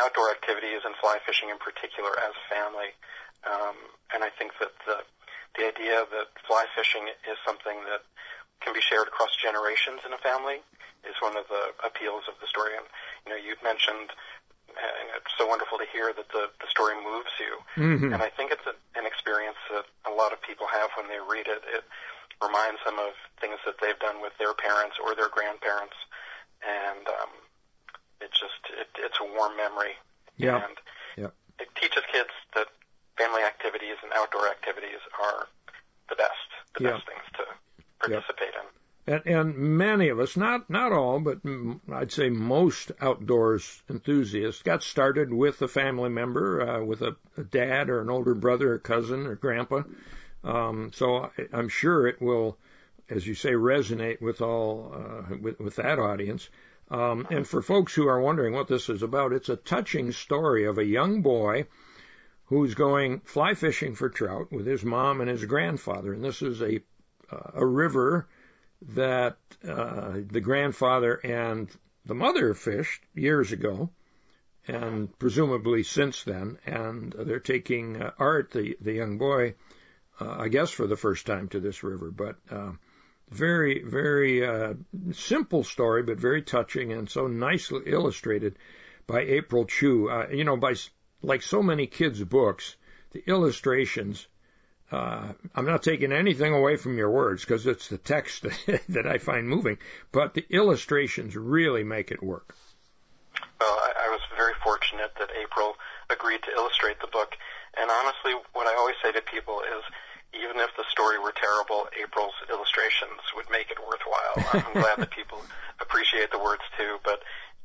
outdoor 0.00 0.30
activities 0.30 0.80
and 0.84 0.94
fly 0.96 1.18
fishing 1.26 1.50
in 1.50 1.58
particular 1.58 2.10
as 2.16 2.32
a 2.32 2.54
family. 2.54 2.96
Um, 3.44 3.76
and 4.14 4.24
I 4.24 4.30
think 4.30 4.52
that 4.60 4.72
the 4.86 5.04
the 5.56 5.68
idea 5.68 6.06
that 6.08 6.32
fly 6.48 6.64
fishing 6.74 7.12
is 7.28 7.36
something 7.44 7.76
that 7.84 8.00
can 8.62 8.72
be 8.72 8.80
shared 8.80 9.10
across 9.10 9.34
generations 9.36 10.00
in 10.06 10.14
a 10.14 10.20
family 10.22 10.62
is 11.02 11.18
one 11.18 11.36
of 11.36 11.46
the 11.50 11.74
appeals 11.82 12.30
of 12.30 12.38
the 12.38 12.46
story. 12.46 12.78
And 12.78 12.86
you 13.26 13.28
know, 13.34 13.38
you've 13.38 13.62
mentioned, 13.62 14.14
and 14.70 15.06
it's 15.18 15.34
so 15.36 15.46
wonderful 15.50 15.78
to 15.78 15.86
hear 15.90 16.14
that 16.14 16.30
the 16.30 16.50
the 16.62 16.68
story 16.70 16.94
moves 16.94 17.34
you. 17.42 17.52
Mm-hmm. 17.76 18.14
And 18.14 18.22
I 18.22 18.30
think 18.30 18.54
it's 18.54 18.64
a, 18.66 18.74
an 18.94 19.04
experience 19.06 19.58
that 19.74 19.86
a 20.06 20.14
lot 20.14 20.32
of 20.32 20.38
people 20.40 20.70
have 20.70 20.90
when 20.94 21.10
they 21.10 21.18
read 21.18 21.50
it. 21.50 21.62
It 21.66 21.84
reminds 22.38 22.82
them 22.86 22.98
of 22.98 23.14
things 23.42 23.58
that 23.66 23.78
they've 23.82 23.98
done 23.98 24.22
with 24.22 24.34
their 24.38 24.54
parents 24.54 24.98
or 25.02 25.14
their 25.14 25.28
grandparents, 25.30 25.98
and 26.62 27.06
um, 27.06 27.30
it 28.22 28.30
just 28.30 28.62
it, 28.78 28.88
it's 28.98 29.18
a 29.18 29.26
warm 29.26 29.58
memory. 29.58 29.98
Yeah. 30.38 30.62
And 30.62 30.78
Yeah. 31.18 31.34
it 31.58 31.68
teaches 31.76 32.02
kids 32.10 32.32
that 32.54 32.68
family 33.18 33.42
activities 33.42 33.98
and 34.02 34.10
outdoor 34.14 34.48
activities 34.48 35.02
are 35.20 35.46
the 36.08 36.16
best, 36.16 36.48
the 36.74 36.84
Yeah. 36.84 36.90
best 36.96 37.06
things 37.06 37.26
to 37.36 37.44
participate 38.02 38.48
in. 38.48 38.66
And, 39.04 39.22
and 39.26 39.56
many 39.56 40.10
of 40.10 40.20
us, 40.20 40.36
not 40.36 40.70
not 40.70 40.92
all, 40.92 41.18
but 41.18 41.38
I'd 41.92 42.12
say 42.12 42.28
most 42.28 42.92
outdoors 43.00 43.82
enthusiasts 43.90 44.62
got 44.62 44.82
started 44.84 45.32
with 45.32 45.60
a 45.60 45.68
family 45.68 46.10
member, 46.10 46.62
uh, 46.62 46.84
with 46.84 47.02
a, 47.02 47.16
a 47.36 47.42
dad 47.42 47.90
or 47.90 48.00
an 48.00 48.10
older 48.10 48.34
brother 48.34 48.74
or 48.74 48.78
cousin 48.78 49.26
or 49.26 49.34
grandpa. 49.34 49.82
Um, 50.44 50.92
so 50.94 51.16
I, 51.16 51.30
I'm 51.52 51.68
sure 51.68 52.06
it 52.06 52.22
will, 52.22 52.58
as 53.08 53.26
you 53.26 53.34
say, 53.34 53.52
resonate 53.52 54.20
with 54.20 54.40
all 54.40 54.94
uh, 54.94 55.36
with, 55.40 55.58
with 55.58 55.76
that 55.76 55.98
audience. 55.98 56.48
Um, 56.88 57.26
and 57.30 57.46
for 57.46 57.62
folks 57.62 57.94
who 57.94 58.06
are 58.06 58.20
wondering 58.20 58.54
what 58.54 58.68
this 58.68 58.88
is 58.88 59.02
about, 59.02 59.32
it's 59.32 59.48
a 59.48 59.56
touching 59.56 60.12
story 60.12 60.66
of 60.66 60.78
a 60.78 60.84
young 60.84 61.22
boy 61.22 61.66
who's 62.46 62.74
going 62.74 63.20
fly 63.20 63.54
fishing 63.54 63.94
for 63.94 64.10
trout 64.10 64.52
with 64.52 64.66
his 64.66 64.84
mom 64.84 65.20
and 65.20 65.30
his 65.30 65.44
grandfather. 65.44 66.12
And 66.12 66.22
this 66.22 66.42
is 66.42 66.60
a 66.60 66.82
a 67.54 67.66
river 67.66 68.28
that 68.94 69.36
uh, 69.66 70.18
the 70.26 70.40
grandfather 70.40 71.14
and 71.14 71.68
the 72.04 72.14
mother 72.14 72.52
fished 72.54 73.02
years 73.14 73.52
ago, 73.52 73.90
and 74.66 75.16
presumably 75.18 75.82
since 75.82 76.24
then. 76.24 76.58
And 76.66 77.12
they're 77.12 77.40
taking 77.40 78.00
uh, 78.00 78.12
Art, 78.18 78.50
the 78.50 78.76
the 78.80 78.92
young 78.92 79.18
boy, 79.18 79.54
uh, 80.20 80.36
I 80.38 80.48
guess 80.48 80.70
for 80.70 80.86
the 80.86 80.96
first 80.96 81.26
time 81.26 81.48
to 81.48 81.60
this 81.60 81.82
river. 81.82 82.10
But 82.10 82.36
uh, 82.50 82.72
very 83.30 83.82
very 83.82 84.44
uh, 84.44 84.74
simple 85.12 85.64
story, 85.64 86.02
but 86.02 86.18
very 86.18 86.42
touching 86.42 86.92
and 86.92 87.08
so 87.08 87.26
nicely 87.26 87.82
illustrated 87.86 88.58
by 89.06 89.20
April 89.20 89.64
Chu. 89.64 90.08
Uh, 90.08 90.28
you 90.30 90.44
know, 90.44 90.56
by 90.56 90.74
like 91.22 91.42
so 91.42 91.62
many 91.62 91.86
kids' 91.86 92.22
books, 92.24 92.76
the 93.12 93.22
illustrations 93.28 94.26
uh, 94.92 95.32
I'm 95.54 95.64
not 95.64 95.82
taking 95.82 96.12
anything 96.12 96.52
away 96.52 96.76
from 96.76 96.98
your 96.98 97.10
words 97.10 97.42
because 97.42 97.66
it's 97.66 97.88
the 97.88 97.96
text 97.96 98.42
that 98.90 99.06
I 99.06 99.16
find 99.16 99.48
moving, 99.48 99.78
but 100.12 100.34
the 100.34 100.44
illustrations 100.50 101.34
really 101.34 101.82
make 101.82 102.10
it 102.10 102.22
work. 102.22 102.54
Well, 103.58 103.72
I, 103.72 104.06
I 104.06 104.08
was 104.10 104.20
very 104.36 104.52
fortunate 104.62 105.12
that 105.18 105.30
April 105.40 105.76
agreed 106.10 106.42
to 106.42 106.52
illustrate 106.52 107.00
the 107.00 107.06
book. 107.06 107.34
And 107.80 107.90
honestly, 107.90 108.34
what 108.52 108.66
I 108.66 108.76
always 108.76 108.96
say 109.02 109.12
to 109.12 109.22
people 109.22 109.62
is, 109.64 109.82
even 110.36 110.60
if 110.60 110.70
the 110.76 110.84
story 110.90 111.18
were 111.18 111.32
terrible, 111.32 111.88
April's 111.96 112.36
illustrations 112.52 113.20
would 113.34 113.48
make 113.50 113.70
it 113.70 113.80
worthwhile. 113.80 114.36
I'm 114.60 114.76
glad 114.76 114.98
that 114.98 115.10
people 115.10 115.40
appreciate 115.80 116.30
the 116.30 116.38
words 116.38 116.62
too, 116.76 116.98
but 117.02 117.22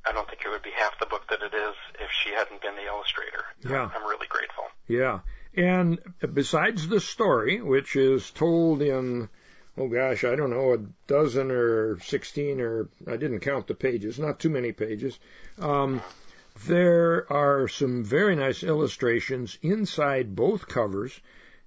I 0.08 0.14
don't 0.14 0.28
think 0.30 0.44
it 0.46 0.50
would 0.50 0.64
be 0.64 0.72
half 0.72 0.98
the 1.00 1.06
book 1.06 1.28
that 1.30 1.44
it 1.44 1.54
is 1.54 1.76
if 2.00 2.08
she 2.24 2.32
hadn't 2.32 2.62
been 2.62 2.76
the 2.76 2.88
illustrator. 2.88 3.44
Yeah. 3.68 3.92
I'm 3.92 4.08
really 4.08 4.28
grateful. 4.28 4.64
Yeah. 4.88 5.20
And 5.58 6.00
besides 6.34 6.88
the 6.88 7.00
story, 7.00 7.60
which 7.60 7.96
is 7.96 8.30
told 8.30 8.84
in, 8.84 9.28
oh 9.76 9.88
gosh, 9.88 10.24
I 10.24 10.36
don't 10.36 10.52
know, 10.52 10.74
a 10.74 10.86
dozen 11.08 11.50
or 11.50 12.00
16 12.00 12.62
or, 12.62 12.90
I 13.08 13.18
didn't 13.18 13.40
count 13.40 13.66
the 13.66 13.74
pages, 13.74 14.20
not 14.20 14.40
too 14.40 14.52
many 14.52 14.72
pages, 14.72 15.18
um, 15.58 16.04
there 16.68 17.26
are 17.34 17.68
some 17.68 18.04
very 18.04 18.36
nice 18.36 18.62
illustrations 18.62 19.58
inside 19.64 20.36
both 20.36 20.68
covers, 20.68 21.20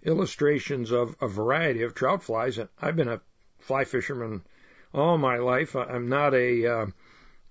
illustrations 0.05 0.93
of 0.93 1.17
a 1.21 1.27
variety 1.27 1.83
of 1.83 1.95
trout 1.95 2.23
flies. 2.23 2.59
And 2.59 2.69
I've 2.81 2.97
been 2.97 3.09
a 3.09 3.21
fly 3.59 3.85
fisherman 3.85 4.43
all 4.95 5.19
my 5.19 5.39
life. 5.39 5.75
I'm 5.75 6.09
not 6.09 6.33
a, 6.33 6.67
uh, 6.67 6.87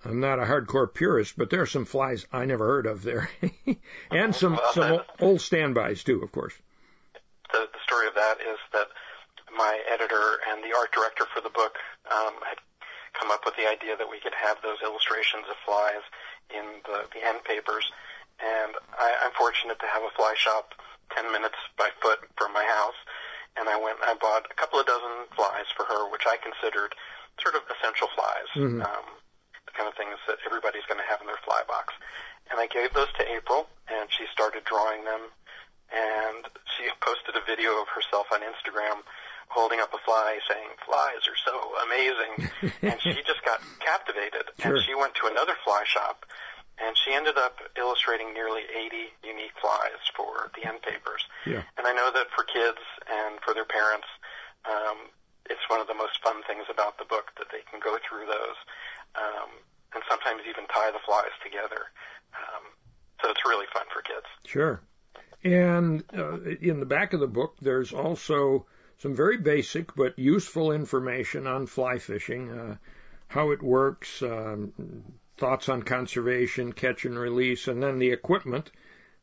I'm 0.05 0.19
not 0.19 0.39
a 0.39 0.43
hardcore 0.43 0.91
purist, 0.93 1.35
but 1.37 1.49
there 1.49 1.61
are 1.61 1.65
some 1.67 1.85
flies 1.85 2.25
I 2.31 2.45
never 2.45 2.65
heard 2.65 2.85
of 2.87 3.03
there, 3.03 3.29
and 4.11 4.33
some 4.33 4.55
Well, 4.55 4.73
some 4.73 5.01
old 5.19 5.41
standbys 5.41 6.03
too, 6.03 6.21
of 6.23 6.31
course. 6.31 6.53
the, 7.51 7.67
the 7.73 7.79
story 7.83 8.07
of 8.07 8.15
that 8.15 8.37
is 8.39 8.57
that 8.73 8.87
my 9.57 9.79
editor 9.91 10.39
and 10.49 10.63
the 10.63 10.75
art 10.77 10.91
director 10.93 11.25
for 11.33 11.41
the 11.41 11.49
book 11.49 11.75
um, 12.09 12.33
had 12.47 12.57
come 13.13 13.29
up 13.31 13.43
with 13.43 13.55
the 13.57 13.67
idea 13.67 13.97
that 13.97 14.07
we 14.09 14.19
could 14.21 14.33
have 14.35 14.57
those 14.63 14.77
illustrations 14.83 15.43
of 15.49 15.57
flies 15.65 16.03
in 16.53 16.63
the, 16.85 17.03
the 17.11 17.19
end 17.25 17.43
papers. 17.43 17.91
And 18.39 18.71
I, 18.95 19.25
I'm 19.25 19.31
fortunate 19.35 19.79
to 19.83 19.87
have 19.91 20.03
a 20.03 20.13
fly 20.15 20.33
shop 20.37 20.71
10 21.11 21.27
minutes 21.33 21.57
by 21.77 21.89
foot 21.99 22.19
from 22.37 22.53
my 22.53 22.63
house. 22.63 22.95
And 23.57 23.67
I 23.67 23.75
went 23.75 23.99
and 23.99 24.07
I 24.07 24.15
bought 24.15 24.47
a 24.49 24.55
couple 24.55 24.79
of 24.79 24.85
dozen 24.87 25.27
flies 25.35 25.67
for 25.75 25.83
her, 25.83 26.07
which 26.07 26.23
I 26.29 26.37
considered 26.39 26.95
sort 27.43 27.55
of 27.55 27.67
essential 27.67 28.07
flies, 28.15 28.47
Mhm. 28.55 28.79
um, 28.85 29.05
kind 29.79 29.87
of 29.87 29.95
things 29.95 30.19
that 30.27 30.43
everybody's 30.43 30.83
going 30.91 30.99
to 30.99 31.07
have 31.07 31.23
in 31.23 31.27
their 31.31 31.39
fly 31.47 31.63
box. 31.63 31.95
And 32.51 32.59
I 32.59 32.67
gave 32.67 32.91
those 32.91 33.07
to 33.15 33.23
April, 33.23 33.71
and 33.87 34.11
she 34.11 34.27
started 34.35 34.67
drawing 34.67 35.07
them 35.07 35.31
and 35.89 36.45
she 36.77 36.85
posted 37.01 37.33
a 37.33 37.43
video 37.45 37.81
of 37.81 37.89
herself 37.89 38.29
on 38.29 38.41
Instagram 38.45 39.01
holding 39.49 39.79
up 39.79 39.89
a 39.93 40.01
fly 40.05 40.37
saying, 40.45 40.69
flies 40.85 41.25
are 41.25 41.39
so 41.41 41.55
amazing. 41.89 42.33
and 42.85 43.01
she 43.01 43.17
just 43.25 43.41
got 43.41 43.57
captivated. 43.81 44.45
Sure. 44.61 44.77
And 44.77 44.85
she 44.85 44.93
went 44.93 45.15
to 45.17 45.25
another 45.25 45.57
fly 45.65 45.81
shop 45.85 46.25
and 46.77 46.95
she 46.95 47.11
ended 47.11 47.37
up 47.37 47.57
illustrating 47.75 48.33
nearly 48.33 48.63
80 48.69 49.11
unique 49.25 49.57
flies 49.59 49.99
for 50.15 50.53
the 50.55 50.69
end 50.69 50.81
papers. 50.81 51.25
Yeah. 51.45 51.65
And 51.77 51.87
I 51.87 51.93
know 51.93 52.13
that 52.13 52.29
for 52.31 52.45
kids 52.45 52.79
and 53.09 53.41
for 53.41 53.53
their 53.57 53.65
parents, 53.65 54.07
um, 54.69 55.09
it's 55.49 55.65
one 55.67 55.81
of 55.81 55.89
the 55.89 55.97
most 55.97 56.21
fun 56.21 56.45
things 56.45 56.69
about 56.69 57.01
the 57.01 57.09
book 57.09 57.33
that 57.41 57.49
they 57.51 57.65
can 57.67 57.81
go 57.81 57.97
through 58.05 58.29
those 58.29 58.59
um, 59.17 59.49
and 59.93 60.03
sometimes 60.09 60.41
even 60.49 60.65
tie 60.67 60.91
the 60.91 60.99
flies 61.05 61.33
together. 61.43 61.89
Um, 62.33 62.63
so 63.21 63.29
it's 63.29 63.45
really 63.45 63.65
fun 63.73 63.85
for 63.93 64.01
kids. 64.01 64.25
Sure. 64.45 64.81
And 65.43 66.03
uh, 66.15 66.39
in 66.61 66.79
the 66.79 66.85
back 66.85 67.13
of 67.13 67.19
the 67.19 67.27
book, 67.27 67.55
there's 67.61 67.93
also 67.93 68.65
some 68.99 69.15
very 69.15 69.37
basic 69.37 69.95
but 69.95 70.19
useful 70.19 70.71
information 70.71 71.47
on 71.47 71.65
fly 71.65 71.97
fishing, 71.97 72.51
uh, 72.51 72.75
how 73.27 73.51
it 73.51 73.63
works, 73.63 74.21
um, 74.21 74.73
thoughts 75.37 75.69
on 75.69 75.83
conservation, 75.83 76.73
catch 76.73 77.05
and 77.05 77.17
release, 77.17 77.67
and 77.67 77.81
then 77.81 77.99
the 77.99 78.11
equipment, 78.11 78.69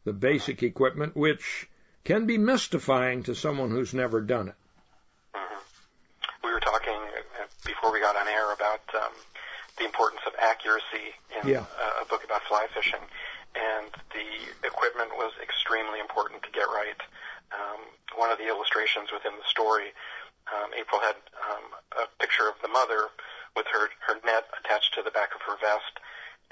the 0.05 0.14
basic 0.14 0.62
equipment, 0.62 1.14
which 1.14 1.69
can 2.05 2.27
be 2.27 2.39
mystifying 2.39 3.23
to 3.25 3.35
someone 3.35 3.71
who's 3.71 3.93
never 3.93 4.21
done 4.21 4.49
it. 4.49 4.55
we 6.43 6.51
were 6.51 6.61
talking 6.61 6.95
uh, 6.95 7.45
before 7.67 7.93
we 7.93 8.01
got 8.01 8.17
on 8.17 8.27
air 8.29 8.53
about 8.55 8.81
um, 8.95 9.12
the 9.79 9.85
importance 9.85 10.22
of 10.27 10.35
accuracy 10.39 11.14
in 11.41 11.49
Yeah. 11.49 11.64
uh, 11.79 12.03
a 12.03 12.05
book 12.07 12.24
about 12.24 12.43
fly 12.45 12.66
fishing, 12.74 13.03
and 13.55 13.91
the 14.12 14.29
equipment 14.66 15.16
was 15.16 15.33
extremely 15.43 16.01
important 16.01 16.43
to 16.45 16.51
get 16.51 16.68
right. 16.68 17.01
Um, 17.53 17.81
one 18.16 18.31
of 18.31 18.39
the 18.39 18.49
illustrations 18.49 19.12
within 19.12 19.37
the 19.37 19.45
story, 19.49 19.93
um, 20.53 20.72
April 20.74 21.01
had 21.01 21.16
um, 21.51 21.64
a 22.03 22.07
picture 22.18 22.49
of 22.49 22.55
the 22.62 22.68
mother 22.68 23.09
with 23.55 23.66
her 23.68 23.89
her 24.07 24.16
net 24.24 24.45
attached 24.61 24.95
to 24.95 25.03
the 25.03 25.11
back 25.11 25.35
of 25.35 25.43
her 25.43 25.57
vest, 25.61 25.95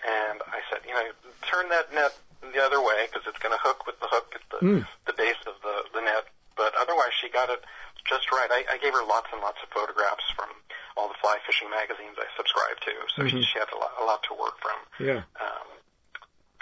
and 0.04 0.40
I 0.48 0.60
said, 0.70 0.80
you 0.86 0.94
know, 0.94 1.08
turn 1.48 1.68
that 1.70 1.92
net 1.92 2.12
the 2.52 2.62
other 2.62 2.80
way 2.82 3.06
because 3.08 3.26
it's 3.26 3.38
going 3.38 3.54
to 3.56 3.60
hook 3.62 3.86
with 3.86 3.98
the 4.00 4.06
hook 4.08 4.34
at 4.34 4.42
the 4.50 4.60
Mm. 4.66 4.86
the 5.06 5.12
base 5.14 5.40
of 5.46 5.54
the 5.62 5.84
the 5.92 6.00
net. 6.00 6.26
But 6.56 6.74
otherwise, 6.76 7.12
she 7.20 7.28
got 7.28 7.50
it 7.50 7.64
just 8.04 8.30
right. 8.30 8.50
I, 8.50 8.64
I 8.74 8.78
gave 8.78 8.92
her 8.94 9.04
lots 9.04 9.26
and 9.32 9.40
lots 9.42 9.58
of 9.62 9.68
photographs 9.70 10.24
from 10.36 10.48
all 10.96 11.08
the 11.08 11.14
fly 11.20 11.38
fishing 11.46 11.68
magazines 11.70 12.16
I 12.18 12.26
subscribe 12.36 12.80
to. 12.80 12.92
So 13.16 13.22
Mhm. 13.22 13.30
she, 13.30 13.42
she 13.42 13.58
had 13.58 13.70
a 13.72 13.76
lot, 13.78 13.92
a 14.00 14.04
lot 14.04 14.22
to 14.24 14.34
work 14.34 14.58
from. 14.60 14.78
Yeah. 15.06 15.22
Um, 15.40 15.66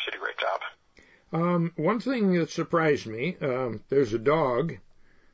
she 0.00 0.10
did 0.10 0.16
a 0.18 0.22
great 0.22 0.38
job. 0.38 0.60
Um, 1.32 1.72
one 1.76 2.00
thing 2.00 2.32
that 2.38 2.50
surprised 2.50 3.06
me, 3.06 3.36
um, 3.40 3.82
there's 3.88 4.12
a 4.12 4.18
dog 4.18 4.76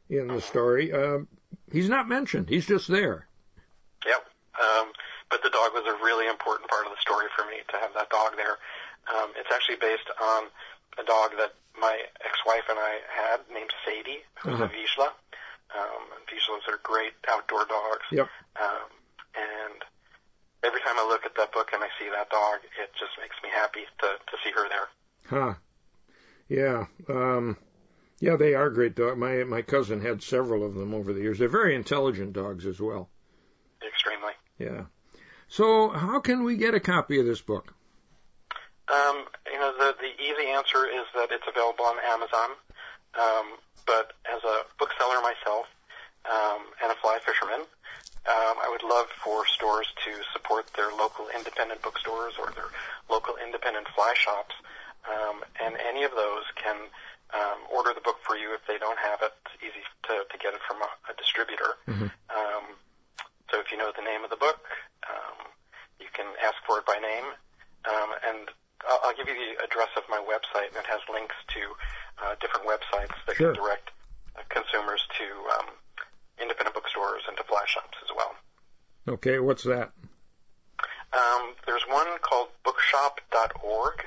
in 0.09 0.29
the 0.29 0.41
story. 0.41 0.93
Uh, 0.93 1.21
he's 1.73 1.89
not 1.89 2.09
mentioned. 2.09 2.49
He's 2.49 2.67
just 2.67 2.89
there. 2.89 3.27
Yep. 4.07 4.27
Um, 4.61 4.93
but 5.31 5.43
the 5.43 5.51
dog 5.51 5.75
was 5.75 5.85
a 5.87 6.03
really 6.05 6.27
important 6.29 6.71
part 6.71 6.87
of 6.87 6.93
the 6.93 7.01
story 7.01 7.27
for 7.37 7.45
me 7.47 7.59
to 7.69 7.77
have 7.79 7.93
that 7.95 8.11
dog 8.11 8.37
there. 8.37 8.57
Um, 9.15 9.31
it's 9.37 9.51
actually 9.53 9.77
based 9.77 10.09
on 10.21 10.45
a 10.99 11.05
dog 11.05 11.33
that 11.39 11.55
my 11.81 11.97
ex-wife 12.25 12.65
and 12.69 12.79
I 12.79 12.99
had 13.09 13.41
named 13.53 13.73
Sadie, 13.85 14.23
who's 14.43 14.55
Uh-huh. 14.55 14.65
a 14.65 14.69
Vizsla. 14.69 15.13
Um, 15.75 16.03
and 16.17 16.23
Vizslas 16.27 16.67
are 16.73 16.81
great 16.83 17.13
outdoor 17.29 17.67
dogs. 17.67 18.07
Yep. 18.11 18.29
Um, 18.57 18.89
and 19.37 19.81
every 20.65 20.81
time 20.81 20.97
I 20.99 21.07
look 21.07 21.25
at 21.27 21.35
that 21.37 21.53
book 21.53 21.71
and 21.73 21.83
I 21.83 21.89
see 21.99 22.09
that 22.09 22.31
dog, 22.31 22.61
it 22.81 22.91
just 22.99 23.13
makes 23.21 23.37
me 23.43 23.51
happy 23.53 23.85
to, 24.01 24.07
to 24.07 24.37
see 24.45 24.51
her 24.53 24.69
there. 24.69 24.89
Huh. 25.29 25.55
Yeah. 26.49 26.87
Um, 27.09 27.57
yeah, 28.21 28.37
they 28.37 28.55
are 28.55 28.71
great 28.71 28.97
dogs. 28.97 29.19
My 29.19 29.45
my 29.45 29.63
cousin 29.63 30.01
had 30.01 30.23
several 30.23 30.65
of 30.65 30.75
them 30.75 30.95
over 30.95 31.13
the 31.13 31.21
years. 31.21 31.39
They're 31.39 31.49
very 31.49 31.75
intelligent 31.75 32.33
dogs 32.33 32.67
as 32.67 32.81
well. 32.81 33.11
Extremely. 33.87 34.33
Yeah. 34.59 34.87
So, 35.49 35.89
how 35.91 36.21
can 36.21 36.45
we 36.45 36.57
get 36.57 36.75
a 36.75 36.81
copy 36.81 37.21
of 37.21 37.27
this 37.27 37.41
book? 37.41 37.75
Um, 38.89 39.25
you 39.53 39.59
know, 39.59 39.73
the 39.79 39.95
the 40.01 40.23
easy 40.23 40.51
answer 40.51 40.87
is 40.87 41.07
that 41.15 41.31
it's 41.31 41.47
available 41.47 41.85
on 41.85 41.97
Amazon. 42.05 42.51
Um, 43.15 43.57
but 43.87 44.13
as 44.29 44.45
a 44.45 44.65
bookseller 44.79 45.21
myself 45.23 45.67
um, 46.29 46.69
and 46.83 46.93
a 46.93 46.99
fly 47.01 47.19
fisherman, 47.25 47.65
um, 48.29 48.57
I 48.61 48.69
would 48.69 48.85
love 48.85 49.09
for 49.25 49.47
stores 49.47 49.89
to 50.05 50.13
support 50.33 50.69
their 50.77 50.91
local 50.93 51.29
independent 51.33 51.81
bookstores 51.81 52.35
or 52.39 52.53
their 52.53 52.69
local 53.09 53.37
independent 53.41 53.89
fly 53.97 54.13
shops. 54.15 54.55
Um, 55.09 55.41
and 55.65 55.77
any 55.89 56.05
of 56.05 56.13
those 56.13 56.45
can 56.57 56.77
um, 57.33 57.59
order 57.73 57.95
the 57.95 58.05
book 58.05 58.21
for 58.27 58.37
you 58.37 58.53
if 58.53 58.61
they 58.69 58.77
don't 58.77 58.99
have 58.99 59.23
it. 59.23 59.33
It's 59.47 59.57
easy 59.65 59.85
to, 60.13 60.29
to 60.29 60.37
get 60.37 60.53
it 60.53 60.61
from 60.69 60.83
a, 60.85 60.91
a 61.09 61.15
distributor. 61.17 61.81
Mhm. 61.89 62.11
Um, 62.29 62.65
so 63.51 63.61
if 63.61 63.73
you 63.73 63.79
know 63.79 63.93
the 63.97 64.05
name 64.05 64.25
of 64.25 64.31
the 64.31 64.37
book, 64.37 64.61
um, 65.09 65.49
you 66.01 66.07
can 66.13 66.27
ask 66.45 66.57
for 66.67 66.79
it 66.79 66.85
by 66.85 66.99
name. 67.01 67.25
Um, 67.89 68.11
and 68.29 68.49
I'll, 68.87 69.01
I'll 69.11 69.17
give 69.17 69.29
you 69.29 69.35
the 69.35 69.65
address 69.65 69.89
of 69.97 70.05
my 70.09 70.19
website, 70.19 70.69
and 70.69 70.77
it 70.77 70.87
has 70.87 71.01
links 71.13 71.35
to 71.55 71.61
uh, 72.23 72.35
different 72.41 72.67
websites 72.67 73.15
that 73.27 73.37
Sure. 73.37 73.55
can 73.55 73.63
direct 73.63 73.91
uh, 74.37 74.43
consumers 74.49 75.03
to 75.19 75.25
um, 75.59 75.67
independent 76.41 76.75
bookstores 76.75 77.23
and 77.29 77.37
to 77.37 77.45
fly 77.45 77.65
shops 77.67 77.99
as 78.03 78.11
well. 78.15 78.35
Okay, 79.09 79.39
what's 79.39 79.65
that? 79.65 79.91
Um, 81.13 81.55
there's 81.67 81.83
one 81.89 82.07
called 82.21 82.49
bookshop.org, 82.65 84.05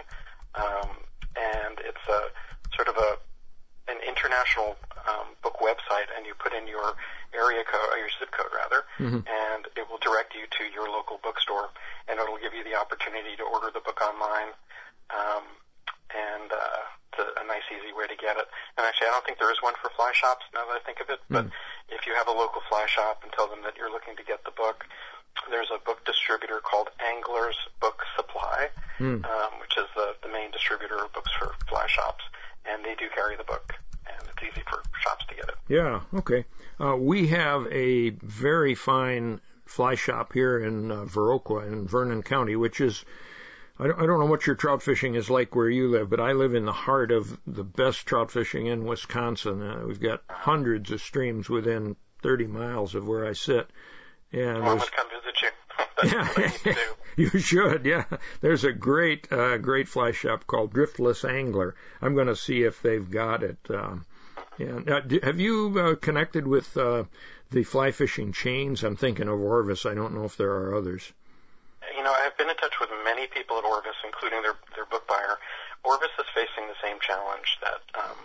um, 0.56 0.90
and 1.36 1.80
it's 1.80 2.06
a 2.08 2.76
sort 2.76 2.88
of 2.88 2.96
a 2.98 3.18
an 3.92 4.00
international 4.08 4.78
um, 5.08 5.36
book 5.44 5.60
website, 5.60 6.08
and 6.16 6.26
you 6.26 6.34
put 6.40 6.54
in 6.54 6.68
your 6.68 6.96
area 7.36 7.64
code, 7.68 7.90
or 7.92 7.98
your 8.00 8.10
zip 8.20 8.32
code 8.32 8.52
rather, 8.56 8.86
Mhm. 9.00 9.22
and 9.28 9.68
it 9.76 9.86
will 9.90 9.98
direct 10.00 10.34
you 10.36 10.48
to 10.48 10.64
your 10.72 10.88
local 10.90 11.18
bookstore, 11.20 11.70
and 12.08 12.20
it'll 12.20 12.38
give 12.40 12.54
you 12.54 12.64
the 12.64 12.76
opportunity 12.76 13.36
to 13.36 13.44
order 13.44 13.70
the 13.72 13.80
book 13.82 14.00
online. 14.02 14.54
Um, 15.12 15.44
and 16.14 16.52
uh, 16.52 16.82
it's 17.12 17.20
a, 17.24 17.42
a 17.42 17.46
nice, 17.48 17.64
easy 17.72 17.92
way 17.94 18.08
to 18.08 18.16
get 18.16 18.36
it. 18.38 18.48
And 18.78 18.86
actually, 18.86 19.08
I 19.08 19.12
don't 19.12 19.26
think 19.26 19.40
there 19.40 19.52
is 19.52 19.62
one 19.62 19.76
for 19.82 19.90
fly 19.96 20.12
shops 20.14 20.44
now 20.54 20.66
that 20.68 20.76
I 20.76 20.84
think 20.86 21.00
of 21.00 21.10
it. 21.10 21.20
But 21.30 21.46
if 21.90 22.06
you 22.08 22.14
have 22.16 22.28
a 22.28 22.32
local 22.36 22.62
fly 22.68 22.86
shop 22.88 23.24
and 23.24 23.32
tell 23.32 23.48
them 23.48 23.62
that 23.64 23.76
you're 23.78 23.92
looking 23.92 24.16
to 24.18 24.24
get 24.24 24.44
the 24.44 24.52
book, 24.52 24.86
there's 25.50 25.72
a 25.72 25.80
book 25.80 26.04
distributor 26.06 26.60
called 26.60 26.90
Anglers 27.00 27.56
Book 27.80 28.04
Supply, 28.16 28.70
Hmm. 28.98 29.24
um, 29.26 29.52
which 29.60 29.76
is 29.78 29.88
the, 29.96 30.16
the 30.22 30.28
main 30.28 30.52
distributor 30.52 31.00
of 31.04 31.12
books 31.14 31.32
for 31.40 31.56
fly 31.68 31.88
shops, 31.88 32.24
and 32.66 32.84
they 32.84 32.96
do 32.96 33.06
carry 33.14 33.36
the 33.36 33.44
book, 33.44 33.76
and 34.08 34.28
it's 34.30 34.44
easy 34.44 34.64
for 34.70 34.82
shops 35.00 35.26
to 35.28 35.36
get 35.36 35.50
it. 35.50 35.56
Yeah, 35.68 36.02
okay. 36.16 36.46
Uh, 36.80 36.96
we 36.96 37.28
have 37.28 37.68
a 37.72 38.10
very 38.10 38.76
fine 38.76 39.40
fly 39.66 39.96
shop 39.96 40.34
here 40.34 40.60
in 40.60 40.92
uh, 40.92 41.06
Viroqua 41.06 41.66
in 41.68 41.88
Vernon 41.88 42.24
County, 42.24 42.56
which 42.56 42.82
is, 42.82 43.06
I 43.80 43.88
don't, 43.88 44.02
I 44.02 44.06
don't 44.06 44.20
know 44.20 44.26
what 44.26 44.46
your 44.46 44.56
trout 44.56 44.84
fishing 44.84 45.16
is 45.16 45.30
like 45.30 45.56
where 45.56 45.70
you 45.70 45.90
live, 45.90 46.10
but 46.10 46.20
I 46.20 46.34
live 46.34 46.56
in 46.56 46.66
the 46.66 46.74
heart 46.74 47.12
of 47.12 47.40
the 47.48 47.64
best 47.64 48.06
trout 48.06 48.32
fishing 48.32 48.68
in 48.68 48.86
Wisconsin. 48.86 49.62
Uh, 49.62 49.84
we've 49.88 50.02
got 50.02 50.24
hundreds 50.30 50.92
of 50.92 51.02
streams 51.02 51.50
within 51.50 51.96
30 52.22 52.48
miles 52.48 52.96
of 52.96 53.08
where 53.08 53.26
I 53.26 53.34
sit. 53.34 53.70
And 54.34 54.64
Well, 54.64 54.76
I 54.76 54.78
there's 54.78 54.90
come 54.90 55.08
visit 55.10 55.42
you. 55.42 55.50
That's 56.02 56.14
what 56.14 56.38
I 56.38 56.42
need 56.42 56.54
to 56.54 56.74
do. 56.74 57.32
you 57.34 57.40
should, 57.40 57.86
yeah. 57.86 58.06
There's 58.42 58.64
a 58.64 58.72
great, 58.72 59.32
uh, 59.32 59.58
great 59.58 59.88
fly 59.88 60.12
shop 60.12 60.48
called 60.48 60.74
Driftless 60.74 61.28
Angler. 61.28 61.76
I'm 62.02 62.16
going 62.16 62.28
to 62.28 62.36
see 62.36 62.64
if 62.64 62.82
they've 62.82 63.10
got 63.10 63.44
it. 63.44 63.60
Um, 63.70 64.06
and 64.58 64.90
uh, 64.90 65.02
d- 65.02 65.20
have 65.24 65.40
you 65.40 65.78
uh, 65.80 65.96
connected 65.96 66.48
with 66.48 66.76
uh, 66.78 67.06
the 67.52 67.64
fly 67.64 67.92
fishing 67.92 68.32
chains? 68.32 68.84
I'm 68.84 68.96
thinking 68.96 69.28
of 69.28 69.40
Orvis. 69.40 69.86
I 69.86 69.94
don't 69.94 70.14
know 70.14 70.26
if 70.26 70.38
there 70.38 70.52
are 70.52 70.76
others. 70.76 71.12
You 71.98 72.04
know, 72.04 72.14
I've 72.14 72.38
been 72.38 72.50
in 72.50 72.56
touch 72.58 72.80
with 72.80 72.90
many 73.04 73.28
people 73.28 73.58
at 73.58 73.66
Orvis, 73.66 73.98
including 74.06 74.42
their 74.44 74.56
their 74.76 74.86
book 74.86 75.08
buyer. 75.08 75.38
Orvis 75.84 76.14
is 76.20 76.26
facing 76.36 76.68
the 76.68 76.78
same 76.82 76.98
challenge 77.02 77.58
that 77.62 77.82
um, 77.98 78.18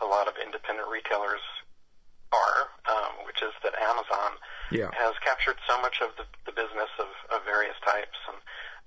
a 0.00 0.06
lot 0.06 0.28
of 0.28 0.34
independent 0.42 0.88
retailers 0.88 1.40
are, 2.32 2.72
um, 2.88 3.26
which 3.26 3.42
is 3.42 3.52
that 3.62 3.74
Amazon 3.76 4.32
Yeah. 4.70 4.90
has 4.94 5.14
captured 5.24 5.56
so 5.68 5.80
much 5.82 6.00
of 6.00 6.14
the, 6.16 6.24
the 6.46 6.52
business 6.52 6.88
of, 6.98 7.08
of 7.34 7.44
various 7.44 7.76
types. 7.84 8.16
And 8.28 8.38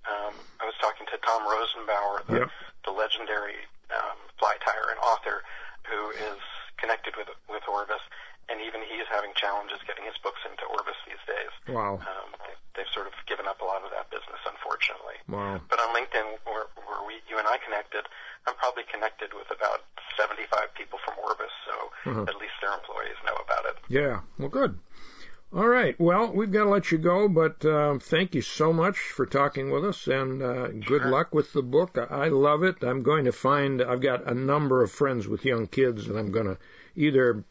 um, 0.08 0.34
I 0.62 0.66
was 0.66 0.78
talking 0.80 1.06
to 1.12 1.18
Tom 1.26 1.44
Rosenbauer, 1.44 2.18
the, 2.30 2.40
Yep. 2.46 2.50
the 2.86 2.92
legendary 2.94 3.60
um, 3.92 4.18
fly 4.40 4.56
tyer 4.62 4.90
and 4.94 5.00
author, 5.02 5.42
who 5.90 6.10
is 6.16 6.40
connected 6.78 7.14
with 7.18 7.30
with 7.50 7.64
Orvis, 7.70 8.02
and 8.50 8.62
even 8.62 8.82
he 8.86 8.98
is 9.02 9.08
having 9.10 9.34
challenges 9.38 9.78
getting 9.90 10.06
his 10.06 10.18
books 10.22 10.42
into 10.46 10.66
Orvis 10.70 10.98
these 11.10 11.22
days. 11.26 11.54
Wow. 11.70 11.98
Um, 12.02 12.30
they, 12.46 12.54
they've 12.78 12.94
sort 12.94 13.08
of 13.10 13.14
given 13.26 13.46
up 13.50 13.62
a 13.62 13.66
lot 13.66 13.82
of 13.86 13.90
that 13.96 14.10
business, 14.14 14.38
unfortunately. 14.46 15.18
Wow. 15.30 15.62
But 15.70 15.80
on 15.82 15.90
LinkedIn, 15.98 16.42
where, 16.46 16.70
where 16.86 17.02
we, 17.08 17.22
you 17.30 17.38
and 17.42 17.48
I 17.48 17.58
connected, 17.64 18.06
I'm 18.46 18.54
probably 18.62 18.84
connected 18.92 19.34
with 19.34 19.50
about 19.50 19.82
75 20.18 20.74
people 20.78 21.00
from 21.06 21.16
Orvis, 21.26 21.54
so 21.66 21.74
Mhm. 22.06 22.28
at 22.30 22.36
least 22.38 22.54
their 22.62 22.74
employees 22.74 23.18
know 23.26 23.34
about 23.42 23.66
it. 23.66 23.78
Yeah. 23.90 24.22
Well, 24.38 24.50
good. 24.50 24.78
All 25.54 25.68
right. 25.68 25.98
Well, 26.00 26.32
we've 26.34 26.52
got 26.52 26.64
to 26.66 26.70
let 26.70 26.92
you 26.92 26.98
go, 26.98 27.30
but 27.30 27.64
um, 27.66 28.00
thank 28.00 28.34
you 28.36 28.42
so 28.42 28.74
much 28.74 28.98
for 28.98 29.26
talking 29.26 29.72
with 29.72 29.86
us, 29.86 30.06
and 30.08 30.44
uh, 30.44 30.68
good 30.68 31.04
Sure. 31.04 31.10
luck 31.12 31.34
with 31.34 31.54
the 31.54 31.62
book. 31.62 31.98
I 31.98 32.28
love 32.28 32.64
it. 32.64 32.84
I'm 32.84 33.04
going 33.04 33.24
to 33.26 33.32
find. 33.32 33.82
I've 33.82 34.02
got 34.02 34.30
a 34.30 34.34
number 34.34 34.84
of 34.84 34.92
friends 34.92 35.28
with 35.30 35.46
young 35.46 35.68
kids, 35.68 36.08
and 36.08 36.18
I'm 36.20 36.32
going 36.32 36.48
to 36.48 36.58
either 36.96 37.46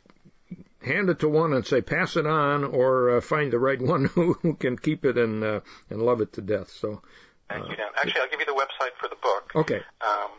hand 0.83 1.09
it 1.09 1.21
to 1.21 1.29
one 1.31 1.55
and 1.55 1.67
say 1.67 1.81
pass 1.81 2.17
it 2.17 2.27
on, 2.27 2.63
or 2.65 3.17
uh, 3.17 3.21
find 3.23 3.51
the 3.51 3.59
right 3.59 3.81
one 3.95 4.05
who, 4.07 4.35
who 4.35 4.53
can 4.55 4.77
keep 4.77 5.07
it 5.07 5.17
and 5.17 5.43
uh, 5.43 5.61
and 5.89 6.03
love 6.03 6.21
it 6.21 6.35
to 6.35 6.43
death. 6.43 6.69
So, 6.71 7.01
Thank 7.49 7.65
Uh, 7.65 7.69
you, 7.71 7.77
Dan. 7.77 7.87
Actually, 7.97 8.21
I'll 8.21 8.29
give 8.29 8.41
you 8.41 8.47
the 8.47 8.53
website 8.53 8.93
for 9.01 9.09
the 9.09 9.17
book 9.23 9.51
okay. 9.55 9.81
um, 10.03 10.31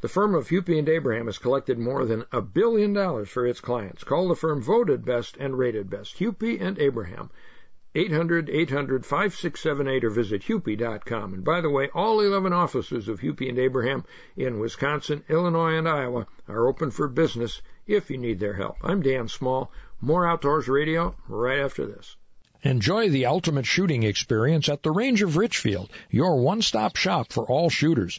The 0.00 0.08
firm 0.08 0.34
of 0.34 0.48
Hupy 0.48 0.78
and 0.78 0.88
Abraham 0.88 1.26
has 1.26 1.36
collected 1.36 1.78
more 1.78 2.06
than 2.06 2.24
a 2.32 2.40
billion 2.40 2.94
dollars 2.94 3.28
for 3.28 3.46
its 3.46 3.60
clients. 3.60 4.02
Call 4.02 4.28
the 4.28 4.34
firm 4.34 4.62
voted 4.62 5.04
best 5.04 5.36
and 5.36 5.58
rated 5.58 5.90
best. 5.90 6.20
Hupy 6.20 6.58
and 6.58 6.78
Abraham. 6.78 7.28
800-800-5678 7.94 10.04
or 10.04 10.10
visit 10.10 10.44
hupy.com. 10.44 11.34
And 11.34 11.44
by 11.44 11.60
the 11.60 11.68
way, 11.68 11.90
all 11.94 12.20
11 12.20 12.54
offices 12.54 13.08
of 13.08 13.20
Hupy 13.20 13.50
and 13.50 13.58
Abraham 13.58 14.06
in 14.36 14.58
Wisconsin, 14.58 15.22
Illinois, 15.28 15.76
and 15.76 15.86
Iowa 15.86 16.26
are 16.48 16.66
open 16.66 16.90
for 16.90 17.08
business 17.08 17.60
if 17.86 18.10
you 18.10 18.16
need 18.16 18.40
their 18.40 18.54
help. 18.54 18.78
I'm 18.82 19.02
Dan 19.02 19.28
Small. 19.28 19.70
More 20.00 20.26
Outdoors 20.26 20.68
Radio 20.68 21.14
right 21.28 21.60
after 21.60 21.86
this. 21.86 22.16
Enjoy 22.62 23.08
the 23.08 23.26
ultimate 23.26 23.66
shooting 23.66 24.02
experience 24.02 24.68
at 24.68 24.82
the 24.82 24.90
Range 24.90 25.22
of 25.22 25.36
Richfield, 25.36 25.90
your 26.10 26.40
one-stop 26.40 26.96
shop 26.96 27.32
for 27.32 27.44
all 27.44 27.70
shooters. 27.70 28.18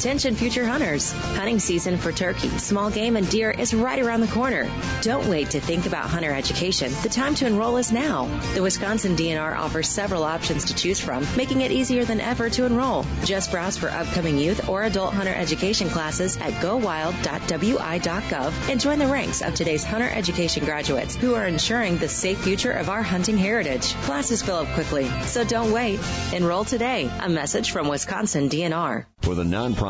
Attention 0.00 0.34
future 0.34 0.64
hunters. 0.64 1.12
Hunting 1.12 1.58
season 1.58 1.98
for 1.98 2.10
turkey, 2.10 2.48
small 2.56 2.90
game, 2.90 3.16
and 3.16 3.28
deer 3.28 3.50
is 3.50 3.74
right 3.74 4.00
around 4.00 4.22
the 4.22 4.28
corner. 4.28 4.66
Don't 5.02 5.28
wait 5.28 5.50
to 5.50 5.60
think 5.60 5.84
about 5.84 6.06
hunter 6.06 6.32
education. 6.32 6.90
The 7.02 7.10
time 7.10 7.34
to 7.34 7.46
enroll 7.46 7.76
is 7.76 7.92
now. 7.92 8.24
The 8.54 8.62
Wisconsin 8.62 9.14
DNR 9.14 9.54
offers 9.54 9.90
several 9.90 10.24
options 10.24 10.64
to 10.64 10.74
choose 10.74 11.00
from, 11.00 11.26
making 11.36 11.60
it 11.60 11.70
easier 11.70 12.06
than 12.06 12.18
ever 12.18 12.48
to 12.48 12.64
enroll. 12.64 13.04
Just 13.26 13.50
browse 13.50 13.76
for 13.76 13.90
upcoming 13.90 14.38
youth 14.38 14.70
or 14.70 14.84
adult 14.84 15.12
hunter 15.12 15.34
education 15.34 15.90
classes 15.90 16.38
at 16.38 16.54
gowild.wi.gov 16.62 18.70
and 18.70 18.80
join 18.80 18.98
the 18.98 19.06
ranks 19.06 19.42
of 19.42 19.54
today's 19.54 19.84
hunter 19.84 20.08
education 20.08 20.64
graduates 20.64 21.14
who 21.14 21.34
are 21.34 21.46
ensuring 21.46 21.98
the 21.98 22.08
safe 22.08 22.38
future 22.38 22.72
of 22.72 22.88
our 22.88 23.02
hunting 23.02 23.36
heritage. 23.36 23.92
Classes 23.96 24.40
fill 24.40 24.60
up 24.60 24.68
quickly, 24.68 25.10
so 25.24 25.44
don't 25.44 25.72
wait. 25.72 26.00
Enroll 26.32 26.64
today. 26.64 27.10
A 27.20 27.28
message 27.28 27.70
from 27.70 27.86
Wisconsin 27.86 28.48
DNR. 28.48 29.04
For 29.20 29.34
the 29.34 29.44
nonprofit 29.44 29.89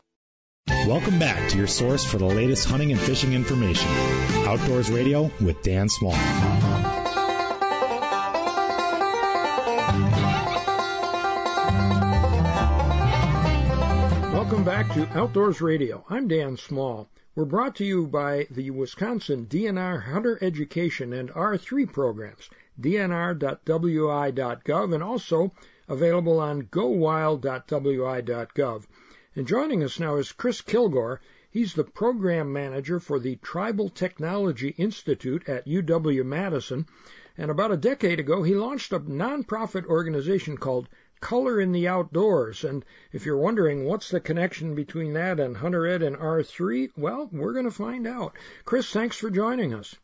Welcome 0.87 1.19
back 1.19 1.49
to 1.51 1.57
your 1.57 1.67
source 1.67 2.03
for 2.03 2.17
the 2.17 2.25
latest 2.25 2.67
hunting 2.67 2.91
and 2.91 2.99
fishing 2.99 3.33
information. 3.33 3.87
Outdoors 4.47 4.89
Radio 4.89 5.31
with 5.39 5.61
Dan 5.61 5.89
Small. 5.89 6.15
Welcome 14.33 14.63
back 14.63 14.93
to 14.93 15.07
Outdoors 15.17 15.61
Radio. 15.61 16.03
I'm 16.09 16.27
Dan 16.27 16.57
Small. 16.57 17.07
We're 17.35 17.45
brought 17.45 17.75
to 17.77 17.85
you 17.85 18.07
by 18.07 18.47
the 18.51 18.71
Wisconsin 18.71 19.45
DNR 19.45 20.03
Hunter 20.03 20.37
Education 20.41 21.13
and 21.13 21.29
R3 21.31 21.91
programs, 21.93 22.49
dnr.wi.gov, 22.79 23.63
and 24.93 25.03
also 25.03 25.51
available 25.87 26.39
on 26.39 26.63
gowild.wi.gov. 26.63 27.43
And 29.33 29.47
joining 29.47 29.81
us 29.81 29.97
now 29.97 30.17
is 30.17 30.33
Chris 30.33 30.61
Kilgour. 30.61 31.19
He's 31.49 31.73
the 31.73 31.85
program 31.85 32.51
manager 32.51 32.99
for 32.99 33.17
the 33.17 33.37
Tribal 33.37 33.87
Technology 33.87 34.75
Institute 34.77 35.47
at 35.47 35.65
UW 35.65 36.25
Madison. 36.25 36.85
And 37.37 37.49
about 37.49 37.71
a 37.71 37.77
decade 37.77 38.19
ago, 38.19 38.43
he 38.43 38.55
launched 38.55 38.91
a 38.91 38.99
nonprofit 38.99 39.85
organization 39.85 40.57
called 40.57 40.89
Color 41.21 41.61
in 41.61 41.71
the 41.71 41.87
Outdoors. 41.87 42.65
And 42.65 42.83
if 43.13 43.25
you're 43.25 43.37
wondering 43.37 43.85
what's 43.85 44.09
the 44.09 44.19
connection 44.19 44.75
between 44.75 45.13
that 45.13 45.39
and 45.39 45.55
Hunter 45.55 45.87
Ed 45.87 46.03
and 46.03 46.17
R3, 46.17 46.89
well, 46.97 47.29
we're 47.31 47.53
going 47.53 47.63
to 47.63 47.71
find 47.71 48.05
out. 48.05 48.35
Chris, 48.65 48.91
thanks 48.91 49.15
for 49.15 49.29
joining 49.29 49.73
us. 49.73 49.95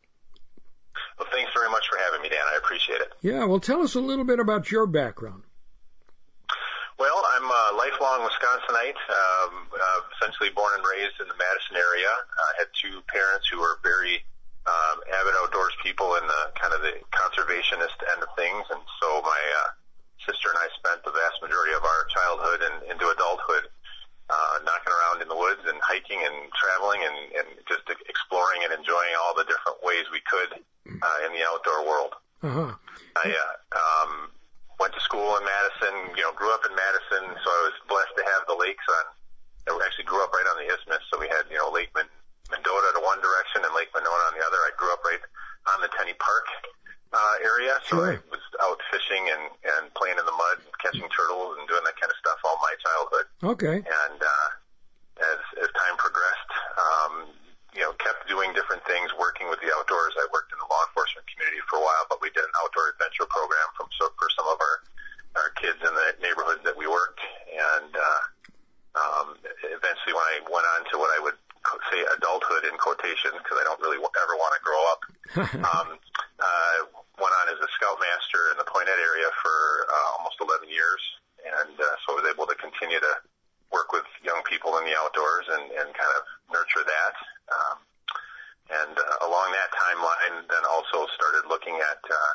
Well, 1.20 1.28
thanks 1.34 1.52
very 1.54 1.70
much 1.70 1.86
for 1.90 1.98
having 1.98 2.22
me, 2.22 2.30
Dan. 2.30 2.40
I 2.54 2.58
appreciate 2.60 3.02
it. 3.02 3.12
Yeah, 3.22 3.44
well, 3.44 3.60
tell 3.60 3.82
us 3.82 3.96
a 3.96 4.00
little 4.00 4.26
bit 4.26 4.40
about 4.40 4.72
your 4.72 4.88
background. 4.88 5.44
Well, 6.98 7.22
I'm 7.38 7.46
a 7.46 7.64
lifelong 7.78 8.26
Wisconsinite, 8.26 8.98
um, 9.06 9.70
uh, 9.70 10.02
essentially 10.18 10.50
born 10.50 10.74
and 10.74 10.82
raised 10.82 11.22
in 11.22 11.30
the 11.30 11.38
Madison 11.38 11.78
area. 11.78 12.10
I 12.10 12.52
had 12.58 12.74
two 12.74 13.06
parents 13.06 13.46
who 13.54 13.62
were 13.62 13.78
very 13.86 14.26
um, 14.66 14.98
avid 15.06 15.38
outdoors 15.46 15.78
people 15.86 16.18
in 16.18 16.26
the 16.26 16.44
kind 16.58 16.74
of 16.74 16.82
the 16.82 16.98
conservationist 17.14 18.02
end 18.18 18.26
of 18.26 18.34
things, 18.34 18.66
and 18.74 18.82
so 18.98 19.22
my 19.22 19.42
uh, 19.62 19.78
sister 20.26 20.50
and 20.50 20.58
I 20.58 20.68
spent 20.74 21.06
the 21.06 21.14
vast 21.14 21.38
majority 21.46 21.78
of 21.78 21.86
our 21.86 22.02
childhood 22.10 22.60
and 22.66 22.76
into 22.90 23.06
adulthood 23.14 23.70
uh, 24.34 24.56
knocking 24.66 24.92
around 24.92 25.22
in 25.22 25.30
the 25.30 25.38
woods 25.38 25.62
and 25.70 25.78
hiking 25.86 26.20
and 26.20 26.52
traveling 26.52 27.06
and, 27.06 27.46
and 27.46 27.48
just 27.70 27.86
exploring 28.10 28.66
and 28.66 28.74
enjoying 28.74 29.14
all 29.22 29.38
the 29.38 29.46
different 29.46 29.80
ways 29.86 30.10
we 30.12 30.20
could 30.26 30.60
uh, 30.60 31.18
in 31.26 31.32
the 31.32 31.46
outdoor 31.46 31.86
world. 31.86 32.14
Uh-huh. 32.44 32.74
I 33.16 33.26
uh, 33.30 33.54
um, 33.78 34.34
went 34.80 34.94
to 34.94 35.02
school 35.02 35.38
in 35.38 35.44
Madison, 35.44 36.14
you 36.14 36.24
know, 36.24 36.34
grew 36.34 36.54
up 36.54 36.62
in 36.66 36.74
Madison, 36.74 37.26
so 37.42 37.48
I 37.50 37.62
was 37.70 37.76
blessed 37.90 38.14
to 38.18 38.24
have 38.38 38.46
the 38.46 38.58
lakes 38.58 38.86
on. 38.86 39.06
I 39.68 39.76
actually 39.84 40.08
grew 40.08 40.24
up 40.24 40.32
right 40.32 40.48
on 40.48 40.64
the 40.64 40.68
isthmus, 40.72 41.04
so 41.12 41.20
we 41.20 41.28
had, 41.28 41.44
you 41.52 41.60
know, 41.60 41.68
Lake 41.68 41.92
Mendota 41.92 42.90
to 42.96 43.02
one 43.04 43.20
direction 43.20 43.68
and 43.68 43.74
Lake 43.76 43.92
Monona 43.92 44.24
on 44.32 44.34
the 44.40 44.44
other. 44.46 44.60
I 44.64 44.72
grew 44.80 44.94
up 44.96 45.04
right 45.04 45.20
on 45.76 45.84
the 45.84 45.92
Tenney 45.92 46.16
Park 46.16 46.48
uh, 47.12 47.36
area, 47.44 47.76
so 47.84 48.00
sure. 48.00 48.16
I 48.16 48.32
was 48.32 48.44
out 48.64 48.80
fishing 48.92 49.28
and 49.28 49.52
and 49.76 49.92
playing 49.96 50.16
in 50.20 50.26
the 50.26 50.36
mud, 50.36 50.64
catching 50.80 51.08
turtles, 51.12 51.60
and 51.60 51.68
doing 51.68 51.84
that 51.84 52.00
kind 52.00 52.08
of 52.12 52.18
stuff 52.20 52.40
all 52.48 52.56
my 52.64 52.76
childhood. 52.80 53.28
Okay. 53.44 53.78
And 53.84 54.20
uh, 54.24 54.48
as 55.20 55.40
as 55.68 55.70
time 55.76 55.96
progressed, 56.00 56.52
um, 56.80 57.14
you 57.78 57.86
know, 57.86 57.94
kept 58.02 58.26
doing 58.26 58.50
different 58.58 58.82
things, 58.90 59.14
working 59.22 59.46
with 59.54 59.62
the 59.62 59.70
outdoors. 59.78 60.18
I 60.18 60.26
worked 60.34 60.50
in 60.50 60.58
the 60.58 60.66
law 60.66 60.82
enforcement 60.90 61.30
community 61.30 61.62
for 61.70 61.78
a 61.78 61.84
while, 61.86 62.10
but 62.10 62.18
we 62.26 62.34
did 62.34 62.42
an 62.42 62.56
outdoor 62.66 62.98
adventure 62.98 63.30
program 63.30 63.70
from 63.78 63.86
so 64.02 64.10
for 64.18 64.34
some 64.34 64.50
of 64.50 64.58
our 64.58 64.76
our 65.38 65.54
kids 65.62 65.78
in 65.86 65.94
the 65.94 66.10
neighborhoods 66.18 66.66
that 66.66 66.74
we 66.74 66.90
worked, 66.90 67.22
and 67.54 67.94
uh, 67.94 68.24
um, 68.98 69.38
eventually 69.70 70.18
when 70.18 70.26
I 70.26 70.42
went 70.50 70.66
on 70.74 70.90
to 70.90 70.98
what 70.98 71.14
I 71.14 71.22
would 71.22 71.38
say 71.94 72.02
adulthood 72.18 72.66
in 72.66 72.74
quotations 72.82 73.38
because 73.38 73.62
I 73.62 73.64
don't 73.70 73.78
really 73.78 74.02
ever 74.02 74.36
want 74.42 74.54
to 74.58 74.62
grow 74.66 74.82
up. 74.90 75.02
um, 75.78 75.88
uh, 76.42 76.78
went 77.22 77.34
on 77.44 77.46
as 77.54 77.62
a 77.62 77.70
scoutmaster 77.78 78.50
in 78.50 78.58
the 78.58 78.66
Poynette 78.66 78.98
area 78.98 79.30
for 79.38 79.86
uh, 79.86 80.18
almost 80.18 80.42
11 80.42 80.66
years, 80.74 81.02
and 81.46 81.78
uh, 81.78 81.94
so 82.02 82.18
I 82.18 82.26
was 82.26 82.28
able 82.34 82.50
to 82.50 82.58
continue 82.58 82.98
to 82.98 83.14
work 83.70 83.92
with 83.92 84.08
young 84.24 84.42
people 84.48 84.80
in 84.80 84.88
the 84.88 84.96
outdoors 84.96 85.46
and, 85.52 85.70
and 85.76 85.88
kind 85.94 86.14
of 86.18 86.24
nurture 86.50 86.88
that. 86.88 87.14
Um, 87.52 87.78
and 88.68 88.94
uh, 89.00 89.28
along 89.28 89.56
that 89.56 89.72
timeline, 89.72 90.44
then 90.52 90.64
also 90.68 91.08
started 91.16 91.48
looking 91.48 91.76
at 91.80 92.00
uh, 92.04 92.34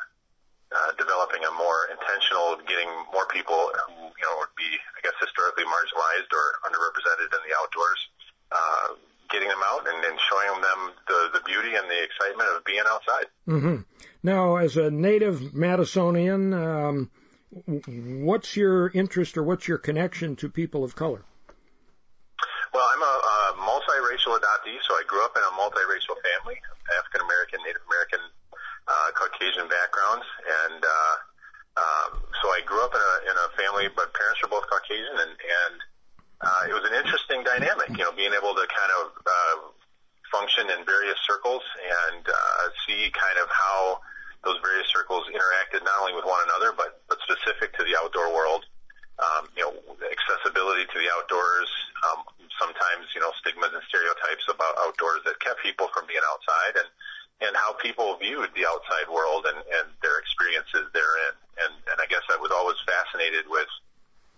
uh, 0.73 0.89
developing 0.97 1.45
a 1.45 1.53
more 1.53 1.85
intentional, 1.93 2.57
getting 2.65 2.89
more 3.13 3.29
people 3.29 3.69
who 3.69 4.09
you 4.09 4.25
know 4.25 4.41
would 4.41 4.53
be, 4.57 4.65
I 4.97 4.99
guess, 5.05 5.13
historically 5.21 5.65
marginalized 5.69 6.33
or 6.33 6.45
underrepresented 6.65 7.29
in 7.29 7.41
the 7.45 7.53
outdoors, 7.61 8.01
uh, 8.49 8.87
getting 9.29 9.49
them 9.49 9.61
out 9.69 9.85
and, 9.85 10.01
and 10.01 10.17
showing 10.25 10.57
them 10.61 10.79
the, 11.05 11.37
the 11.37 11.41
beauty 11.45 11.77
and 11.77 11.85
the 11.85 12.01
excitement 12.01 12.49
of 12.57 12.65
being 12.65 12.85
outside. 12.89 13.29
Mm-hmm. 13.45 13.85
Now, 14.23 14.52
as 14.63 14.77
a 14.77 14.89
native 14.89 15.51
Madisonian, 15.51 16.55
um, 16.55 17.11
what's 18.23 18.55
your 18.55 18.89
interest 18.95 19.37
or 19.37 19.43
what's 19.43 19.67
your 19.67 19.77
connection 19.77 20.35
to 20.37 20.49
people 20.49 20.83
of 20.83 20.95
color? 20.95 21.21
Well, 22.73 22.87
I'm 22.89 23.03
a, 23.03 23.05
a 23.05 23.37
multiracial 23.59 24.39
adoptee, 24.39 24.79
so 24.87 24.95
I 24.95 25.03
grew 25.05 25.23
up 25.23 25.35
in 25.35 25.43
a 25.43 25.53
multiracial 25.59 26.15
family, 26.15 26.57
African 26.97 27.21
American, 27.21 27.59
Native 27.67 27.83
American, 27.91 28.23
uh, 28.87 29.11
Caucasian 29.13 29.67
backgrounds, 29.67 30.25
and 30.65 30.81
uh, 30.81 31.15
um, 31.77 32.23
so 32.41 32.49
I 32.49 32.61
grew 32.65 32.81
up 32.81 32.95
in 32.95 33.03
a 33.03 33.13
in 33.29 33.35
a 33.37 33.47
family, 33.59 33.91
but 33.93 34.15
parents 34.15 34.41
were 34.41 34.49
both 34.49 34.65
Caucasian, 34.71 35.13
and 35.21 35.33
and 35.37 35.75
uh, 36.41 36.71
it 36.71 36.73
was 36.73 36.87
an 36.89 36.97
interesting 36.97 37.43
dynamic, 37.43 37.93
you 37.93 38.01
know, 38.01 38.11
being 38.15 38.33
able 38.33 38.55
to 38.55 38.65
kind 38.65 38.91
of 39.05 39.05
uh, 39.21 39.55
function 40.33 40.65
in 40.73 40.81
various 40.85 41.19
circles 41.29 41.61
and 42.09 42.25
uh, 42.25 42.63
see 42.87 43.13
kind 43.13 43.37
of 43.37 43.47
how 43.53 44.01
those 44.43 44.59
various 44.59 44.87
circles 44.91 45.23
interacted 45.31 45.83
not 45.83 45.95
only 46.03 46.13
with 46.13 46.27
one 46.27 46.43
another, 46.47 46.75
but 46.75 47.01
but 47.07 47.17
specific 47.23 47.75
to 47.79 47.83
the 47.83 47.95
outdoor 47.99 48.31
world. 48.31 48.67
Um, 49.21 49.47
you 49.55 49.63
know, 49.63 49.73
accessibility 50.09 50.89
to 50.89 50.97
the 50.97 51.07
outdoors. 51.15 51.69
Um, 52.03 52.25
sometimes, 52.57 53.07
you 53.13 53.21
know, 53.21 53.31
stigmas 53.39 53.69
and 53.71 53.83
stereotypes 53.85 54.49
about 54.49 54.73
outdoors 54.81 55.21
that 55.29 55.37
kept 55.39 55.61
people 55.61 55.87
from 55.93 56.09
being 56.09 56.23
outside, 56.33 56.81
and 56.81 56.89
and 57.47 57.53
how 57.55 57.73
people 57.79 58.17
viewed 58.19 58.49
the 58.55 58.65
outside 58.67 59.07
world 59.07 59.47
and 59.47 59.59
and 59.79 59.87
their 60.01 60.19
experiences 60.19 60.91
therein. 60.91 61.35
And 61.63 61.73
and 61.93 61.97
I 62.01 62.07
guess 62.09 62.25
I 62.27 62.37
was 62.41 62.51
always 62.51 62.77
fascinated 62.83 63.47
with 63.47 63.69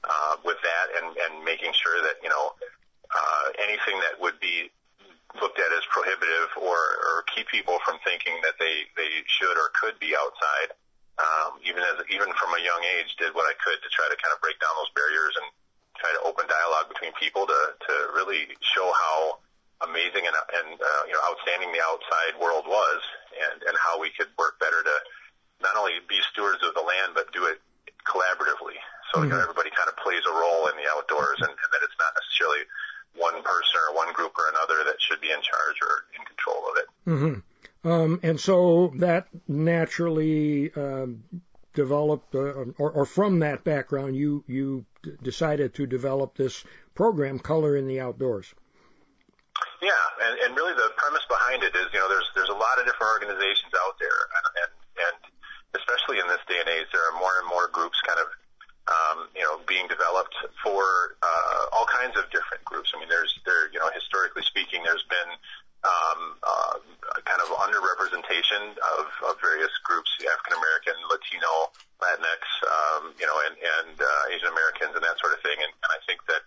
uh, 0.06 0.38
with 0.45 0.60
that, 0.62 0.88
and 1.01 1.08
and 1.18 1.43
making 1.43 1.74
sure 1.74 2.03
that 2.06 2.22
you 2.22 2.30
know 2.30 2.53
uh, 3.10 3.45
anything 3.58 3.97
that 4.06 4.20
would 4.20 4.38
be 4.39 4.70
looked 5.41 5.59
at 5.59 5.71
as 5.75 5.86
prohibitive 5.91 6.49
or, 6.59 6.77
or 6.77 7.25
keep 7.33 7.47
people 7.47 7.79
from 7.83 7.99
thinking 8.03 8.36
that 8.43 8.55
they 8.59 8.88
they 8.95 9.23
should 9.27 9.55
or 9.55 9.71
could 9.75 9.99
be 9.99 10.15
outside. 10.15 10.75
Um, 11.15 11.63
even 11.63 11.79
as 11.79 12.03
even 12.11 12.27
from 12.36 12.51
a 12.55 12.61
young 12.61 12.83
age, 12.99 13.15
did 13.15 13.31
what 13.31 13.47
I 13.47 13.55
could 13.63 13.79
to 13.79 13.89
try 13.91 14.07
to 14.11 14.17
kind 14.19 14.36
of 14.36 14.43
break 14.43 14.59
down 14.59 14.75
those 14.75 14.91
barriers 14.91 15.33
and 15.39 15.47
try 15.95 16.11
to 16.11 16.21
open 16.27 16.43
dialogue 16.47 16.91
between 16.91 17.15
people 17.15 17.47
to 17.47 17.61
to 17.71 17.93
really 18.11 18.51
show 18.59 18.88
how 18.91 19.39
amazing 19.88 20.27
and, 20.27 20.36
and 20.36 20.69
uh, 20.79 21.03
you 21.07 21.15
know 21.15 21.23
outstanding 21.23 21.71
the 21.71 21.79
outside 21.83 22.36
world 22.39 22.67
was, 22.67 22.99
and 23.39 23.63
and 23.63 23.75
how 23.79 23.95
we 23.99 24.11
could 24.11 24.27
work 24.36 24.59
better 24.59 24.83
to 24.83 24.95
not 25.63 25.79
only 25.79 26.03
be 26.07 26.19
stewards 26.31 26.59
of 26.67 26.75
the 26.75 26.83
land 26.83 27.15
but 27.15 27.31
do 27.31 27.47
it 27.47 27.63
collaboratively. 28.03 28.75
So 29.11 29.23
mm-hmm. 29.23 29.31
you 29.31 29.31
know, 29.31 29.39
everybody 29.39 29.71
kind 29.71 29.88
of 29.88 29.95
plays 30.03 30.23
a 30.27 30.33
role 30.36 30.67
in 30.67 30.75
the 30.75 30.88
outdoors, 30.91 31.39
and, 31.39 31.51
and 31.51 31.69
that 31.71 31.81
it's 31.83 31.95
not 31.95 32.11
necessarily 32.15 32.67
one 33.18 33.41
person 33.43 33.80
or 33.89 33.95
one 33.95 34.13
group 34.13 34.34
or 34.38 34.49
another 34.49 34.84
that 34.86 34.95
should 34.99 35.22
be 35.22 35.32
in 35.32 35.41
charge 35.41 35.78
or 35.82 36.05
in 36.18 36.26
control 36.26 36.63
of 36.70 36.78
it. 36.78 36.88
Mm-hmm. 37.09 37.89
Um, 37.89 38.20
and 38.24 38.39
so 38.39 38.93
that 38.97 39.28
naturally 39.47 40.74
um, 40.74 41.24
developed, 41.74 42.34
uh, 42.34 42.74
or, 42.80 42.91
or, 42.91 43.05
from 43.05 43.39
that 43.39 43.63
background, 43.63 44.16
you 44.16 44.43
you 44.47 44.86
d- 45.03 45.11
decided 45.22 45.76
to 45.76 45.86
develop 45.86 46.36
this 46.36 46.63
program, 46.95 47.38
Color 47.38 47.78
in 47.78 47.88
the 47.88 47.99
Outdoors. 47.99 48.55
Yeah, 49.84 49.91
and, 50.24 50.39
and 50.39 50.57
really 50.57 50.74
the 50.74 50.89
premise 50.97 51.24
behind 51.30 51.61
it 51.61 51.76
is, 51.76 51.86
you 51.93 51.99
know, 51.99 52.09
there's 52.09 52.26
there's 52.34 52.49
a 52.49 52.57
lot 52.57 52.80
of 52.80 52.89
different 52.89 53.22
organizations 53.22 53.70
out 53.86 53.99
there, 53.99 54.20
and, 54.34 54.45
and 54.66 54.72
and 55.05 55.16
especially 55.78 56.18
in 56.18 56.28
this 56.28 56.41
day 56.47 56.57
and 56.57 56.70
age, 56.70 56.88
there 56.89 57.05
are 57.05 57.20
more 57.20 57.38
and 57.38 57.47
more 57.47 57.68
groups 57.70 58.01
kind 58.01 58.18
of 58.18 58.28
um, 58.95 59.27
you 59.35 59.43
know, 59.43 59.59
being 59.67 59.87
developed 59.87 60.35
for 60.63 60.83
uh, 61.21 61.75
all 61.75 61.87
kinds 61.91 62.15
of 62.17 62.23
different 62.31 62.63
groups. 62.63 62.91
I 62.95 62.99
mean, 62.99 63.09
there's 63.09 63.33
there, 63.45 63.67
you 63.73 63.79
know, 63.79 63.89
historically 63.91 64.43
speaking, 64.43 64.81
there's 64.83 65.05
been 65.09 65.31
um, 65.85 66.19
uh, 66.41 66.75
kind 67.29 67.41
of 67.41 67.49
underrepresentation 67.61 68.73
of, 68.97 69.05
of 69.29 69.33
various 69.41 69.71
groups, 69.85 70.09
African 70.25 70.57
American, 70.57 70.97
Latino, 71.09 71.69
Latinx, 72.01 72.41
um, 72.65 73.13
you 73.21 73.27
know, 73.29 73.37
and, 73.45 73.55
and 73.55 73.95
uh, 74.01 74.33
Asian 74.33 74.49
Americans 74.49 74.97
and 74.97 75.03
that 75.05 75.17
sort 75.21 75.33
of 75.37 75.39
thing. 75.45 75.57
And, 75.61 75.69
and 75.69 75.91
I 75.93 75.99
think 76.09 76.19
that, 76.25 76.43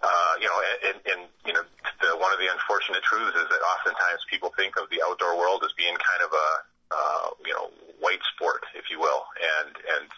uh, 0.00 0.34
you 0.40 0.48
know, 0.48 0.58
and, 0.88 0.98
and 1.04 1.20
you 1.44 1.52
know, 1.52 1.64
the, 2.00 2.16
one 2.16 2.32
of 2.32 2.40
the 2.40 2.48
unfortunate 2.48 3.04
truths 3.04 3.36
is 3.36 3.48
that 3.48 3.62
oftentimes 3.76 4.24
people 4.28 4.52
think 4.56 4.76
of 4.80 4.88
the 4.88 5.04
outdoor 5.04 5.36
world 5.36 5.60
as 5.64 5.72
being 5.76 5.94
kind 6.00 6.22
of 6.24 6.32
a, 6.32 6.48
uh, 6.94 7.26
you 7.44 7.52
know, 7.52 7.68
white 8.00 8.20
sport, 8.36 8.64
if 8.76 8.88
you 8.92 9.00
will, 9.00 9.24
and 9.64 9.72
and 9.96 10.08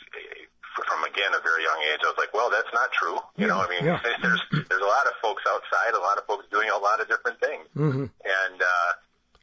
from 0.75 1.05
again 1.05 1.33
a 1.33 1.41
very 1.41 1.63
young 1.63 1.81
age, 1.93 2.01
I 2.05 2.11
was 2.11 2.19
like, 2.19 2.35
well, 2.35 2.51
that's 2.51 2.71
not 2.75 2.93
true. 2.93 3.17
You 3.37 3.47
yeah, 3.47 3.55
know, 3.55 3.61
I 3.63 3.69
mean, 3.71 3.85
yeah. 3.85 4.01
there's 4.23 4.43
there's 4.51 4.85
a 4.85 4.91
lot 4.91 5.07
of 5.07 5.15
folks 5.23 5.43
outside, 5.49 5.95
a 5.95 6.03
lot 6.03 6.19
of 6.19 6.27
folks 6.27 6.45
doing 6.51 6.69
a 6.69 6.79
lot 6.79 7.01
of 7.01 7.09
different 7.09 7.41
things, 7.41 7.65
mm-hmm. 7.77 8.07
and 8.11 8.59
uh, 8.61 8.91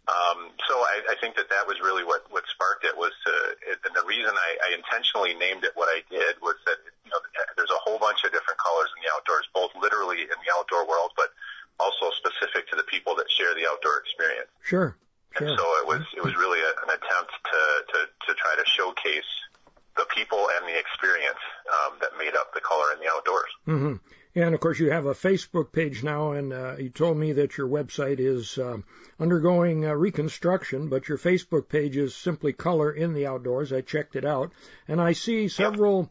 um, 0.04 0.52
so 0.68 0.76
I, 0.76 1.14
I 1.14 1.16
think 1.24 1.40
that 1.40 1.48
that 1.48 1.64
was 1.64 1.80
really 1.80 2.04
what 2.04 2.28
what 2.28 2.44
sparked 2.52 2.84
it 2.84 2.98
was 3.00 3.16
to, 3.24 3.34
it, 3.72 3.80
and 3.88 3.96
the 3.96 4.04
reason 4.04 4.36
I, 4.36 4.52
I 4.68 4.76
intentionally 4.76 5.32
named 5.34 5.64
it 5.64 5.72
what 5.80 5.88
I 5.88 6.04
did 6.12 6.36
was 6.44 6.60
that 6.68 6.84
you 7.08 7.12
know 7.12 7.24
there's 7.56 7.72
a 7.72 7.80
whole 7.80 7.98
bunch 7.98 8.28
of 8.28 8.36
different 8.36 8.60
colors 8.60 8.92
in 8.94 9.00
the 9.00 9.10
outdoors, 9.16 9.48
both 9.56 9.72
literally 9.80 10.28
in 10.28 10.38
the 10.44 10.52
outdoor 10.60 10.84
world, 10.84 11.16
but 11.16 11.32
also 11.80 12.12
specific 12.20 12.68
to 12.70 12.76
the 12.76 12.84
people 12.84 13.16
that 13.16 13.32
share 13.32 13.56
the 13.56 13.64
outdoor 13.64 14.04
experience. 14.04 14.52
Sure. 14.62 15.00
Sure. 15.38 15.50
And 15.50 15.58
so 15.58 15.66
it 15.82 15.88
was 15.88 16.04
it 16.14 16.22
was 16.22 16.36
really 16.38 16.62
a, 16.62 16.72
an 16.86 16.94
attempt 16.94 17.34
to, 17.34 17.62
to 17.90 18.00
to 18.06 18.32
try 18.38 18.54
to 18.54 18.66
showcase 18.70 19.32
the 19.96 20.06
people 20.16 20.48
and 20.58 20.68
the 20.68 20.78
experience 20.78 21.40
um, 21.70 21.94
that 22.02 22.12
made 22.18 22.36
up 22.36 22.54
the 22.54 22.62
color 22.62 22.94
in 22.94 23.00
the 23.00 23.10
outdoors. 23.10 23.50
Mm-hmm. 23.68 23.96
And 24.36 24.56
of 24.56 24.60
course, 24.62 24.80
you 24.80 24.90
have 24.90 25.06
a 25.06 25.14
Facebook 25.14 25.72
page 25.72 26.04
now, 26.04 26.32
and 26.32 26.52
uh, 26.52 26.76
you 26.78 26.90
told 26.90 27.18
me 27.18 27.34
that 27.34 27.56
your 27.58 27.68
website 27.68 28.20
is 28.20 28.58
uh, 28.58 28.78
undergoing 29.20 29.86
uh, 29.86 29.94
reconstruction, 29.94 30.90
but 30.90 31.08
your 31.08 31.20
Facebook 31.20 31.70
page 31.70 31.98
is 31.98 32.16
simply 32.16 32.52
Color 32.52 32.92
in 32.92 33.14
the 33.14 33.28
Outdoors. 33.28 33.72
I 33.72 33.82
checked 33.82 34.16
it 34.16 34.26
out, 34.26 34.52
and 34.88 35.00
I 35.00 35.14
see 35.14 35.50
several 35.50 36.10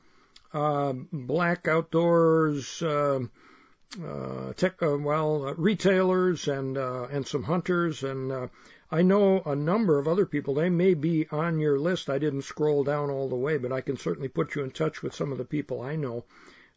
uh, 0.53 0.93
black 1.13 1.67
outdoors. 1.67 2.81
Uh, 2.81 3.21
uh, 4.03 4.53
tech, 4.55 4.83
uh, 4.83 4.97
well, 4.97 5.49
uh, 5.49 5.55
retailers 5.55 6.49
and 6.49 6.79
uh, 6.79 7.09
and 7.11 7.27
some 7.27 7.43
hunters 7.43 8.03
and 8.03 8.33
uh, 8.33 8.47
I 8.93 9.01
know 9.01 9.41
a 9.47 9.57
number 9.57 9.99
of 9.99 10.07
other 10.07 10.27
people. 10.27 10.53
They 10.53 10.69
may 10.69 10.93
be 10.93 11.27
on 11.31 11.59
your 11.59 11.79
list. 11.79 12.11
I 12.11 12.19
didn't 12.19 12.43
scroll 12.43 12.85
down 12.85 13.09
all 13.09 13.27
the 13.27 13.35
way, 13.37 13.57
but 13.57 13.73
I 13.73 13.81
can 13.81 13.97
certainly 13.97 14.29
put 14.29 14.55
you 14.55 14.63
in 14.63 14.71
touch 14.71 15.03
with 15.03 15.15
some 15.15 15.33
of 15.33 15.39
the 15.39 15.47
people 15.47 15.81
I 15.81 15.97
know. 15.97 16.25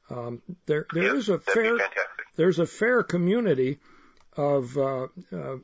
Um, 0.09 0.41
there, 0.66 0.86
there 0.93 1.03
yeah, 1.03 1.16
is 1.16 1.28
a 1.28 1.39
fair, 1.39 1.78
there's 2.38 2.59
a 2.59 2.66
fair 2.66 3.03
community 3.03 3.80
of 4.38 4.78
uh, 4.78 5.07
uh, 5.36 5.57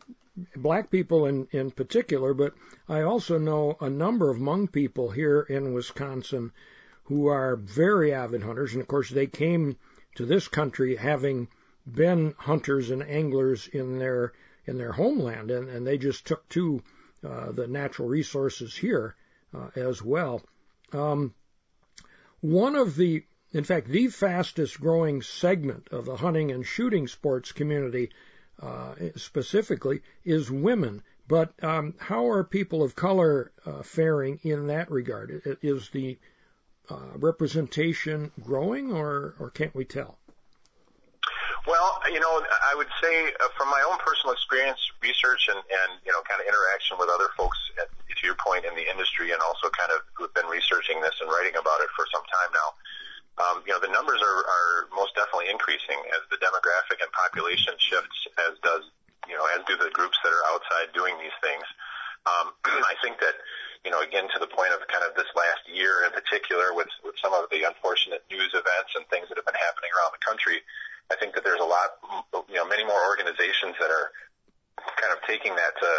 black 0.57 0.91
people 0.91 1.25
in, 1.25 1.47
in 1.51 1.71
particular, 1.71 2.33
but 2.33 2.53
I 2.89 3.03
also 3.03 3.37
know 3.37 3.77
a 3.79 3.89
number 3.89 4.29
of 4.29 4.37
Hmong 4.37 4.69
people 4.71 5.11
here 5.11 5.41
in 5.41 5.73
Wisconsin 5.73 6.51
who 7.03 7.27
are 7.27 7.55
very 7.55 8.13
avid 8.13 8.43
hunters, 8.43 8.73
and 8.73 8.81
of 8.81 8.87
course 8.89 9.09
they 9.09 9.27
came 9.27 9.77
to 10.15 10.25
this 10.25 10.49
country 10.49 10.97
having 10.97 11.47
been 11.85 12.33
hunters 12.37 12.89
and 12.89 13.03
anglers 13.03 13.67
in 13.67 13.99
their 13.99 14.33
in 14.65 14.77
their 14.77 14.91
homeland, 14.91 15.51
and, 15.51 15.69
and 15.69 15.85
they 15.85 15.97
just 15.97 16.25
took 16.25 16.47
to 16.49 16.83
uh, 17.23 17.51
the 17.51 17.67
natural 17.67 18.07
resources 18.07 18.75
here 18.75 19.15
uh, 19.53 19.69
as 19.75 20.01
well. 20.01 20.41
Um, 20.93 21.33
one 22.41 22.75
of 22.75 22.95
the, 22.95 23.23
in 23.51 23.63
fact, 23.63 23.87
the 23.87 24.07
fastest 24.07 24.79
growing 24.79 25.21
segment 25.21 25.87
of 25.91 26.05
the 26.05 26.17
hunting 26.17 26.51
and 26.51 26.65
shooting 26.65 27.07
sports 27.07 27.51
community 27.51 28.09
uh, 28.61 28.95
specifically 29.15 30.01
is 30.23 30.51
women. 30.51 31.03
But 31.27 31.53
um, 31.63 31.95
how 31.97 32.29
are 32.29 32.43
people 32.43 32.83
of 32.83 32.95
color 32.95 33.51
uh, 33.65 33.83
faring 33.83 34.39
in 34.43 34.67
that 34.67 34.91
regard? 34.91 35.57
Is 35.61 35.89
the 35.89 36.17
uh, 36.89 36.95
representation 37.15 38.31
growing, 38.43 38.91
or, 38.91 39.35
or 39.39 39.49
can't 39.49 39.75
we 39.75 39.85
tell? 39.85 40.17
Well, 41.69 42.01
you 42.09 42.17
know, 42.17 42.41
I 42.41 42.73
would 42.73 42.89
say 42.97 43.29
uh, 43.37 43.53
from 43.53 43.69
my 43.69 43.81
own 43.85 44.01
personal 44.01 44.33
experience, 44.33 44.81
research, 44.97 45.45
and, 45.45 45.61
and 45.61 45.89
you 46.01 46.09
know, 46.09 46.25
kind 46.25 46.41
of 46.41 46.49
interaction 46.49 46.97
with 46.97 47.05
other 47.13 47.29
folks, 47.37 47.57
at, 47.77 47.85
to 47.93 48.23
your 48.25 48.37
point, 48.41 48.65
in 48.65 48.73
the 48.73 48.85
industry, 48.89 49.29
and 49.29 49.37
also 49.45 49.69
kind 49.69 49.93
of 49.93 50.01
who've 50.17 50.33
been 50.33 50.49
researching 50.49 50.97
this 51.05 51.13
and 51.21 51.29
writing 51.29 51.53
about 51.53 51.77
it 51.85 51.89
for 51.93 52.09
some 52.09 52.25
time 52.25 52.49
now. 52.49 52.69
Um, 53.45 53.55
you 53.65 53.71
know, 53.77 53.81
the 53.81 53.93
numbers 53.93 54.25
are, 54.25 54.41
are 54.41 54.73
most 54.93 55.13
definitely 55.13 55.53
increasing 55.53 55.97
as 56.17 56.25
the 56.33 56.41
demographic 56.41 56.97
and 56.97 57.09
population 57.13 57.77
shifts, 57.77 58.25
as 58.49 58.57
does, 58.65 58.89
you 59.29 59.37
know, 59.37 59.45
as 59.53 59.61
do 59.69 59.77
the 59.77 59.93
groups 59.93 60.17
that 60.25 60.33
are 60.33 60.45
outside 60.49 60.89
doing 60.97 61.13
these 61.21 61.33
things. 61.45 61.65
Um, 62.25 62.57
I 62.89 62.97
think 63.05 63.21
that, 63.21 63.37
you 63.85 63.93
know, 63.93 64.01
again, 64.01 64.25
to 64.33 64.37
the 64.41 64.49
point 64.49 64.73
of 64.73 64.81
kind 64.89 65.05
of 65.05 65.13
this 65.13 65.29
last 65.37 65.65
year 65.69 66.09
in 66.09 66.11
particular 66.13 66.73
with, 66.73 66.89
with 67.05 67.17
some 67.21 67.37
of 67.37 67.49
the 67.53 67.69
unfortunate 67.69 68.25
news 68.33 68.49
events 68.53 68.97
and 68.97 69.05
things 69.13 69.29
that 69.29 69.37
have 69.37 69.45
been 69.45 69.57
happening 69.57 69.89
around 69.93 70.13
the 70.17 70.21
country, 70.25 70.61
I 71.11 71.15
think 71.19 71.35
that 71.35 71.43
there's 71.43 71.59
a 71.59 71.67
lot, 71.67 71.99
you 72.47 72.55
know, 72.55 72.65
many 72.65 72.87
more 72.87 73.03
organizations 73.11 73.75
that 73.79 73.91
are 73.91 74.15
kind 74.95 75.11
of 75.11 75.19
taking 75.27 75.53
that 75.55 75.75
to, 75.75 75.91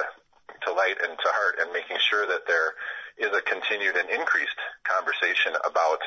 to 0.66 0.72
light 0.72 0.96
and 1.04 1.12
to 1.12 1.28
heart 1.28 1.60
and 1.60 1.68
making 1.72 2.00
sure 2.00 2.26
that 2.26 2.48
there 2.48 2.74
is 3.20 3.28
a 3.36 3.44
continued 3.44 3.96
and 3.96 4.08
increased 4.08 4.56
conversation 4.88 5.52
about 5.68 6.00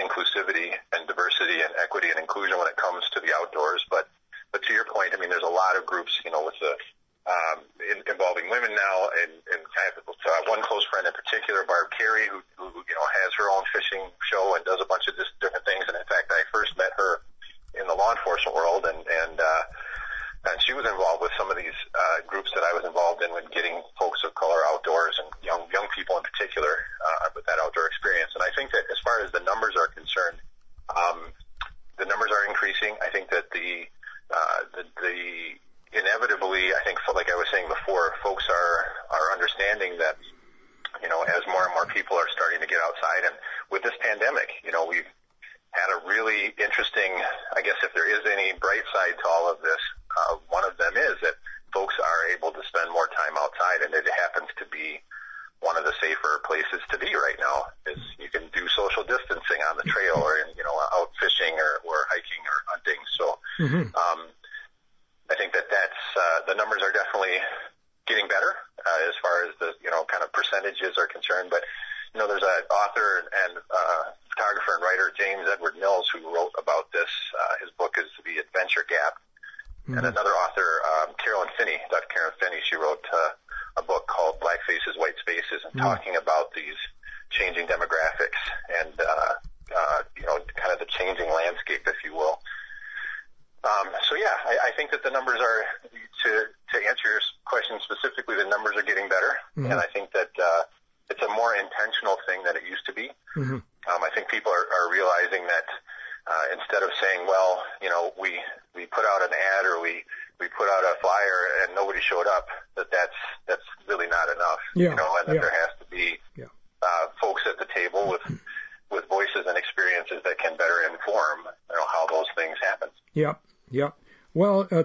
inclusivity 0.00 0.72
and 0.96 1.04
diversity 1.06 1.60
and 1.60 1.72
equity 1.82 2.08
and 2.08 2.18
inclusion 2.18 2.56
when 2.56 2.66
it 2.66 2.76
comes 2.76 3.04
to 3.12 3.20
the 3.20 3.28
outdoors. 3.36 3.84
But, 3.90 4.08
but 4.50 4.64
to 4.64 4.72
your 4.72 4.88
point, 4.88 5.12
I 5.12 5.20
mean, 5.20 5.28
there's 5.28 5.44
a 5.44 5.52
lot 5.52 5.76
of 5.76 5.84
groups, 5.84 6.16
you 6.24 6.30
know, 6.30 6.44
with 6.44 6.56
the, 6.60 6.72
um, 7.28 7.60
in, 7.84 8.00
involving 8.08 8.48
women 8.48 8.72
now, 8.72 8.96
and, 9.20 9.32
and 9.52 9.60
kind 9.60 9.92
of 10.00 10.08
uh, 10.08 10.42
one 10.48 10.64
close 10.64 10.84
friend 10.88 11.04
in 11.04 11.12
particular, 11.12 11.60
Barb 11.68 11.92
Carey, 11.92 12.24
who, 12.24 12.40
who 12.56 12.72
you 12.72 12.96
know 12.96 13.06
has 13.20 13.30
her 13.36 13.52
own 13.52 13.68
fishing 13.68 14.00
show 14.24 14.56
and 14.56 14.64
does 14.64 14.80
a 14.80 14.88
bunch 14.88 15.04
of 15.12 15.14
just 15.20 15.36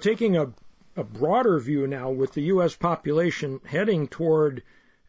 taking 0.04 0.36
a, 0.36 0.52
a 0.98 1.04
broader 1.04 1.58
view 1.60 1.88
now 1.88 2.12
with 2.12 2.34
the 2.34 2.42
U.S. 2.44 2.76
population 2.76 3.62
heading 3.66 4.10
toward 4.10 4.62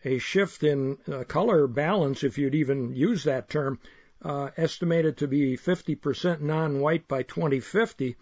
a 0.05 0.19
shift 0.19 0.63
in 0.63 0.99
uh, 1.13 1.25
color 1.25 1.67
balance, 1.67 2.23
if 2.23 2.39
you'd 2.39 2.55
even 2.55 2.95
use 2.95 3.25
that 3.25 3.51
term, 3.51 3.81
uh, 4.23 4.51
estimated 4.57 5.17
to 5.17 5.27
be 5.27 5.57
50% 5.57 6.41
non-white 6.41 7.09
by 7.09 7.25
2050. 7.25 8.15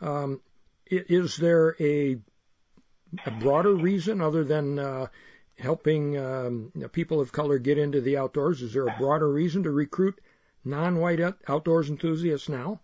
Um, 0.00 0.40
is 0.86 1.36
there 1.36 1.74
a, 1.80 2.16
a 3.26 3.30
broader 3.32 3.74
reason 3.74 4.20
other 4.20 4.44
than 4.44 4.78
uh, 4.78 5.06
helping 5.58 6.16
um, 6.16 6.72
people 6.92 7.20
of 7.20 7.32
color 7.32 7.58
get 7.58 7.76
into 7.76 8.00
the 8.00 8.16
outdoors? 8.16 8.62
Is 8.62 8.72
there 8.72 8.86
a 8.86 8.96
broader 8.98 9.30
reason 9.30 9.64
to 9.64 9.70
recruit 9.72 10.20
non-white 10.64 11.20
outdoors 11.48 11.90
enthusiasts 11.90 12.48
now? 12.48 12.80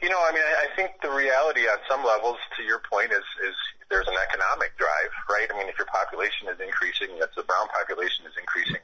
I 0.00 0.04
you 0.04 0.10
know. 0.10 0.18
I 0.18 0.32
mean, 0.32 0.42
I 0.42 0.68
think 0.76 1.00
the 1.02 1.10
reality 1.10 1.62
on 1.62 1.78
some 1.88 2.04
levels, 2.04 2.36
to 2.56 2.62
your 2.62 2.80
point, 2.90 3.10
is 3.12 3.24
is 3.46 3.54
there's 3.90 4.06
an 4.06 4.14
economic 4.14 4.76
drive, 4.78 5.12
right? 5.30 5.48
I 5.50 5.58
mean, 5.58 5.68
if 5.68 5.78
your 5.78 5.86
population 5.86 6.48
is 6.48 6.60
increasing, 6.60 7.08
if 7.18 7.34
the 7.34 7.42
brown 7.42 7.68
population 7.68 8.26
is 8.26 8.34
increasing 8.38 8.82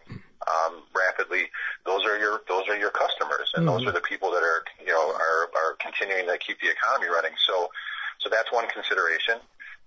um, 0.49 0.83
rapidly, 0.95 1.51
those 1.87 2.05
are 2.05 2.19
your 2.19 2.43
those 2.49 2.69
are 2.69 2.77
your 2.77 2.91
customers, 2.91 3.53
and 3.55 3.67
mm-hmm. 3.67 3.79
those 3.79 3.87
are 3.87 3.93
the 3.93 4.03
people 4.03 4.31
that 4.33 4.43
are 4.43 4.65
you 4.81 4.93
know 4.93 5.13
are 5.15 5.51
are 5.55 5.77
continuing 5.79 6.27
to 6.27 6.39
keep 6.39 6.61
the 6.61 6.71
economy 6.71 7.09
running. 7.09 7.37
So, 7.47 7.71
so 8.19 8.29
that's 8.29 8.51
one 8.53 8.67
consideration. 8.69 9.39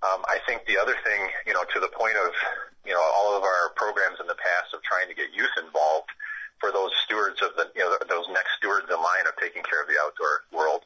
Um, 0.05 0.21
I 0.29 0.37
think 0.45 0.61
the 0.69 0.77
other 0.77 0.93
thing, 1.01 1.25
you 1.49 1.53
know, 1.53 1.65
to 1.73 1.79
the 1.81 1.89
point 1.89 2.15
of 2.21 2.31
you 2.85 2.93
know 2.93 3.03
all 3.17 3.35
of 3.35 3.43
our 3.43 3.73
programs 3.75 4.21
in 4.21 4.27
the 4.27 4.37
past 4.37 4.73
of 4.73 4.81
trying 4.83 5.09
to 5.09 5.15
get 5.15 5.33
youth 5.33 5.53
involved 5.59 6.11
for 6.59 6.71
those 6.71 6.91
stewards 7.05 7.41
of 7.41 7.53
the, 7.55 7.69
you 7.75 7.81
know, 7.81 7.93
those 8.09 8.25
next 8.33 8.57
stewards 8.57 8.87
in 8.89 8.97
line 8.97 9.25
of 9.29 9.35
taking 9.37 9.61
care 9.63 9.81
of 9.81 9.87
the 9.87 9.97
outdoor 10.01 10.41
world. 10.51 10.85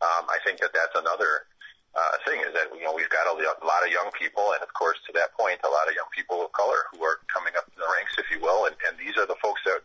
Um, 0.00 0.24
I 0.28 0.38
think 0.44 0.60
that 0.60 0.72
that's 0.72 0.96
another 0.96 1.44
uh, 1.92 2.16
thing 2.24 2.40
is 2.40 2.54
that 2.54 2.70
you 2.72 2.84
know 2.86 2.94
we've 2.94 3.10
got 3.10 3.26
a, 3.26 3.34
a 3.34 3.66
lot 3.66 3.82
of 3.84 3.90
young 3.90 4.10
people, 4.14 4.54
and 4.54 4.62
of 4.62 4.72
course 4.72 4.98
to 5.06 5.12
that 5.18 5.34
point, 5.36 5.58
a 5.66 5.70
lot 5.70 5.90
of 5.90 5.94
young 5.94 6.08
people 6.14 6.40
of 6.44 6.52
color 6.52 6.86
who 6.94 7.02
are 7.02 7.20
coming 7.26 7.52
up 7.58 7.66
in 7.68 7.76
the 7.76 7.88
ranks, 7.98 8.14
if 8.16 8.30
you 8.30 8.38
will, 8.38 8.66
and, 8.66 8.76
and 8.88 8.94
these 8.96 9.18
are 9.18 9.26
the 9.26 9.38
folks 9.42 9.60
that 9.66 9.82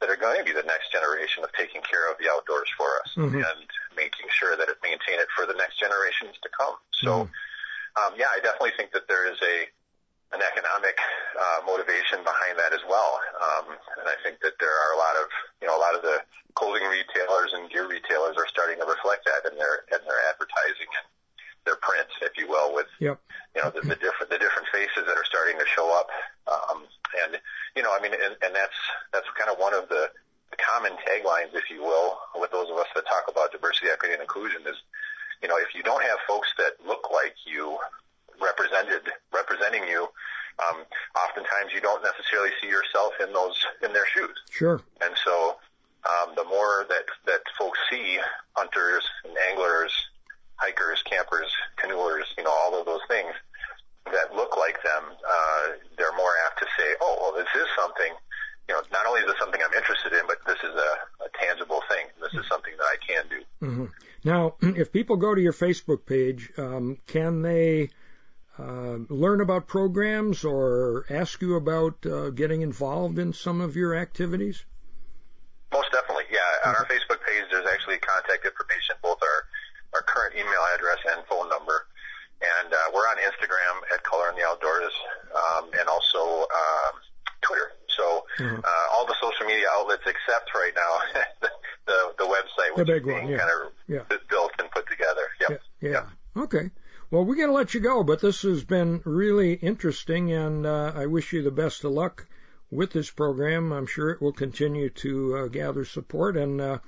that 0.00 0.10
are 0.10 0.18
going 0.18 0.34
to 0.34 0.42
be 0.42 0.50
the 0.50 0.66
next 0.66 0.90
generation 0.90 1.44
of 1.46 1.52
taking 1.54 1.80
care 1.86 2.10
of 2.10 2.18
the 2.18 2.26
outdoors 2.26 2.66
for 2.74 2.98
us 3.06 3.14
mm-hmm. 3.14 3.38
and 3.38 3.62
making 3.94 4.26
sure 4.34 4.58
that 4.58 4.66
it 4.66 4.74
maintain 4.82 5.22
it 5.22 5.30
for 5.30 5.46
the 5.46 5.54
next 5.54 5.78
generations 5.78 6.34
to 6.42 6.50
come. 6.50 6.74
So, 6.90 7.30
mm-hmm. 7.30 8.02
um, 8.02 8.18
yeah, 8.18 8.26
I 8.34 8.42
definitely 8.42 8.74
think 8.74 8.90
that 8.98 9.06
there 9.06 9.30
is 9.30 9.38
a 9.38 9.70
an 10.32 10.40
economic 10.40 10.96
uh, 11.36 11.60
motivation 11.68 12.24
behind 12.24 12.56
that 12.56 12.72
as 12.72 12.80
well. 12.88 13.20
Um, 13.36 13.76
and 14.00 14.08
I 14.08 14.16
think 14.24 14.40
that 14.40 14.56
there 14.60 14.72
are 14.72 14.92
a 14.96 14.98
lot 14.98 15.14
of, 15.20 15.26
you 15.60 15.68
know, 15.68 15.76
a 15.76 15.82
lot 15.82 15.94
of 15.94 16.02
the 16.02 16.24
clothing 16.54 16.84
retailers 16.88 17.52
and 17.52 17.68
gear 17.70 17.88
retailers 17.88 18.36
are 18.36 18.48
starting 18.48 18.80
to 18.80 18.86
reflect 18.88 19.24
that 19.28 19.48
in 19.50 19.56
their 19.56 19.84
in 19.92 20.00
their 20.04 20.20
advertising 20.28 20.88
and 20.88 21.06
their 21.64 21.76
prints, 21.80 22.12
if 22.20 22.36
you 22.36 22.48
will, 22.48 22.74
with 22.74 22.88
yep. 22.98 23.20
you 23.54 23.62
know 23.62 23.70
the, 23.70 23.80
the 23.80 23.96
different 23.96 24.28
the 24.28 24.38
different 24.38 24.68
faces 24.72 25.04
that 25.06 25.16
are 25.16 25.28
starting 25.28 25.58
to 25.58 25.66
show 25.66 25.88
up. 25.92 26.08
Um, 26.48 26.84
and 27.24 27.40
you 27.76 27.82
know, 27.82 27.92
I 27.92 28.00
mean, 28.00 28.12
and, 28.12 28.36
and 28.44 28.52
that's 28.54 28.78
that's 29.12 29.28
kind 29.38 29.50
of 29.50 29.58
one 29.58 29.74
of 29.74 29.88
the, 29.88 30.10
the 30.50 30.58
common 30.58 30.92
taglines, 31.08 31.54
if 31.54 31.70
you 31.70 31.82
will, 31.82 32.18
with 32.36 32.50
those 32.50 32.68
of 32.68 32.76
us 32.76 32.88
that 32.94 33.06
talk 33.06 33.28
about 33.28 33.52
diversity, 33.52 33.88
equity, 33.92 34.12
and 34.12 34.22
inclusion 34.22 34.62
is, 34.66 34.76
you 35.40 35.48
know, 35.48 35.56
if 35.56 35.74
you 35.74 35.82
don't 35.82 36.02
have 36.02 36.18
folks 36.26 36.52
that 36.58 36.76
look 36.86 37.08
like 37.12 37.34
you 37.44 37.78
represented 38.42 39.08
representing 39.32 39.86
you, 39.88 40.08
um, 40.58 40.84
oftentimes 41.16 41.72
you 41.72 41.80
don't 41.80 42.02
necessarily 42.02 42.50
see 42.60 42.68
yourself 42.68 43.12
in 43.22 43.32
those 43.32 43.56
in 43.82 43.92
their 43.92 44.06
shoes. 44.06 44.36
Sure. 44.50 44.80
And 45.00 45.14
so 45.24 45.56
um, 46.08 46.34
the 46.36 46.44
more 46.44 46.86
that 46.88 47.06
that 47.26 47.42
folks 47.58 47.78
see 47.90 48.18
hunters 48.54 49.04
and 49.24 49.34
anglers, 49.50 49.92
hikers, 50.56 51.02
campers, 51.02 51.50
canoers, 51.76 52.26
you 52.36 52.44
know, 52.44 52.50
all 52.50 52.78
of 52.78 52.86
those 52.86 53.02
things 53.08 53.32
that 54.06 54.34
look 54.34 54.56
like 54.56 54.82
them, 54.82 55.04
uh, 55.08 55.66
they're 55.96 56.16
more 56.16 56.32
apt 56.46 56.58
to 56.58 56.66
say, 56.76 56.94
"Oh, 57.00 57.18
well, 57.20 57.32
this 57.32 57.48
is 57.54 57.68
something." 57.76 58.12
You 58.68 58.74
know, 58.74 58.82
not 58.92 59.06
only 59.06 59.20
is 59.20 59.26
this 59.26 59.38
something 59.40 59.60
I'm 59.60 59.74
interested 59.76 60.12
in, 60.12 60.20
but 60.26 60.38
this 60.46 60.58
is 60.58 60.74
a, 60.74 61.24
a 61.24 61.28
tangible 61.40 61.82
thing. 61.88 62.06
This 62.20 62.32
is 62.40 62.48
something 62.48 62.72
that 62.78 62.84
I 62.84 62.96
can 63.04 63.24
do. 63.28 63.66
Mm-hmm. 63.66 63.84
Now, 64.24 64.54
if 64.78 64.92
people 64.92 65.16
go 65.16 65.34
to 65.34 65.40
your 65.40 65.52
Facebook 65.52 66.06
page, 66.06 66.52
um, 66.56 66.98
can 67.06 67.42
they 67.42 67.90
uh, 68.58 68.98
learn 69.08 69.40
about 69.40 69.66
programs 69.66 70.44
or 70.44 71.04
ask 71.08 71.40
you 71.40 71.56
about 71.56 72.04
uh, 72.04 72.30
getting 72.30 72.62
involved 72.62 73.18
in 73.18 73.32
some 73.32 73.60
of 73.60 73.76
your 73.76 73.94
activities? 73.94 74.64
Most 75.72 75.90
definitely, 75.92 76.24
yeah. 76.30 76.68
On 76.68 76.76
our 76.76 76.84
Facebook 76.84 77.24
page, 77.24 77.44
there's 77.50 77.66
actually 77.72 77.98
contact 77.98 78.44
information, 78.44 78.96
both 79.02 79.18
our, 79.22 79.98
our 79.98 80.02
current 80.02 80.34
email 80.34 80.64
address 80.76 80.98
and 81.16 81.24
phone 81.26 81.48
number. 81.48 81.86
And 82.42 82.72
uh, 82.72 82.76
we're 82.92 83.08
on 83.08 83.16
Instagram 83.16 83.80
at 83.94 84.02
Color 84.02 84.30
in 84.30 84.36
the 84.36 84.44
Outdoors 84.44 84.92
um, 85.34 85.70
and 85.78 85.88
also 85.88 86.42
um, 86.42 86.94
Twitter. 87.40 87.72
So 87.88 88.24
mm-hmm. 88.38 88.60
uh, 88.60 88.94
all 88.94 89.06
the 89.06 89.14
social 89.20 89.46
media 89.46 89.66
outlets 89.72 90.02
except 90.04 90.52
right 90.54 90.72
now 90.74 91.22
the, 91.40 91.48
the, 91.86 91.98
the 92.18 92.24
website, 92.24 92.76
which 92.76 92.86
the 92.86 92.92
big 92.92 93.02
is 93.02 93.06
being 93.06 93.22
one, 93.24 93.32
yeah. 93.32 93.38
kind 93.38 93.50
of 93.50 93.72
yeah. 93.88 94.16
built 94.28 94.52
and 94.58 94.70
put 94.70 94.88
together. 94.88 95.24
Yep. 95.40 95.50
Yeah. 95.80 95.88
yeah. 95.88 95.92
Yep. 95.94 96.06
Okay. 96.44 96.70
Well, 97.12 97.26
we're 97.26 97.36
going 97.36 97.48
to 97.48 97.54
let 97.54 97.74
you 97.74 97.80
go, 97.80 98.02
but 98.02 98.22
this 98.22 98.40
has 98.40 98.64
been 98.64 99.02
really 99.04 99.52
interesting, 99.52 100.32
and 100.32 100.64
uh, 100.64 100.92
I 100.96 101.04
wish 101.04 101.34
you 101.34 101.42
the 101.42 101.50
best 101.50 101.84
of 101.84 101.92
luck 101.92 102.26
with 102.70 102.90
this 102.90 103.10
program. 103.10 103.70
I'm 103.70 103.84
sure 103.84 104.08
it 104.08 104.22
will 104.22 104.32
continue 104.32 104.88
to 104.88 105.36
uh, 105.36 105.46
gather 105.48 105.84
support, 105.84 106.38
and 106.38 106.58
uh, 106.58 106.78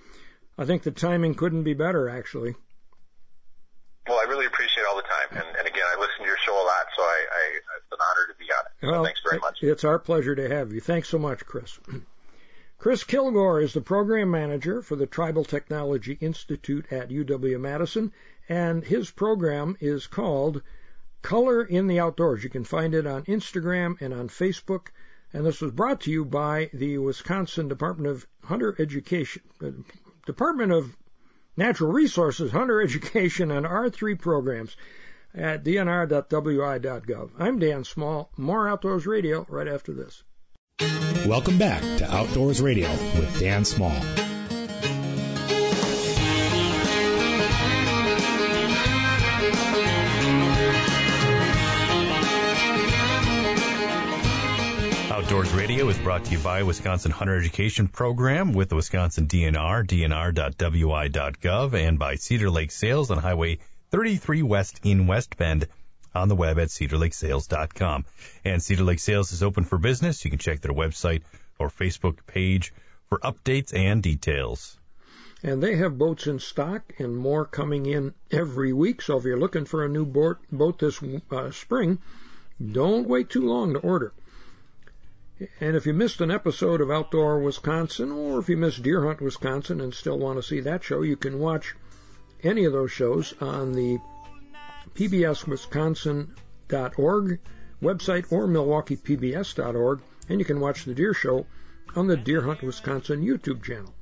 I 0.57 0.65
think 0.65 0.83
the 0.83 0.93
timing 0.93 1.35
couldn't 1.35 1.65
be 1.65 1.75
better, 1.75 2.09
actually. 2.09 2.55
Well, 4.09 4.19
I 4.19 4.23
really 4.23 4.47
appreciate 4.47 4.85
all 4.89 4.97
the 4.97 5.03
time, 5.03 5.45
and, 5.45 5.57
and 5.59 5.69
again, 5.69 5.85
I 5.95 6.01
listen 6.01 6.21
to 6.21 6.25
your 6.25 6.39
show 6.39 6.55
a 6.55 6.65
lot, 6.65 6.87
so 6.97 7.03
I, 7.03 7.27
I, 7.31 7.59
it's 7.77 7.93
an 7.93 7.99
honor 8.01 8.33
to 8.33 8.39
be 8.39 8.47
on 8.47 8.65
it. 8.65 8.73
So 8.81 8.93
well, 8.93 9.05
thanks 9.05 9.21
very 9.29 9.41
much. 9.41 9.59
It's 9.63 9.85
our 9.85 9.99
pleasure 9.99 10.35
to 10.35 10.49
have 10.49 10.73
you. 10.73 10.81
Thanks 10.81 11.11
so 11.11 11.19
much, 11.19 11.45
Chris. 11.45 11.79
Chris 12.77 13.05
Kilgour 13.05 13.63
is 13.63 13.73
the 13.73 13.81
program 13.81 14.31
manager 14.31 14.83
for 14.83 14.97
the 14.97 15.07
Tribal 15.07 15.45
Technology 15.45 16.19
Institute 16.21 16.87
at 16.91 17.09
UW 17.09 17.59
Madison, 17.59 18.13
and 18.49 18.85
his 18.85 19.11
program 19.11 19.77
is 19.81 20.07
called 20.07 20.61
Color 21.23 21.63
in 21.63 21.87
the 21.87 21.99
Outdoors. 21.99 22.45
You 22.45 22.51
can 22.51 22.65
find 22.65 22.95
it 22.95 23.07
on 23.07 23.25
Instagram 23.25 23.99
and 24.01 24.13
on 24.13 24.29
Facebook. 24.29 24.89
And 25.33 25.47
this 25.47 25.61
was 25.61 25.73
brought 25.73 26.03
to 26.03 26.11
you 26.11 26.25
by 26.25 26.69
the 26.75 26.99
Wisconsin 26.99 27.69
Department 27.69 28.09
of 28.09 28.27
Hunter 28.43 28.77
Education, 28.79 29.43
uh, 29.63 29.71
Department 30.27 30.71
of 30.71 30.97
Natural 31.57 31.91
Resources, 31.91 32.53
Hunter 32.53 32.83
Education, 32.83 33.51
and 33.51 33.65
R3 33.65 34.19
programs 34.19 34.77
at 35.35 35.65
dnr.wi.gov. 35.65 37.31
I'm 37.39 37.59
Dan 37.59 37.85
Small. 37.85 38.31
More 38.37 38.69
Outdoors 38.69 39.07
Radio 39.07 39.47
right 39.49 39.69
after 39.69 39.93
this. 39.93 40.25
Welcome 41.27 41.57
back 41.57 41.81
to 41.99 42.15
Outdoors 42.15 42.61
Radio 42.61 42.91
with 42.91 43.41
Dan 43.41 43.65
Small. 43.65 43.97
Outdoors 55.11 55.53
Radio 55.55 55.89
is 55.89 55.97
brought 55.99 56.27
to 56.27 56.33
you 56.33 56.39
by 56.39 56.63
Wisconsin 56.63 57.11
Hunter 57.11 57.39
Education 57.39 57.89
Program 57.89 58.53
with 58.53 58.69
the 58.69 58.77
Wisconsin 58.77 59.27
DNR, 59.27 59.87
dnr.wi.gov, 59.87 61.75
and 61.75 61.99
by 61.99 62.17
Cedar 62.17 62.51
Lake 62.51 62.71
Sales 62.71 63.11
on 63.11 63.17
Highway 63.17 63.61
33 63.91 64.43
West 64.43 64.81
in 64.83 65.07
West 65.07 65.39
Bend 65.39 65.69
on 66.15 66.29
the 66.29 66.37
web 66.37 66.59
at 66.59 66.69
cedarlakesales.com. 66.69 68.05
And 68.45 68.63
Cedar 68.63 68.85
Lake 68.85 69.01
Sales 69.01 69.33
is 69.33 69.43
open 69.43 69.65
for 69.65 69.79
business. 69.79 70.25
You 70.25 70.31
can 70.31 70.39
check 70.39 70.61
their 70.61 70.75
website 70.75 71.23
or 71.59 71.69
Facebook 71.69 72.19
page 72.27 72.73
for 73.09 73.19
updates 73.19 73.75
and 73.75 74.03
details. 74.03 74.79
And 75.43 75.63
they 75.63 75.77
have 75.77 75.99
boats 75.99 76.27
in 76.27 76.39
stock 76.39 76.95
and 76.99 77.17
more 77.17 77.45
coming 77.45 77.85
in 77.85 78.15
every 78.31 78.73
week. 78.73 79.03
So 79.03 79.19
if 79.19 79.25
you're 79.25 79.39
looking 79.39 79.67
for 79.67 79.85
a 79.85 79.89
new 79.89 80.07
boat, 80.07 80.39
boat 80.51 80.79
this 80.79 81.03
uh, 81.31 81.51
spring, 81.51 81.99
don't 82.73 83.09
wait 83.09 83.29
too 83.29 83.47
long 83.47 83.75
to 83.75 83.81
order. 83.81 84.13
And 85.61 85.77
if 85.77 85.85
you 85.85 85.93
missed 85.93 86.21
an 86.21 86.31
episode 86.31 86.81
of 86.81 86.91
Outdoor 86.91 87.41
Wisconsin, 87.41 88.13
or 88.13 88.39
if 88.39 88.49
you 88.49 88.57
missed 88.57 88.83
Deer 88.83 89.05
Hunt 89.05 89.21
Wisconsin 89.21 89.81
and 89.81 89.93
still 89.93 90.19
want 90.19 90.39
to 90.39 90.43
see 90.43 90.61
that 90.61 90.85
show, 90.85 91.03
you 91.03 91.17
can 91.17 91.39
watch 91.39 91.75
any 92.43 92.65
of 92.65 92.73
those 92.73 92.93
shows 92.93 93.35
on 93.41 93.73
the 93.73 93.99
pbswisconsin.org 94.95 97.41
website 97.83 98.33
or 98.33 98.47
milwaukeepbs.org, 98.47 100.01
and 100.29 100.39
you 100.39 100.45
can 100.45 100.61
watch 100.61 100.85
the 100.85 100.95
Deer 100.95 101.15
Show 101.15 101.47
on 101.95 102.07
the 102.07 102.17
Deer 102.17 102.43
Hunt 102.43 102.63
Wisconsin 102.63 103.25
YouTube 103.25 103.63
channel. 103.63 103.95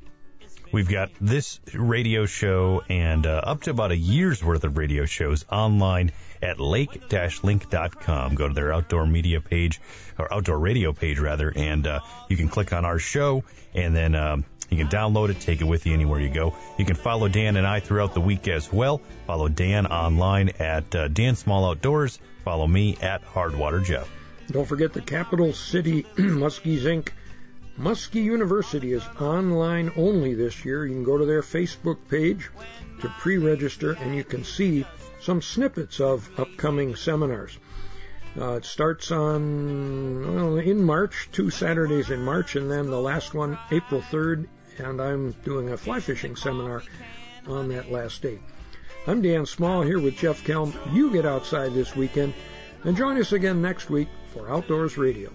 We've 0.73 0.89
got 0.89 1.11
this 1.21 1.61
radio 1.75 2.25
show 2.25 2.83
and 2.89 3.27
uh, 3.27 3.43
up 3.45 3.61
to 3.63 3.71
about 3.71 3.93
a 3.93 3.97
year's 3.97 4.43
worth 4.43 4.65
of 4.65 4.79
radio 4.79 5.05
shows 5.05 5.45
online 5.51 6.13
at 6.41 6.59
lake-link.com. 6.59 8.35
Go 8.35 8.49
to 8.49 8.55
their 8.55 8.73
outdoor 8.73 9.07
media 9.07 9.43
page 9.43 9.83
or 10.19 10.33
outdoor 10.33 10.59
radio 10.59 10.95
page 10.95 11.19
rather, 11.19 11.53
and 11.55 11.87
uh, 11.87 12.01
you 12.31 12.39
can 12.39 12.49
click 12.49 12.73
on 12.73 12.87
our 12.87 12.99
show 12.99 13.45
and 13.75 13.95
then 13.95 14.15
um, 14.15 14.47
you 14.73 14.85
can 14.85 14.89
download 14.89 15.31
it, 15.31 15.41
take 15.41 15.61
it 15.61 15.65
with 15.65 15.87
you 15.87 15.95
anywhere 15.95 16.21
you 16.21 16.31
go. 16.31 16.55
You 16.79 16.85
can 16.85 16.97
follow 16.97 17.29
Dan 17.29 17.57
and 17.57 17.67
I 17.67 17.81
throughout 17.81 18.15
the 18.15 18.21
week 18.21 18.49
as 18.49 18.73
well. 18.73 19.01
Follow 19.27 19.49
Dan 19.49 19.87
online 19.87 20.51
at 20.59 20.95
uh, 20.95 21.09
Dan 21.09 21.37
Small 21.37 21.69
Outdoors. 21.69 22.19
Follow 22.45 22.67
me 22.67 22.97
at 23.01 23.25
Hardwater 23.25 23.85
Jeff. 23.85 24.11
Don't 24.51 24.67
forget 24.67 24.93
the 24.93 25.01
Capital 25.01 25.53
City 25.53 26.03
Muskies 26.17 26.83
Inc. 26.83 27.09
Muskie 27.79 28.23
University 28.23 28.93
is 28.93 29.03
online 29.21 29.93
only 29.97 30.35
this 30.35 30.65
year. 30.65 30.85
You 30.85 30.95
can 30.95 31.05
go 31.05 31.17
to 31.17 31.25
their 31.25 31.43
Facebook 31.43 31.97
page 32.09 32.51
to 33.01 33.09
pre-register 33.09 33.93
and 33.93 34.15
you 34.15 34.25
can 34.25 34.45
see 34.45 34.85
some 35.21 35.41
snippets 35.41 36.01
of 36.01 36.29
upcoming 36.39 36.97
seminars. 36.97 37.59
Uh, 38.39 38.55
it 38.55 38.65
starts 38.65 39.11
on 39.11 40.35
well, 40.35 40.57
in 40.57 40.83
March, 40.83 41.29
two 41.33 41.51
Saturdays 41.51 42.11
in 42.11 42.23
March, 42.23 42.57
and 42.57 42.71
then 42.71 42.91
the 42.91 43.01
last 43.01 43.35
one 43.35 43.59
April 43.71 44.01
3rd, 44.01 44.47
and 44.79 45.01
I'm 45.01 45.33
doing 45.45 45.71
a 45.71 45.77
fly 45.77 46.01
fishing 46.01 46.37
seminar 46.37 46.83
on 47.47 47.69
that 47.69 47.91
last 47.91 48.23
date. 48.23 48.41
I'm 49.07 49.23
Dan 49.23 49.47
Small 49.47 49.83
here 49.83 49.99
with 49.99 50.17
Jeff 50.17 50.45
Kelm. 50.45 50.73
You 50.95 51.11
get 51.11 51.27
outside 51.27 51.75
this 51.75 51.97
weekend 51.97 52.35
and 52.85 52.97
join 52.97 53.19
us 53.19 53.33
again 53.33 53.61
next 53.61 53.91
week 53.91 54.09
for 54.33 54.49
Outdoors 54.49 54.97
Radio. 54.97 55.33